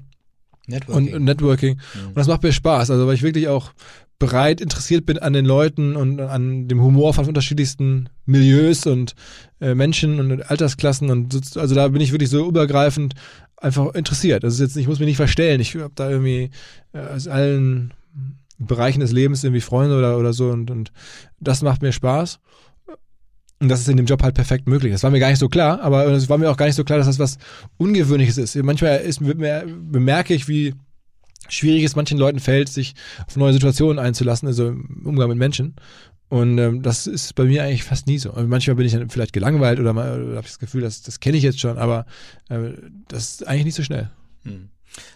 Networking. 0.70 1.14
Und, 1.14 1.24
Networking. 1.24 1.76
Mhm. 1.76 2.08
Und 2.08 2.16
das 2.16 2.28
macht 2.28 2.42
mir 2.42 2.52
Spaß, 2.52 2.90
also 2.90 3.06
weil 3.06 3.14
ich 3.14 3.22
wirklich 3.22 3.48
auch 3.48 3.72
bereit 4.18 4.60
interessiert 4.60 5.06
bin 5.06 5.18
an 5.18 5.32
den 5.32 5.46
Leuten 5.46 5.96
und 5.96 6.20
an 6.20 6.68
dem 6.68 6.82
Humor 6.82 7.14
von 7.14 7.26
unterschiedlichsten 7.26 8.10
Milieus 8.26 8.86
und 8.86 9.14
äh, 9.60 9.74
Menschen 9.74 10.20
und 10.20 10.50
Altersklassen 10.50 11.10
und 11.10 11.56
also 11.56 11.74
da 11.74 11.88
bin 11.88 12.02
ich 12.02 12.12
wirklich 12.12 12.28
so 12.28 12.46
übergreifend 12.46 13.14
einfach 13.56 13.94
interessiert. 13.94 14.44
Das 14.44 14.54
ist 14.54 14.60
jetzt, 14.60 14.76
ich 14.76 14.86
muss 14.86 14.98
mich 14.98 15.08
nicht 15.08 15.16
verstellen. 15.16 15.60
Ich 15.60 15.74
habe 15.74 15.92
da 15.94 16.10
irgendwie 16.10 16.50
äh, 16.92 16.98
aus 16.98 17.28
allen 17.28 17.94
Bereichen 18.58 19.00
des 19.00 19.12
Lebens 19.12 19.42
irgendwie 19.42 19.62
Freunde 19.62 19.96
oder, 19.96 20.18
oder 20.18 20.34
so 20.34 20.50
und, 20.50 20.70
und 20.70 20.92
das 21.40 21.62
macht 21.62 21.80
mir 21.80 21.92
Spaß. 21.92 22.40
Und 23.60 23.68
das 23.68 23.80
ist 23.80 23.88
in 23.88 23.98
dem 23.98 24.06
Job 24.06 24.22
halt 24.22 24.34
perfekt 24.34 24.66
möglich. 24.66 24.92
Das 24.92 25.02
war 25.02 25.10
mir 25.10 25.20
gar 25.20 25.28
nicht 25.28 25.38
so 25.38 25.50
klar, 25.50 25.80
aber 25.82 26.06
es 26.06 26.30
war 26.30 26.38
mir 26.38 26.50
auch 26.50 26.56
gar 26.56 26.66
nicht 26.66 26.76
so 26.76 26.84
klar, 26.84 26.96
dass 26.96 27.06
das 27.06 27.18
was 27.18 27.36
Ungewöhnliches 27.76 28.38
ist. 28.38 28.56
Manchmal 28.56 29.00
ist, 29.00 29.20
bemerke 29.20 30.32
ich, 30.32 30.48
wie 30.48 30.74
schwierig 31.48 31.84
es 31.84 31.94
manchen 31.94 32.16
Leuten 32.16 32.40
fällt, 32.40 32.70
sich 32.70 32.94
auf 33.26 33.36
neue 33.36 33.52
Situationen 33.52 33.98
einzulassen, 33.98 34.48
also 34.48 34.68
im 34.68 35.02
Umgang 35.04 35.28
mit 35.28 35.36
Menschen. 35.36 35.74
Und 36.30 36.58
ähm, 36.58 36.82
das 36.82 37.06
ist 37.06 37.34
bei 37.34 37.44
mir 37.44 37.64
eigentlich 37.64 37.84
fast 37.84 38.06
nie 38.06 38.18
so. 38.18 38.30
Also 38.32 38.48
manchmal 38.48 38.76
bin 38.76 38.86
ich 38.86 38.92
dann 38.92 39.10
vielleicht 39.10 39.32
gelangweilt 39.32 39.78
oder, 39.80 39.90
oder 39.90 40.04
habe 40.06 40.40
ich 40.42 40.52
das 40.52 40.58
Gefühl, 40.58 40.80
das, 40.80 41.02
das 41.02 41.20
kenne 41.20 41.36
ich 41.36 41.42
jetzt 41.42 41.60
schon, 41.60 41.76
aber 41.76 42.06
äh, 42.48 42.72
das 43.08 43.30
ist 43.30 43.46
eigentlich 43.46 43.64
nicht 43.66 43.74
so 43.74 43.82
schnell. 43.82 44.10
Hm. 44.44 44.70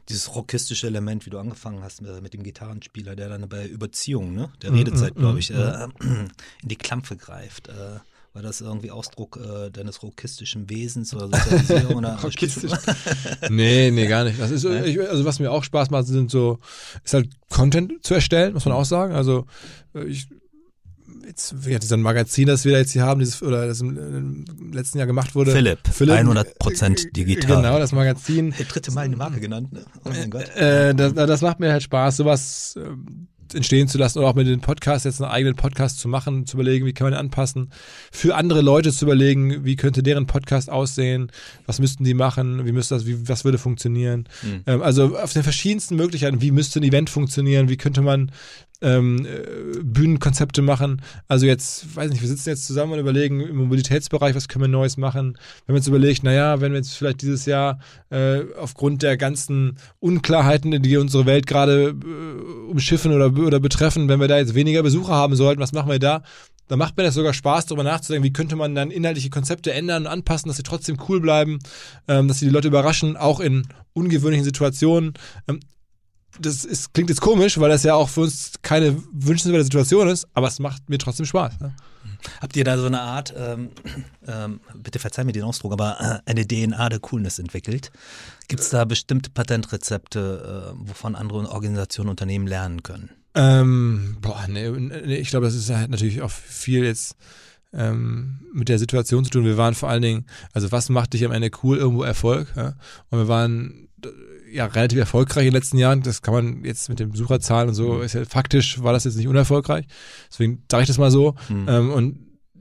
Dieses 0.08 0.34
rockistische 0.34 0.88
Element, 0.88 1.24
wie 1.24 1.30
du 1.30 1.38
angefangen 1.38 1.82
hast 1.82 2.02
mit, 2.02 2.34
dem 2.34 2.42
Gitarrenspieler, 2.42 3.16
der 3.16 3.28
dann 3.28 3.48
bei 3.48 3.66
Überziehung, 3.66 4.34
ne, 4.34 4.50
der 4.62 4.72
Redezeit, 4.72 5.14
glaube 5.14 5.38
ich, 5.38 5.50
äh, 5.52 5.88
in 6.00 6.28
die 6.62 6.76
Klampfe 6.76 7.16
greift. 7.16 7.68
Äh, 7.68 7.98
war 8.34 8.42
das 8.42 8.60
irgendwie 8.60 8.90
Ausdruck 8.90 9.38
äh, 9.38 9.70
deines 9.70 10.02
rockistischen 10.02 10.68
Wesens 10.68 11.14
oder 11.14 11.28
Sozialisierung? 11.38 11.94
oder 11.94 12.18
Rockistisch? 12.20 12.72
nee, 13.48 13.90
nee, 13.90 14.06
gar 14.08 14.24
nicht. 14.24 14.40
Das 14.40 14.50
ist, 14.50 14.64
ich, 14.64 15.00
also 15.00 15.24
was 15.24 15.38
mir 15.38 15.50
auch 15.50 15.62
Spaß 15.62 15.90
macht, 15.90 16.06
sind 16.06 16.30
so, 16.30 16.58
ist 17.04 17.14
halt 17.14 17.30
Content 17.48 18.04
zu 18.04 18.14
erstellen, 18.14 18.52
muss 18.52 18.64
man 18.64 18.74
auch 18.74 18.84
sagen. 18.84 19.14
Also 19.14 19.46
äh, 19.94 20.04
ich 20.04 20.26
jetzt 21.26 21.54
ja, 21.66 21.78
dieser 21.78 21.96
Magazin, 21.96 22.48
das 22.48 22.64
wir 22.64 22.72
da 22.72 22.78
jetzt 22.78 22.90
hier 22.90 23.04
haben, 23.04 23.20
dieses, 23.20 23.42
oder 23.42 23.66
das 23.66 23.80
im, 23.80 24.44
letzten 24.72 24.98
Jahr 24.98 25.06
gemacht 25.06 25.34
wurde. 25.34 25.52
Philipp, 25.52 25.80
Philipp 25.90 26.16
100% 26.16 27.12
digital. 27.12 27.56
Genau, 27.56 27.78
das 27.78 27.92
Magazin. 27.92 28.52
Der 28.58 28.66
dritte 28.66 28.90
Mal 28.92 29.02
eine 29.02 29.16
Marke 29.16 29.40
genannt, 29.40 29.72
ne? 29.72 29.84
Oh 30.04 30.10
mein 30.10 30.30
Gott. 30.30 30.48
Äh, 30.56 30.94
das, 30.94 31.14
das 31.14 31.40
macht 31.40 31.60
mir 31.60 31.72
halt 31.72 31.82
Spaß, 31.82 32.18
sowas 32.18 32.76
äh, 32.76 32.90
entstehen 33.52 33.88
zu 33.88 33.98
lassen 33.98 34.18
oder 34.18 34.28
auch 34.28 34.34
mit 34.34 34.46
den 34.46 34.60
Podcasts 34.60 35.04
jetzt 35.04 35.20
einen 35.20 35.30
eigenen 35.30 35.56
Podcast 35.56 35.98
zu 35.98 36.08
machen, 36.08 36.46
zu 36.46 36.56
überlegen, 36.56 36.86
wie 36.86 36.92
kann 36.92 37.06
man 37.06 37.14
ihn 37.14 37.18
anpassen, 37.18 37.70
für 38.10 38.36
andere 38.36 38.62
Leute 38.62 38.92
zu 38.92 39.04
überlegen, 39.04 39.64
wie 39.64 39.76
könnte 39.76 40.02
deren 40.02 40.26
Podcast 40.26 40.70
aussehen, 40.70 41.30
was 41.66 41.80
müssten 41.80 42.04
die 42.04 42.14
machen, 42.14 42.64
wie 42.64 42.72
müsste 42.72 42.94
das, 42.94 43.06
wie, 43.06 43.28
was 43.28 43.44
würde 43.44 43.58
funktionieren. 43.58 44.26
Mhm. 44.42 44.62
Ähm, 44.66 44.82
also 44.82 45.18
auf 45.18 45.32
den 45.32 45.42
verschiedensten 45.42 45.96
Möglichkeiten, 45.96 46.40
wie 46.40 46.50
müsste 46.50 46.80
ein 46.80 46.84
Event 46.84 47.10
funktionieren, 47.10 47.68
wie 47.68 47.76
könnte 47.76 48.00
man 48.00 48.30
ähm, 48.84 49.26
äh, 49.26 49.82
Bühnenkonzepte 49.82 50.62
machen. 50.62 51.02
Also 51.26 51.46
jetzt, 51.46 51.96
weiß 51.96 52.10
nicht, 52.10 52.20
wir 52.20 52.28
sitzen 52.28 52.50
jetzt 52.50 52.66
zusammen 52.66 52.92
und 52.92 52.98
überlegen 52.98 53.40
im 53.40 53.56
Mobilitätsbereich, 53.56 54.34
was 54.34 54.46
können 54.46 54.64
wir 54.64 54.68
Neues 54.68 54.96
machen. 54.98 55.38
Wenn 55.66 55.74
man 55.74 55.76
jetzt 55.76 55.88
überlegt, 55.88 56.22
naja, 56.22 56.60
wenn 56.60 56.72
wir 56.72 56.78
jetzt 56.78 56.94
vielleicht 56.94 57.22
dieses 57.22 57.46
Jahr 57.46 57.80
äh, 58.10 58.42
aufgrund 58.60 59.02
der 59.02 59.16
ganzen 59.16 59.78
Unklarheiten, 60.00 60.82
die 60.82 60.96
unsere 60.98 61.24
Welt 61.24 61.46
gerade 61.46 61.88
äh, 61.88 62.70
umschiffen 62.70 63.12
oder, 63.12 63.32
oder 63.42 63.58
betreffen, 63.58 64.08
wenn 64.08 64.20
wir 64.20 64.28
da 64.28 64.38
jetzt 64.38 64.54
weniger 64.54 64.82
Besucher 64.82 65.14
haben 65.14 65.34
sollten, 65.34 65.62
was 65.62 65.72
machen 65.72 65.90
wir 65.90 65.98
da? 65.98 66.22
Da 66.68 66.76
macht 66.76 66.96
mir 66.96 67.02
das 67.02 67.14
sogar 67.14 67.34
Spaß, 67.34 67.66
darüber 67.66 67.84
nachzudenken, 67.84 68.24
wie 68.24 68.32
könnte 68.32 68.56
man 68.56 68.74
dann 68.74 68.90
inhaltliche 68.90 69.28
Konzepte 69.28 69.72
ändern 69.72 70.04
und 70.04 70.12
anpassen, 70.12 70.48
dass 70.48 70.56
sie 70.56 70.62
trotzdem 70.62 70.96
cool 71.08 71.20
bleiben, 71.20 71.58
ähm, 72.08 72.28
dass 72.28 72.38
sie 72.38 72.46
die 72.46 72.52
Leute 72.52 72.68
überraschen, 72.68 73.16
auch 73.16 73.40
in 73.40 73.66
ungewöhnlichen 73.92 74.44
Situationen. 74.44 75.14
Ähm, 75.46 75.60
das 76.40 76.64
ist, 76.64 76.92
klingt 76.92 77.10
jetzt 77.10 77.20
komisch, 77.20 77.58
weil 77.58 77.70
das 77.70 77.82
ja 77.82 77.94
auch 77.94 78.08
für 78.08 78.22
uns 78.22 78.52
keine 78.62 79.02
wünschenswerte 79.12 79.64
Situation 79.64 80.08
ist, 80.08 80.26
aber 80.34 80.48
es 80.48 80.58
macht 80.58 80.88
mir 80.88 80.98
trotzdem 80.98 81.26
Spaß. 81.26 81.60
Ne? 81.60 81.74
Habt 82.40 82.56
ihr 82.56 82.64
da 82.64 82.78
so 82.78 82.86
eine 82.86 83.00
Art, 83.00 83.34
ähm, 83.36 83.70
ähm, 84.26 84.60
bitte 84.74 84.98
verzeih 84.98 85.24
mir 85.24 85.32
den 85.32 85.42
Ausdruck, 85.42 85.72
aber 85.72 86.22
äh, 86.26 86.30
eine 86.30 86.46
DNA 86.46 86.88
der 86.88 86.98
Coolness 86.98 87.38
entwickelt? 87.38 87.90
Gibt 88.48 88.62
es 88.62 88.70
da 88.70 88.84
bestimmte 88.84 89.30
Patentrezepte, 89.30 90.74
äh, 90.74 90.88
wovon 90.88 91.14
andere 91.14 91.50
Organisationen, 91.50 92.10
Unternehmen 92.10 92.46
lernen 92.46 92.82
können? 92.82 93.10
Ähm, 93.34 94.18
boah, 94.20 94.44
nee, 94.48 94.70
nee 94.70 95.16
ich 95.16 95.30
glaube, 95.30 95.46
das 95.46 95.54
ist 95.54 95.70
halt 95.70 95.90
natürlich 95.90 96.22
auch 96.22 96.30
viel 96.30 96.84
jetzt 96.84 97.16
ähm, 97.72 98.40
mit 98.52 98.68
der 98.68 98.78
Situation 98.78 99.24
zu 99.24 99.30
tun. 99.30 99.44
Wir 99.44 99.56
waren 99.56 99.74
vor 99.74 99.88
allen 99.88 100.02
Dingen, 100.02 100.26
also 100.52 100.70
was 100.72 100.88
macht 100.88 101.12
dich 101.12 101.24
am 101.24 101.32
Ende 101.32 101.50
cool, 101.62 101.76
irgendwo 101.76 102.04
Erfolg? 102.04 102.52
Ja? 102.56 102.74
Und 103.10 103.18
wir 103.18 103.28
waren 103.28 103.88
ja 104.54 104.66
relativ 104.66 104.98
erfolgreich 104.98 105.46
in 105.46 105.50
den 105.50 105.60
letzten 105.60 105.78
Jahren. 105.78 106.02
Das 106.02 106.22
kann 106.22 106.34
man 106.34 106.64
jetzt 106.64 106.88
mit 106.88 107.00
den 107.00 107.10
Besucherzahlen 107.10 107.68
und 107.68 107.74
so, 107.74 107.94
mhm. 107.94 108.02
ist 108.02 108.14
ja 108.14 108.24
faktisch 108.24 108.82
war 108.82 108.92
das 108.92 109.04
jetzt 109.04 109.16
nicht 109.16 109.28
unerfolgreich. 109.28 109.86
Deswegen 110.30 110.62
sage 110.70 110.82
ich 110.82 110.88
das 110.88 110.98
mal 110.98 111.10
so. 111.10 111.34
Mhm. 111.48 111.66
Ähm, 111.68 111.92
und 111.92 112.18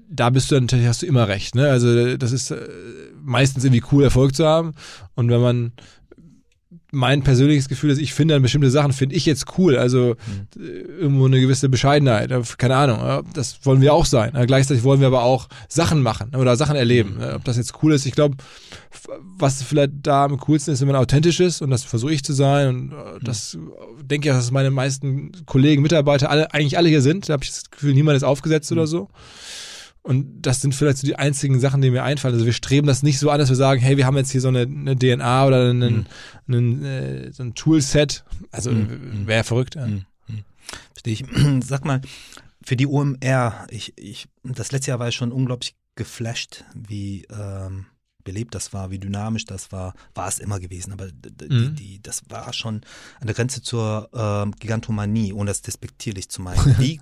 da 0.10 0.30
bist 0.30 0.52
du 0.52 0.60
natürlich, 0.60 0.86
hast 0.88 1.02
du 1.02 1.06
immer 1.06 1.28
recht. 1.28 1.56
Ne? 1.56 1.70
Also 1.70 2.18
das 2.18 2.32
ist 2.32 2.52
äh, 2.52 2.68
meistens 3.22 3.64
irgendwie 3.64 3.84
cool, 3.92 4.04
Erfolg 4.04 4.36
zu 4.36 4.46
haben. 4.46 4.74
Und 5.16 5.30
wenn 5.30 5.42
man 5.42 5.72
mein 6.94 7.24
persönliches 7.24 7.68
Gefühl 7.68 7.90
ist, 7.90 7.98
ich 7.98 8.14
finde 8.14 8.36
dann 8.36 8.44
bestimmte 8.44 8.70
Sachen, 8.70 8.94
finde 8.94 9.16
ich 9.16 9.26
jetzt 9.26 9.58
cool. 9.58 9.78
Also 9.78 10.16
mhm. 10.56 10.64
irgendwo 11.00 11.26
eine 11.26 11.42
gewisse 11.42 11.68
Bescheidenheit. 11.68 12.32
Äh, 12.32 12.42
keine 12.58 12.76
Ahnung, 12.76 13.26
das 13.34 13.58
wollen 13.64 13.82
wir 13.82 13.94
auch 13.94 14.06
sein. 14.06 14.32
Gleichzeitig 14.46 14.84
wollen 14.84 15.00
wir 15.00 15.08
aber 15.08 15.24
auch 15.24 15.50
Sachen 15.68 16.02
machen 16.02 16.36
oder 16.36 16.56
Sachen 16.56 16.76
erleben. 16.76 17.16
Mhm. 17.18 17.36
Ob 17.36 17.44
das 17.44 17.58
jetzt 17.58 17.74
cool 17.82 17.94
ist, 17.94 18.06
ich 18.06 18.14
glaube, 18.14 18.38
was 19.38 19.64
vielleicht 19.64 19.92
da 20.04 20.26
am 20.26 20.38
coolsten 20.38 20.72
ist, 20.72 20.82
wenn 20.82 20.88
man 20.88 20.96
authentisch 20.98 21.40
ist 21.40 21.62
und 21.62 21.72
das 21.72 21.84
versuche 21.84 22.14
ich 22.14 22.24
zu 22.24 22.34
sein 22.34 22.68
und 22.68 22.84
mhm. 22.90 23.24
das 23.24 23.58
denke 24.02 24.30
ich, 24.30 24.36
dass 24.36 24.52
meine 24.52 24.70
meisten 24.70 25.32
Kollegen, 25.46 25.82
Mitarbeiter, 25.82 26.30
alle, 26.30 26.54
eigentlich 26.54 26.78
alle 26.78 26.90
hier 26.90 27.02
sind. 27.02 27.28
Da 27.28 27.34
habe 27.34 27.44
ich 27.44 27.50
das 27.50 27.72
Gefühl, 27.72 27.94
niemand 27.94 28.18
ist 28.18 28.24
aufgesetzt 28.24 28.72
oder 28.72 28.84
mhm. 28.84 28.88
so. 28.88 29.10
Und 30.04 30.42
das 30.42 30.62
sind 30.62 30.76
vielleicht 30.76 30.98
so 30.98 31.08
die 31.08 31.16
einzigen 31.16 31.62
Sachen, 31.62 31.82
die 31.82 31.90
mir 31.90 32.04
einfallen. 32.04 32.34
Also 32.34 32.46
wir 32.46 32.54
streben 32.54 32.88
das 32.88 33.04
nicht 33.04 33.20
so 33.20 33.30
an, 33.30 33.40
dass 33.40 33.50
wir 33.50 33.56
sagen, 33.56 33.80
hey, 33.82 33.96
wir 33.96 34.06
haben 34.06 34.18
jetzt 34.18 34.32
hier 34.32 34.42
so 34.42 34.50
eine, 34.50 34.62
eine 34.62 34.98
DNA 34.98 35.46
oder 35.46 35.70
einen, 35.70 36.06
mhm. 36.46 36.54
einen, 36.54 36.86
äh, 36.86 37.32
so 37.32 37.44
ein 37.44 37.56
Toolset. 37.56 38.26
Also 38.52 38.72
mhm. 38.72 39.26
wäre 39.28 39.46
verrückt. 39.46 39.76
Ja. 39.76 39.88
Mhm. 39.88 40.06
Verstehe 40.92 41.14
ich. 41.14 41.26
Sag 41.66 41.86
mal, 41.86 42.02
für 42.64 42.76
die 42.76 42.88
OMR, 42.88 43.68
ich, 43.70 43.94
ich, 43.98 44.28
das 44.44 44.72
letzte 44.72 44.92
Jahr 44.92 45.00
war 45.00 45.08
ich 45.08 45.16
schon 45.16 45.32
unglaublich 45.32 45.76
geflasht, 45.96 46.64
wie 46.74 47.26
ähm, 47.30 47.86
belebt 48.24 48.56
das 48.56 48.74
war, 48.74 48.90
wie 48.90 49.00
dynamisch 49.00 49.46
das 49.46 49.72
war, 49.72 49.94
war 50.16 50.28
es 50.28 50.40
immer 50.40 50.60
gewesen. 50.60 50.94
Aber 50.94 51.08
die, 51.12 51.54
mhm. 51.54 51.76
die, 51.76 52.02
das 52.02 52.24
war 52.30 52.52
schon 52.54 52.82
an 53.20 53.28
der 53.28 53.36
Grenze 53.36 53.62
zur 53.62 54.10
äh, 54.14 54.52
Gigantomanie, 54.60 55.34
ohne 55.34 55.52
das 55.52 55.62
despektierlich 55.62 56.30
zu 56.30 56.42
meinen. 56.42 56.76
Wie 56.80 57.02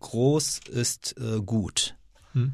groß 0.00 0.60
ist 0.70 1.16
äh, 1.18 1.40
gut? 1.40 1.95
Hm. 2.36 2.52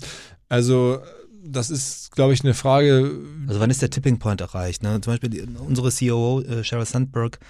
Also 0.49 1.03
das 1.45 1.71
ist, 1.71 2.13
glaube 2.13 2.33
ich, 2.33 2.45
eine 2.45 2.55
Frage. 2.55 3.11
Also 3.49 3.61
wann 3.61 3.71
ist 3.71 3.83
der 3.83 3.91
Tipping 3.91 4.19
Point 4.19 4.41
erreicht? 4.41 4.83
Ne? 4.83 5.01
Zum 5.01 5.13
Beispiel 5.13 5.29
die, 5.29 5.43
unsere 5.43 5.91
CEO 5.91 6.41
äh, 6.43 6.63
Sheryl 6.63 6.87
Sandberg 6.87 7.41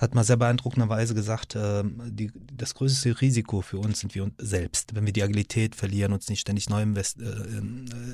hat 0.00 0.14
mal 0.14 0.24
sehr 0.24 0.38
beeindruckenderweise 0.38 1.14
gesagt, 1.14 1.54
äh, 1.54 1.84
die, 1.84 2.32
das 2.56 2.74
größte 2.74 3.20
Risiko 3.20 3.60
für 3.60 3.78
uns 3.78 4.00
sind 4.00 4.14
wir 4.14 4.24
uns 4.24 4.32
selbst, 4.38 4.94
wenn 4.94 5.04
wir 5.04 5.12
die 5.12 5.22
Agilität 5.22 5.74
verlieren, 5.74 6.12
uns 6.12 6.28
nicht 6.28 6.40
ständig 6.40 6.70
neu, 6.70 6.82
invest, 6.82 7.20
äh, 7.20 7.24
äh 7.24 7.62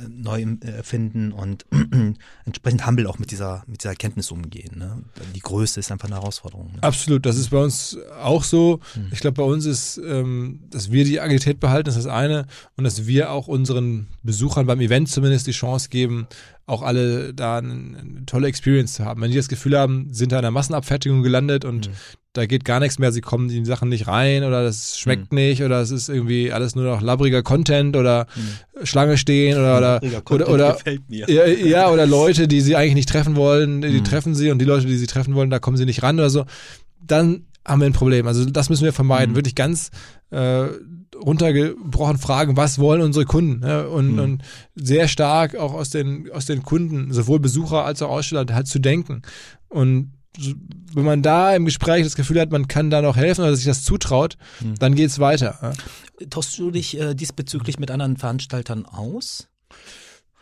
neu 0.09 0.45
erfinden 0.63 1.33
und 1.33 1.65
entsprechend 2.45 2.87
humble 2.87 3.07
auch 3.07 3.19
mit 3.19 3.31
dieser, 3.31 3.63
mit 3.69 3.83
dieser 3.83 3.91
Erkenntnis 3.91 4.33
umgehen. 4.33 4.79
Ne? 4.79 5.05
Die 5.35 5.41
Größe 5.41 5.79
ist 5.79 5.93
einfach 5.93 6.09
eine 6.09 6.17
Herausforderung. 6.17 6.73
Ne? 6.73 6.83
Absolut, 6.83 7.25
das 7.25 7.37
ist 7.37 7.51
bei 7.51 7.63
uns 7.63 7.97
auch 8.21 8.43
so. 8.43 8.81
Hm. 8.95 9.09
Ich 9.13 9.21
glaube, 9.21 9.35
bei 9.35 9.45
uns 9.45 9.65
ist, 9.65 9.99
ähm, 10.05 10.61
dass 10.71 10.91
wir 10.91 11.05
die 11.05 11.21
Agilität 11.21 11.61
behalten, 11.61 11.89
ist 11.89 11.99
das 11.99 12.07
eine 12.07 12.47
und 12.77 12.83
dass 12.83 13.07
wir 13.07 13.31
auch 13.31 13.47
unseren 13.47 14.09
Besuchern 14.25 14.67
beim 14.67 14.81
Event 14.81 15.09
zumindest 15.09 15.47
die 15.47 15.53
Chance 15.53 15.89
geben, 15.89 16.27
auch 16.67 16.83
alle 16.83 17.33
da 17.33 17.59
eine, 17.59 17.73
eine, 17.73 18.27
tolle 18.27 18.49
Experience 18.49 18.95
zu 18.95 19.05
haben. 19.05 19.23
Wenn 19.23 19.31
die 19.31 19.37
das 19.37 19.49
Gefühl 19.49 19.79
haben, 19.79 20.09
sind 20.13 20.33
da 20.33 20.37
in 20.39 20.43
der 20.43 20.51
Massenabfertigung 20.51 21.23
gelandet 21.23 21.65
und 21.65 21.89
mhm. 21.89 21.93
da 22.33 22.47
geht 22.47 22.65
gar 22.65 22.81
nichts 22.81 22.99
mehr, 22.99 23.13
sie 23.13 23.21
kommen 23.21 23.49
in 23.49 23.63
die 23.63 23.69
Sachen 23.69 23.89
nicht 23.89 24.09
rein 24.09 24.43
oder 24.43 24.65
das 24.65 24.99
schmeckt 24.99 25.33
mhm. 25.33 25.39
nicht 25.39 25.63
oder 25.63 25.81
es 25.81 25.93
ist 25.93 26.09
irgendwie 26.09 26.53
alles 26.53 26.75
nur 26.75 26.85
noch 26.85 27.01
labbriger 27.01 27.45
Content 27.45 27.97
oder 27.97 28.27
mhm. 28.35 28.85
Schlange 28.85 29.17
stehen 29.17 29.59
oder 29.59 30.01
oder, 30.29 30.49
oder, 30.49 30.77
ja, 31.09 31.47
ja, 31.47 31.91
oder 31.91 32.05
Leute, 32.07 32.49
die 32.49 32.61
sie 32.61 32.75
eigentlich 32.75 32.95
nicht 32.95 33.09
treffen 33.09 33.37
wollen, 33.37 33.81
die 33.81 33.89
mhm. 33.89 34.05
treffen 34.05 34.35
sie 34.35 34.51
und 34.51 34.59
die 34.59 34.65
Leute, 34.65 34.87
die 34.87 34.97
sie 34.97 35.07
treffen 35.07 35.37
wollen, 35.37 35.51
da 35.51 35.61
kommen 35.61 35.77
sie 35.77 35.87
nicht 35.87 36.03
ran 36.03 36.19
oder 36.19 36.31
so. 36.31 36.47
Dann 37.01 37.47
haben 37.65 37.81
wir 37.81 37.87
ein 37.87 37.93
Problem. 37.93 38.27
Also 38.27 38.45
das 38.45 38.71
müssen 38.71 38.85
wir 38.85 38.93
vermeiden. 38.93 39.33
Mhm. 39.33 39.37
Wirklich 39.37 39.55
ganz 39.55 39.91
äh, 40.31 40.67
runtergebrochen 41.25 42.19
fragen, 42.19 42.57
was 42.57 42.79
wollen 42.79 43.03
unsere 43.03 43.25
Kunden? 43.25 43.61
Ne? 43.61 43.89
Und, 43.89 44.13
mhm. 44.13 44.19
und, 44.19 44.43
sehr 44.75 45.09
stark 45.09 45.57
auch 45.57 45.75
aus 45.75 45.91
den, 45.91 46.31
aus 46.33 46.47
den 46.47 46.63
Kunden, 46.63 47.13
sowohl 47.13 47.41
Besucher 47.41 47.85
als 47.85 48.03
auch 48.03 48.11
Aussteller, 48.11 48.47
halt 48.55 48.67
zu 48.67 48.79
denken. 48.79 49.23
Und 49.69 50.13
wenn 50.93 51.05
man 51.05 51.23
da 51.23 51.55
im 51.55 51.65
Gespräch 51.65 52.05
das 52.05 52.15
Gefühl 52.15 52.41
hat, 52.41 52.51
man 52.51 52.69
kann 52.69 52.91
da 52.91 53.01
noch 53.01 53.17
helfen 53.17 53.43
oder 53.43 53.57
sich 53.57 53.65
das 53.65 53.83
zutraut, 53.85 54.37
mhm. 54.61 54.75
dann 54.79 54.95
geht's 54.95 55.19
weiter. 55.19 55.59
Ja? 55.63 56.27
Tauschst 56.29 56.59
du 56.59 56.71
dich 56.71 56.99
äh, 56.99 57.15
diesbezüglich 57.15 57.79
mit 57.79 57.91
anderen 57.91 58.17
Veranstaltern 58.17 58.85
aus? 58.85 59.49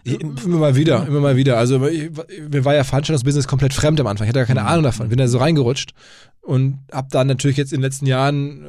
Immer 0.04 0.58
mal 0.58 0.76
wieder, 0.76 1.06
immer 1.06 1.20
mal 1.20 1.37
wieder. 1.37 1.56
Also 1.56 1.78
mir 1.78 2.64
war 2.64 2.74
ja 2.74 2.84
Veranstaltungsbusiness 2.84 3.48
komplett 3.48 3.72
fremd 3.72 3.98
am 4.00 4.06
Anfang. 4.06 4.26
Ich 4.26 4.28
hatte 4.28 4.40
gar 4.40 4.46
keine 4.46 4.60
mhm. 4.60 4.66
Ahnung 4.66 4.82
davon. 4.84 5.08
Bin 5.08 5.16
da 5.16 5.28
so 5.28 5.38
reingerutscht 5.38 5.94
und 6.42 6.80
habe 6.92 7.08
dann 7.10 7.26
natürlich 7.26 7.56
jetzt 7.56 7.72
in 7.72 7.78
den 7.78 7.84
letzten 7.84 8.06
Jahren 8.06 8.64
äh, 8.64 8.68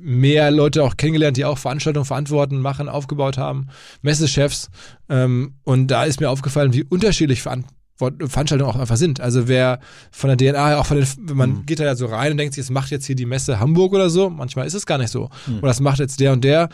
mehr 0.00 0.50
Leute 0.50 0.84
auch 0.84 0.96
kennengelernt, 0.96 1.36
die 1.36 1.44
auch 1.44 1.58
Veranstaltungen 1.58 2.06
verantworten, 2.06 2.60
machen, 2.60 2.88
aufgebaut 2.88 3.38
haben, 3.38 3.68
Messechefs. 4.02 4.70
Ähm, 5.08 5.54
und 5.64 5.88
da 5.88 6.04
ist 6.04 6.20
mir 6.20 6.30
aufgefallen, 6.30 6.72
wie 6.72 6.84
unterschiedlich 6.84 7.42
Veranstaltungen 7.42 8.70
auch 8.70 8.76
einfach 8.76 8.96
sind. 8.96 9.20
Also 9.20 9.48
wer 9.48 9.80
von 10.10 10.36
der 10.36 10.52
DNA, 10.52 10.78
auch 10.78 10.86
von 10.86 10.98
den, 10.98 11.36
man 11.36 11.50
mhm. 11.50 11.66
geht 11.66 11.80
da 11.80 11.84
ja 11.84 11.96
so 11.96 12.06
rein 12.06 12.32
und 12.32 12.38
denkt 12.38 12.54
sich, 12.54 12.62
es 12.62 12.70
macht 12.70 12.90
jetzt 12.90 13.06
hier 13.06 13.16
die 13.16 13.26
Messe 13.26 13.58
Hamburg 13.58 13.92
oder 13.92 14.08
so. 14.10 14.30
Manchmal 14.30 14.66
ist 14.66 14.74
es 14.74 14.86
gar 14.86 14.98
nicht 14.98 15.10
so. 15.10 15.30
Mhm. 15.46 15.58
Oder 15.58 15.68
das 15.68 15.80
macht 15.80 15.98
jetzt 15.98 16.20
der 16.20 16.32
und 16.32 16.44
der. 16.44 16.68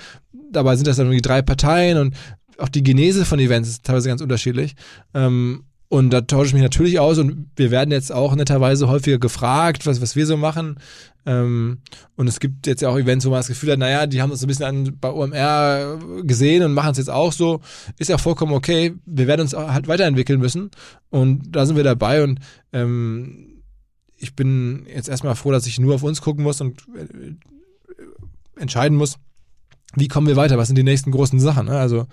Dabei 0.51 0.77
sind 0.77 0.87
das 0.87 0.97
dann 0.97 1.07
irgendwie 1.07 1.23
drei 1.23 1.43
Parteien 1.43 1.99
und 1.99 2.15
auch 2.59 2.69
die 2.69 2.83
Genese 2.83 3.25
von 3.25 3.39
Events 3.39 3.69
ist 3.69 3.85
teilweise 3.85 4.09
ganz 4.09 4.21
unterschiedlich. 4.21 4.75
Ähm, 5.13 5.65
und 5.95 6.11
da 6.11 6.23
tausche 6.23 6.49
ich 6.49 6.55
mich 6.55 6.63
natürlich 6.65 6.99
aus 6.99 7.19
und 7.19 7.47
wir 7.55 7.71
werden 7.71 7.93
jetzt 7.93 8.11
auch 8.11 8.35
netterweise 8.35 8.89
häufiger 8.89 9.19
gefragt, 9.19 9.87
was, 9.87 10.01
was 10.01 10.17
wir 10.17 10.27
so 10.27 10.37
machen. 10.37 10.81
Ähm, 11.25 11.79
und 12.17 12.27
es 12.27 12.41
gibt 12.41 12.67
jetzt 12.67 12.83
ja 12.83 12.89
auch 12.89 12.99
Events, 12.99 13.25
wo 13.25 13.31
man 13.31 13.39
das 13.39 13.47
Gefühl 13.47 13.71
hat, 13.71 13.79
naja, 13.79 14.09
die 14.09 14.21
haben 14.21 14.33
uns 14.33 14.43
ein 14.43 14.49
bisschen 14.49 14.65
an, 14.65 14.97
bei 15.01 15.09
OMR 15.09 16.01
gesehen 16.25 16.65
und 16.65 16.75
machen 16.75 16.91
es 16.91 16.99
jetzt 16.99 17.11
auch 17.11 17.31
so. 17.31 17.61
Ist 17.97 18.11
ja 18.11 18.19
vollkommen 18.19 18.55
okay. 18.55 18.97
Wir 19.07 19.29
werden 19.29 19.43
uns 19.43 19.55
halt 19.55 19.87
weiterentwickeln 19.87 20.41
müssen. 20.41 20.73
Und 21.11 21.55
da 21.55 21.65
sind 21.65 21.77
wir 21.77 21.85
dabei 21.85 22.25
und 22.25 22.41
ähm, 22.73 23.63
ich 24.17 24.35
bin 24.35 24.87
jetzt 24.93 25.09
erstmal 25.09 25.37
froh, 25.37 25.53
dass 25.53 25.69
ich 25.69 25.79
nur 25.79 25.95
auf 25.95 26.03
uns 26.03 26.21
gucken 26.21 26.43
muss 26.43 26.61
und 26.61 26.89
äh, 26.97 28.61
entscheiden 28.61 28.99
muss, 28.99 29.15
wie 29.97 30.09
kommen 30.09 30.27
wir 30.27 30.37
weiter? 30.37 30.59
Was 30.59 30.69
sind 30.69 30.77
die 30.77 30.83
nächsten 30.83 31.11
großen 31.11 31.39
Sachen? 31.41 31.67
Ne? 31.67 31.79
Also 31.79 32.07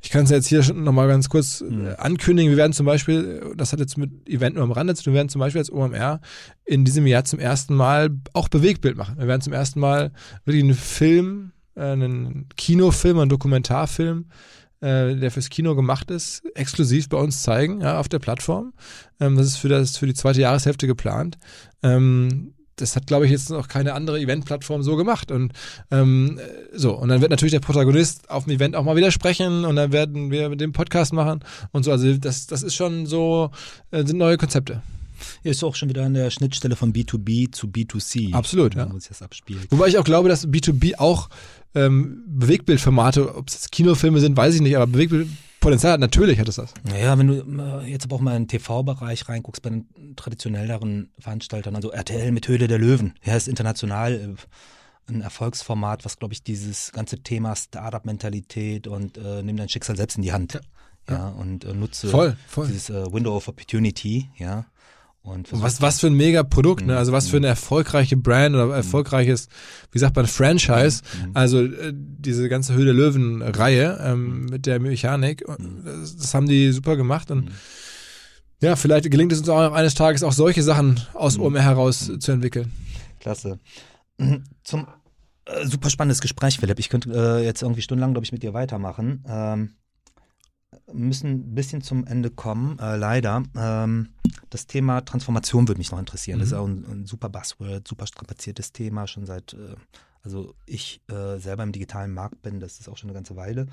ich 0.00 0.10
kann 0.10 0.24
es 0.24 0.30
jetzt 0.30 0.46
hier 0.46 0.62
schon 0.62 0.84
nochmal 0.84 1.08
ganz 1.08 1.28
kurz 1.28 1.60
mhm. 1.60 1.94
ankündigen. 1.98 2.50
Wir 2.50 2.56
werden 2.56 2.72
zum 2.72 2.86
Beispiel, 2.86 3.52
das 3.56 3.72
hat 3.72 3.80
jetzt 3.80 3.96
mit 3.96 4.28
Event 4.28 4.56
nur 4.56 4.64
am 4.64 4.72
Rande 4.72 4.94
zu 4.94 5.04
tun, 5.04 5.12
wir 5.14 5.18
werden 5.18 5.28
zum 5.28 5.40
Beispiel 5.40 5.60
als 5.60 5.72
OMR 5.72 6.20
in 6.64 6.84
diesem 6.84 7.06
Jahr 7.06 7.24
zum 7.24 7.38
ersten 7.38 7.74
Mal 7.74 8.10
auch 8.32 8.48
Bewegtbild 8.48 8.96
machen. 8.96 9.16
Wir 9.18 9.26
werden 9.26 9.42
zum 9.42 9.52
ersten 9.52 9.80
Mal 9.80 10.12
wirklich 10.44 10.64
einen 10.64 10.74
Film, 10.74 11.52
äh, 11.74 11.82
einen 11.82 12.48
Kinofilm, 12.56 13.18
einen 13.18 13.30
Dokumentarfilm 13.30 14.26
äh, 14.82 15.14
der 15.14 15.30
fürs 15.30 15.48
Kino 15.48 15.74
gemacht 15.76 16.10
ist, 16.10 16.42
exklusiv 16.56 17.08
bei 17.08 17.16
uns 17.16 17.42
zeigen, 17.42 17.80
ja, 17.80 17.98
auf 17.98 18.08
der 18.08 18.18
Plattform. 18.18 18.72
Ähm, 19.20 19.36
das 19.36 19.46
ist 19.46 19.56
für, 19.56 19.68
das 19.68 19.96
für 19.96 20.06
die 20.06 20.14
zweite 20.14 20.40
Jahreshälfte 20.40 20.86
geplant. 20.86 21.38
Ähm, 21.82 22.54
das 22.76 22.96
hat, 22.96 23.06
glaube 23.06 23.26
ich, 23.26 23.30
jetzt 23.30 23.50
noch 23.50 23.68
keine 23.68 23.94
andere 23.94 24.18
Event-Plattform 24.20 24.82
so 24.82 24.96
gemacht. 24.96 25.30
Und 25.30 25.52
ähm, 25.90 26.40
so, 26.72 26.92
und 26.94 27.08
dann 27.08 27.20
wird 27.20 27.30
natürlich 27.30 27.52
der 27.52 27.60
Protagonist 27.60 28.30
auf 28.30 28.44
dem 28.44 28.54
Event 28.54 28.76
auch 28.76 28.84
mal 28.84 28.96
widersprechen 28.96 29.64
und 29.64 29.76
dann 29.76 29.92
werden 29.92 30.30
wir 30.30 30.48
mit 30.48 30.60
dem 30.60 30.72
Podcast 30.72 31.12
machen 31.12 31.40
und 31.72 31.84
so. 31.84 31.92
Also 31.92 32.16
das, 32.16 32.46
das 32.46 32.62
ist 32.62 32.74
schon 32.74 33.06
so, 33.06 33.50
äh, 33.90 34.04
sind 34.04 34.18
neue 34.18 34.36
Konzepte. 34.36 34.82
Ist 35.44 35.62
auch 35.62 35.76
schon 35.76 35.88
wieder 35.88 36.04
an 36.04 36.14
der 36.14 36.30
Schnittstelle 36.30 36.74
von 36.74 36.92
B2B 36.92 37.52
zu 37.52 37.68
B2C. 37.68 38.34
Absolut, 38.34 38.74
ja. 38.74 38.86
Muss 38.86 39.08
das 39.08 39.22
abspielt. 39.22 39.68
Wobei 39.70 39.86
ich 39.86 39.98
auch 39.98 40.04
glaube, 40.04 40.28
dass 40.28 40.48
B2B 40.48 40.98
auch 40.98 41.28
ähm, 41.74 42.24
Bewegtbildformate, 42.26 43.36
ob 43.36 43.48
es 43.48 43.54
jetzt 43.54 43.72
Kinofilme 43.72 44.20
sind, 44.20 44.36
weiß 44.36 44.54
ich 44.54 44.60
nicht, 44.60 44.76
aber 44.76 44.86
Bewegtbild 44.86 45.28
Potenzial 45.62 45.92
hat, 45.92 46.00
natürlich 46.00 46.38
hat 46.40 46.48
es 46.48 46.56
das. 46.56 46.74
Naja, 46.82 47.16
wenn 47.16 47.28
du 47.28 47.62
äh, 47.62 47.88
jetzt 47.88 48.04
aber 48.04 48.16
auch 48.16 48.20
mal 48.20 48.36
in 48.36 48.42
den 48.42 48.48
TV-Bereich 48.48 49.28
reinguckst, 49.28 49.62
bei 49.62 49.70
den 49.70 49.86
traditionelleren 50.16 51.12
Veranstaltern, 51.18 51.76
also 51.76 51.92
RTL 51.92 52.32
mit 52.32 52.48
Höhle 52.48 52.66
der 52.66 52.78
Löwen, 52.78 53.14
ja, 53.24 53.36
ist 53.36 53.46
international 53.46 54.12
äh, 54.12 54.34
ein 55.12 55.20
Erfolgsformat, 55.20 56.04
was, 56.04 56.18
glaube 56.18 56.34
ich, 56.34 56.42
dieses 56.42 56.92
ganze 56.92 57.22
Thema 57.22 57.54
Startup-Mentalität 57.54 58.88
und 58.88 59.16
äh, 59.16 59.42
nimm 59.42 59.56
dein 59.56 59.68
Schicksal 59.68 59.96
selbst 59.96 60.16
in 60.16 60.22
die 60.22 60.32
Hand. 60.32 60.60
Ja, 61.08 61.14
ja 61.14 61.28
und 61.28 61.64
äh, 61.64 61.72
nutze 61.74 62.08
voll, 62.08 62.36
voll. 62.48 62.66
dieses 62.66 62.90
äh, 62.90 63.12
Window 63.12 63.36
of 63.36 63.46
Opportunity, 63.46 64.30
ja. 64.36 64.66
Und 65.22 65.48
was, 65.52 65.80
was 65.80 66.00
für 66.00 66.08
ein 66.08 66.14
mega 66.14 66.42
Produkt, 66.42 66.84
ne? 66.84 66.98
Also 66.98 67.12
was 67.12 67.28
für 67.28 67.36
eine 67.36 67.46
erfolgreiche 67.46 68.16
Brand 68.16 68.56
oder 68.56 68.74
erfolgreiches, 68.74 69.48
wie 69.92 70.00
sagt 70.00 70.16
man, 70.16 70.26
Franchise. 70.26 71.02
Mhm. 71.16 71.30
Also 71.34 71.64
äh, 71.64 71.92
diese 71.94 72.48
ganze 72.48 72.74
Höhle 72.74 72.90
Löwen-Reihe 72.92 74.00
ähm, 74.02 74.46
mit 74.46 74.66
der 74.66 74.80
Mechanik, 74.80 75.44
das, 75.84 76.16
das, 76.16 76.34
haben 76.34 76.48
die 76.48 76.72
super 76.72 76.96
gemacht 76.96 77.30
und 77.30 77.52
ja, 78.60 78.74
vielleicht 78.74 79.10
gelingt 79.12 79.32
es 79.32 79.38
uns 79.38 79.48
auch 79.48 79.72
eines 79.72 79.94
Tages 79.94 80.24
auch 80.24 80.32
solche 80.32 80.62
Sachen 80.62 81.00
aus 81.14 81.38
OMR 81.38 81.62
heraus 81.62 82.10
zu 82.18 82.32
entwickeln. 82.32 82.72
Klasse. 83.20 83.60
Zum 84.64 84.86
äh, 85.44 85.66
super 85.66 85.90
spannendes 85.90 86.20
Gespräch, 86.20 86.58
Philipp. 86.58 86.78
Ich 86.78 86.88
könnte 86.88 87.12
äh, 87.12 87.44
jetzt 87.44 87.62
irgendwie 87.62 87.82
stundenlang, 87.82 88.12
glaube 88.12 88.24
ich, 88.24 88.32
mit 88.32 88.42
dir 88.42 88.54
weitermachen. 88.54 89.24
Ähm, 89.28 89.74
müssen 90.92 91.30
ein 91.30 91.54
bisschen 91.54 91.82
zum 91.82 92.06
Ende 92.06 92.30
kommen, 92.30 92.78
äh, 92.78 92.96
leider. 92.96 93.42
Ähm, 93.56 94.10
das 94.50 94.66
Thema 94.66 95.00
Transformation 95.02 95.68
würde 95.68 95.78
mich 95.78 95.90
noch 95.90 95.98
interessieren. 95.98 96.38
Mhm. 96.38 96.40
Das 96.40 96.48
ist 96.48 96.54
mhm. 96.54 96.60
auch 96.60 96.66
ein, 96.66 96.86
ein, 96.90 97.06
super 97.06 97.28
Buzzword, 97.28 97.86
super 97.86 98.06
strapaziertes 98.06 98.72
Thema, 98.72 99.06
schon 99.06 99.26
seit, 99.26 99.54
äh, 99.54 99.76
also 100.22 100.54
ich 100.66 101.00
äh, 101.08 101.38
selber 101.38 101.62
im 101.62 101.72
digitalen 101.72 102.12
Markt 102.12 102.42
bin, 102.42 102.60
das 102.60 102.80
ist 102.80 102.88
auch 102.88 102.96
schon 102.96 103.10
eine 103.10 103.14
ganze 103.14 103.36
Weile. 103.36 103.66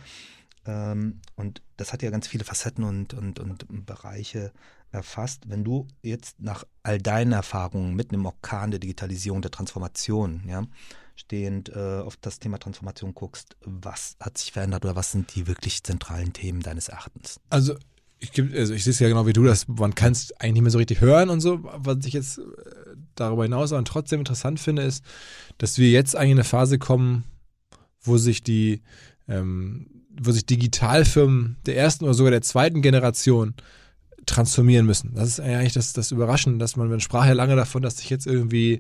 Ähm, 0.66 1.22
und 1.36 1.62
das 1.78 1.94
hat 1.94 2.02
ja 2.02 2.10
ganz 2.10 2.28
viele 2.28 2.44
Facetten 2.44 2.84
und, 2.84 3.14
und, 3.14 3.40
und 3.40 3.86
Bereiche. 3.86 4.52
erfasst, 4.92 5.50
wenn 5.50 5.64
du 5.64 5.88
jetzt 6.02 6.42
nach 6.42 6.64
all 6.84 6.98
deinen 7.00 7.32
Erfahrungen 7.32 7.96
mit 7.96 8.12
einem 8.12 8.26
Orkan 8.26 8.72
der 8.72 8.80
Digitalisierung, 8.80 9.42
der 9.42 9.52
Transformation, 9.52 10.44
ja, 10.48 10.64
stehend 11.20 11.70
äh, 11.70 12.00
auf 12.00 12.18
das 12.18 12.40
Thema 12.40 12.58
Transformation 12.58 13.14
guckst, 13.14 13.58
was 13.66 14.16
hat 14.20 14.38
sich 14.38 14.54
verändert 14.54 14.86
oder 14.86 14.96
was 14.96 15.12
sind 15.12 15.36
die 15.36 15.48
wirklich 15.48 15.84
zentralen 15.84 16.34
Themen 16.34 16.62
deines 16.62 16.88
Erachtens? 16.88 17.40
Also 17.50 17.76
ich, 18.20 18.32
also 18.40 18.74
ich 18.74 18.84
sehe 18.84 18.92
es 18.92 19.00
ja 19.00 19.10
genau 19.10 19.26
wie 19.28 19.34
du, 19.34 19.44
dass 19.44 19.68
man 19.68 19.96
kann 19.96 20.14
es 20.14 20.32
eigentlich 20.40 20.54
nicht 20.54 20.62
mehr 20.64 20.72
so 20.72 20.78
richtig 20.78 21.02
hören 21.02 21.30
und 21.30 21.42
so. 21.42 21.60
Was 21.62 22.06
ich 22.06 22.14
jetzt 22.14 22.40
äh, 22.40 22.42
darüber 23.16 23.44
hinaus 23.44 23.74
aber 23.74 23.84
trotzdem 23.84 24.20
interessant 24.20 24.60
finde, 24.60 24.84
ist, 24.84 25.04
dass 25.58 25.78
wir 25.78 25.90
jetzt 25.90 26.16
eigentlich 26.16 26.32
in 26.32 26.38
eine 26.38 26.44
Phase 26.46 26.80
kommen, 26.80 27.26
wo 28.02 28.18
sich 28.18 28.42
die, 28.42 28.82
ähm, 29.28 29.88
wo 30.18 30.32
sich 30.32 30.46
Digitalfirmen 30.46 31.58
der 31.66 31.78
ersten 31.78 32.06
oder 32.06 32.14
sogar 32.14 32.32
der 32.32 32.42
zweiten 32.42 32.82
Generation 32.82 33.56
transformieren 34.26 34.86
müssen. 34.86 35.16
Das 35.16 35.28
ist 35.28 35.40
eigentlich 35.40 35.74
das, 35.74 35.92
das 35.94 36.12
Überraschende, 36.12 36.60
dass 36.60 36.76
man, 36.76 36.90
man 36.90 37.00
sprach 37.00 37.26
ja 37.26 37.34
lange 37.34 37.56
davon, 37.56 37.82
dass 37.82 37.98
sich 37.98 38.10
jetzt 38.10 38.28
irgendwie 38.28 38.80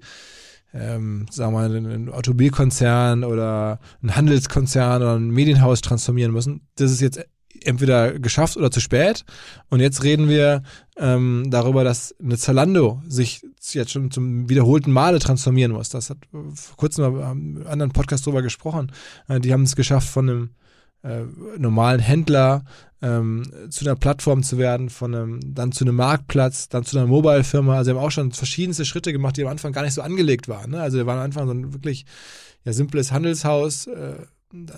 ähm, 0.74 1.26
sagen 1.32 1.54
wir 1.54 1.60
mal, 1.60 1.76
ein 1.76 2.10
Automobilkonzern 2.10 3.24
oder 3.24 3.80
ein 4.04 4.16
Handelskonzern 4.16 5.02
oder 5.02 5.16
ein 5.16 5.30
Medienhaus 5.30 5.82
transformieren 5.82 6.32
müssen. 6.32 6.62
Das 6.76 6.92
ist 6.92 7.02
jetzt 7.02 7.20
entweder 7.64 8.20
geschafft 8.20 8.58
oder 8.58 8.72
zu 8.72 8.80
spät. 8.80 9.26
Und 9.70 9.80
jetzt 9.80 10.04
reden 10.04 10.30
wir 10.30 10.64
ähm, 10.98 11.46
darüber, 11.50 11.84
dass 11.84 12.16
eine 12.22 12.38
Zalando 12.38 13.02
sich 13.08 13.46
jetzt 13.72 13.92
schon 13.92 14.12
zum 14.12 14.50
wiederholten 14.50 14.92
Male 14.92 15.20
transformieren 15.20 15.72
muss. 15.72 15.90
Das 15.90 16.10
hat 16.10 16.18
vor 16.32 16.78
kurzem 16.78 17.14
mal 17.14 17.24
einem 17.24 17.66
anderen 17.68 17.92
Podcast 17.92 18.26
drüber 18.26 18.42
gesprochen. 18.42 18.92
Äh, 19.28 19.40
die 19.40 19.54
haben 19.54 19.64
es 19.64 19.76
geschafft, 19.76 20.10
von 20.10 20.30
einem 20.30 20.50
äh, 21.04 21.22
normalen 21.58 22.00
Händler 22.00 22.64
ähm, 23.02 23.44
zu 23.70 23.86
einer 23.86 23.96
Plattform 23.96 24.44
zu 24.44 24.58
werden, 24.58 24.90
von 24.90 25.16
einem, 25.16 25.40
dann 25.56 25.72
zu 25.72 25.86
einem 25.86 25.96
Marktplatz, 25.96 26.70
dann 26.70 26.84
zu 26.84 26.98
einer 26.98 27.08
Mobile-Firma. 27.08 27.78
Also 27.78 27.92
sie 27.92 27.98
haben 27.98 28.04
auch 28.04 28.12
schon 28.12 28.32
verschiedenste 28.32 28.86
Schritte 28.86 29.14
gemacht, 29.14 29.38
die 29.38 29.44
am 29.44 29.50
Anfang 29.50 29.72
gar 29.72 29.84
nicht 29.84 29.94
so 29.94 30.02
angelegt 30.02 30.48
waren. 30.48 30.72
Ne? 30.72 30.82
Also 30.82 30.98
wir 30.98 31.06
waren 31.06 31.20
am 31.20 31.26
Anfang 31.26 31.48
so 31.48 31.54
ein 31.54 31.74
wirklich 31.74 32.06
ja, 32.66 32.74
simples 32.74 33.12
Handelshaus, 33.12 33.88
äh, 33.88 34.16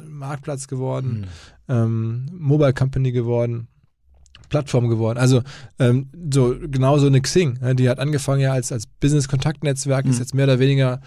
Marktplatz 0.08 0.68
geworden, 0.68 1.28
mhm. 1.68 1.74
ähm, 1.74 2.30
Mobile 2.34 2.74
Company 2.74 3.12
geworden. 3.12 3.68
Plattform 4.50 4.90
geworden. 4.90 5.18
Also 5.18 5.44
ähm, 5.80 6.10
so 6.30 6.54
genau 6.60 6.98
so 6.98 7.08
eine 7.08 7.22
Xing, 7.22 7.58
ne? 7.62 7.74
die 7.74 7.90
hat 7.90 8.00
angefangen 8.00 8.42
ja 8.42 8.52
als, 8.52 8.74
als 8.74 8.86
Business-Kontaktnetzwerk, 8.86 10.04
mhm. 10.04 10.12
ist 10.12 10.20
jetzt 10.20 10.36
mehr 10.36 10.44
oder 10.44 10.60
weniger 10.60 11.00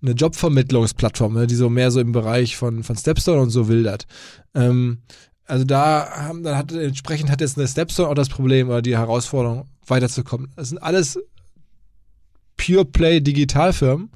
eine 0.00 0.12
Jobvermittlungsplattform, 0.12 1.34
ne, 1.34 1.46
die 1.46 1.54
so 1.54 1.68
mehr 1.68 1.90
so 1.90 2.00
im 2.00 2.12
Bereich 2.12 2.56
von, 2.56 2.82
von 2.82 2.96
Stepstone 2.96 3.40
und 3.40 3.50
so 3.50 3.68
wildert. 3.68 4.06
Ähm, 4.54 4.98
also 5.44 5.64
da 5.64 6.10
haben, 6.10 6.42
dann 6.42 6.56
hat 6.56 6.72
entsprechend 6.72 7.30
hat 7.30 7.40
jetzt 7.40 7.58
eine 7.58 7.66
Stepstone 7.66 8.08
auch 8.08 8.14
das 8.14 8.28
Problem 8.28 8.68
oder 8.68 8.82
die 8.82 8.96
Herausforderung, 8.96 9.66
weiterzukommen. 9.86 10.52
Das 10.56 10.68
sind 10.68 10.78
alles 10.78 11.18
Pure 12.56 12.84
Play 12.84 13.20
Digitalfirmen 13.20 14.10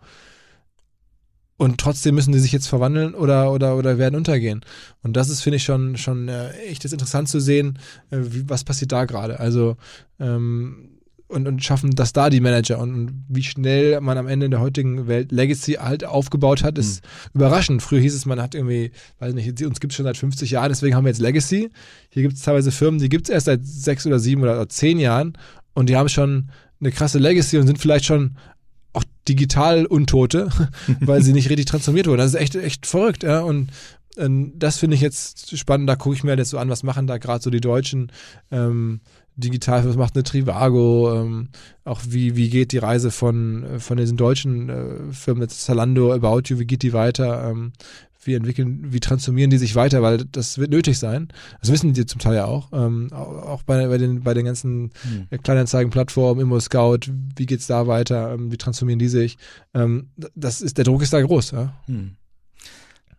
und 1.56 1.78
trotzdem 1.78 2.14
müssen 2.14 2.32
die 2.32 2.40
sich 2.40 2.52
jetzt 2.52 2.66
verwandeln 2.66 3.14
oder, 3.14 3.52
oder, 3.52 3.76
oder 3.76 3.96
werden 3.96 4.16
untergehen. 4.16 4.64
Und 5.02 5.16
das 5.16 5.28
ist, 5.28 5.42
finde 5.42 5.56
ich, 5.56 5.64
schon, 5.64 5.96
schon 5.96 6.28
äh, 6.28 6.50
echt 6.66 6.84
interessant 6.84 7.28
zu 7.28 7.40
sehen, 7.40 7.78
äh, 8.10 8.18
wie, 8.20 8.48
was 8.48 8.64
passiert 8.64 8.92
da 8.92 9.04
gerade. 9.04 9.38
Also 9.38 9.76
ähm, 10.18 10.98
und, 11.32 11.48
und 11.48 11.64
schaffen 11.64 11.90
das 11.92 12.12
da 12.12 12.30
die 12.30 12.40
Manager. 12.40 12.78
Und, 12.78 12.94
und, 12.94 13.24
wie 13.28 13.42
schnell 13.42 14.00
man 14.00 14.18
am 14.18 14.28
Ende 14.28 14.46
in 14.46 14.50
der 14.50 14.60
heutigen 14.60 15.08
Welt 15.08 15.32
Legacy 15.32 15.72
halt 15.74 16.04
aufgebaut 16.04 16.62
hat, 16.62 16.78
ist 16.78 17.02
mhm. 17.02 17.40
überraschend. 17.40 17.82
Früher 17.82 18.00
hieß 18.00 18.14
es, 18.14 18.26
man 18.26 18.40
hat 18.40 18.54
irgendwie, 18.54 18.92
weiß 19.18 19.34
nicht, 19.34 19.62
uns 19.62 19.80
gibt 19.80 19.92
es 19.92 19.96
schon 19.96 20.04
seit 20.04 20.16
50 20.16 20.50
Jahren, 20.50 20.68
deswegen 20.68 20.94
haben 20.94 21.04
wir 21.04 21.10
jetzt 21.10 21.20
Legacy. 21.20 21.70
Hier 22.10 22.22
gibt 22.22 22.34
es 22.34 22.42
teilweise 22.42 22.70
Firmen, 22.70 23.00
die 23.00 23.08
gibt 23.08 23.28
es 23.28 23.34
erst 23.34 23.46
seit 23.46 23.64
sechs 23.64 24.06
oder 24.06 24.18
sieben 24.18 24.42
oder 24.42 24.68
zehn 24.68 24.98
Jahren 24.98 25.32
und 25.74 25.88
die 25.88 25.96
haben 25.96 26.08
schon 26.08 26.50
eine 26.80 26.90
krasse 26.90 27.18
Legacy 27.18 27.58
und 27.58 27.66
sind 27.66 27.78
vielleicht 27.78 28.04
schon 28.04 28.36
auch 29.22 29.26
digital 29.28 29.86
Untote, 29.86 30.50
weil 31.00 31.22
sie 31.22 31.32
nicht 31.32 31.50
richtig 31.50 31.66
transformiert 31.66 32.06
wurden. 32.06 32.18
Das 32.18 32.34
ist 32.34 32.40
echt, 32.40 32.54
echt 32.54 32.86
verrückt, 32.86 33.22
ja. 33.22 33.40
Und, 33.40 33.70
und 34.16 34.58
das 34.58 34.78
finde 34.78 34.96
ich 34.96 35.00
jetzt 35.00 35.56
spannend. 35.56 35.88
Da 35.88 35.96
gucke 35.96 36.16
ich 36.16 36.24
mir 36.24 36.36
jetzt 36.36 36.50
so 36.50 36.58
an, 36.58 36.68
was 36.68 36.82
machen 36.82 37.06
da 37.06 37.18
gerade 37.18 37.42
so 37.42 37.50
die 37.50 37.60
Deutschen. 37.60 38.12
Ähm, 38.50 39.00
digital, 39.36 39.86
was 39.86 39.96
macht 39.96 40.14
eine 40.14 40.24
Trivago, 40.24 41.14
ähm, 41.14 41.48
auch 41.84 42.00
wie, 42.06 42.36
wie 42.36 42.50
geht 42.50 42.72
die 42.72 42.78
Reise 42.78 43.10
von, 43.10 43.64
von 43.78 43.96
diesen 43.96 44.16
deutschen 44.16 44.68
äh, 44.68 45.12
Firmen, 45.12 45.48
Zalando, 45.48 46.12
About 46.12 46.42
You, 46.46 46.58
wie 46.58 46.66
geht 46.66 46.82
die 46.82 46.92
weiter, 46.92 47.48
ähm, 47.48 47.72
wie 48.24 48.34
entwickeln, 48.34 48.92
wie 48.92 49.00
transformieren 49.00 49.50
die 49.50 49.58
sich 49.58 49.74
weiter, 49.74 50.02
weil 50.02 50.24
das 50.24 50.58
wird 50.58 50.70
nötig 50.70 50.98
sein. 50.98 51.28
Das 51.60 51.72
wissen 51.72 51.92
die 51.92 52.06
zum 52.06 52.20
Teil 52.20 52.36
ja 52.36 52.44
auch. 52.46 52.68
Ähm, 52.72 53.12
auch 53.12 53.62
bei, 53.62 53.86
bei, 53.88 53.98
den, 53.98 54.22
bei 54.22 54.34
den 54.34 54.44
ganzen 54.44 54.90
mhm. 55.04 55.28
Kleinanzeigenplattformen, 55.42 56.42
Immo 56.42 56.60
Scout, 56.60 57.00
wie 57.36 57.46
geht's 57.46 57.66
da 57.66 57.86
weiter, 57.86 58.34
ähm, 58.34 58.52
wie 58.52 58.56
transformieren 58.56 58.98
die 58.98 59.08
sich? 59.08 59.38
Ähm, 59.74 60.10
das 60.34 60.60
ist, 60.60 60.78
der 60.78 60.84
Druck 60.84 61.02
ist 61.02 61.12
da 61.12 61.20
groß, 61.20 61.52
ja. 61.52 61.74
Mhm. 61.86 62.16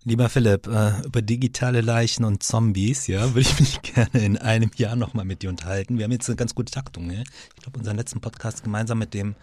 Lieber 0.05 0.27
Philipp, 0.27 0.67
äh, 0.67 1.05
über 1.05 1.21
digitale 1.21 1.81
Leichen 1.81 2.25
und 2.25 2.43
Zombies, 2.43 3.07
ja, 3.07 3.21
würde 3.33 3.41
ich 3.41 3.59
mich 3.59 3.81
gerne 3.81 4.19
in 4.25 4.37
einem 4.37 4.71
Jahr 4.75 4.95
nochmal 4.95 5.25
mit 5.25 5.41
dir 5.41 5.49
unterhalten. 5.49 5.97
Wir 5.97 6.03
haben 6.05 6.11
jetzt 6.11 6.27
eine 6.29 6.35
ganz 6.35 6.53
gute 6.55 6.71
Taktung, 6.71 7.09
ja? 7.09 7.21
Ich 7.55 7.63
glaube, 7.63 7.79
unseren 7.79 7.97
letzten 7.97 8.19
Podcast 8.19 8.63
gemeinsam 8.63 8.99
mit 8.99 9.13
dem 9.13 9.35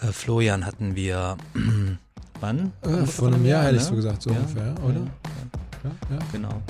äh, 0.00 0.06
Florian 0.06 0.64
hatten 0.64 0.96
wir, 0.96 1.36
wann? 2.40 2.72
Äh, 2.82 3.04
vor 3.06 3.28
einem 3.28 3.44
Jahr, 3.44 3.64
hätte 3.64 3.76
ich 3.76 3.82
so 3.82 3.94
gesagt, 3.94 4.22
so 4.22 4.30
ja? 4.30 4.36
ungefähr, 4.36 4.74
oder? 4.82 5.06
Ja, 5.82 5.90
ja. 6.10 6.18
Genau. 6.32 6.62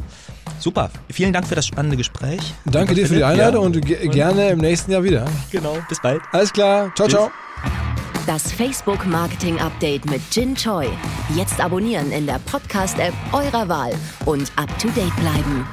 Super. 0.58 0.90
Vielen 1.10 1.32
Dank 1.32 1.46
für 1.46 1.54
das 1.54 1.66
spannende 1.66 1.96
Gespräch. 1.96 2.54
Danke 2.64 2.94
dir 2.94 3.06
für 3.06 3.16
die 3.16 3.24
Einladung 3.24 3.66
und 3.66 3.80
gerne 3.80 4.50
im 4.50 4.58
nächsten 4.58 4.92
Jahr 4.92 5.02
wieder. 5.02 5.26
Genau. 5.50 5.78
Bis 5.88 6.00
bald. 6.00 6.22
Alles 6.32 6.52
klar. 6.52 6.92
Ciao, 6.94 7.08
Tschüss. 7.08 7.18
ciao. 7.18 8.09
Das 8.26 8.52
Facebook 8.52 9.06
Marketing 9.06 9.58
Update 9.58 10.04
mit 10.10 10.20
Jin 10.30 10.54
Choi. 10.54 10.86
Jetzt 11.34 11.60
abonnieren 11.60 12.12
in 12.12 12.26
der 12.26 12.38
Podcast-App 12.40 13.14
eurer 13.32 13.68
Wahl 13.68 13.92
und 14.26 14.52
up 14.56 14.68
to 14.78 14.88
date 14.88 15.14
bleiben. 15.16 15.66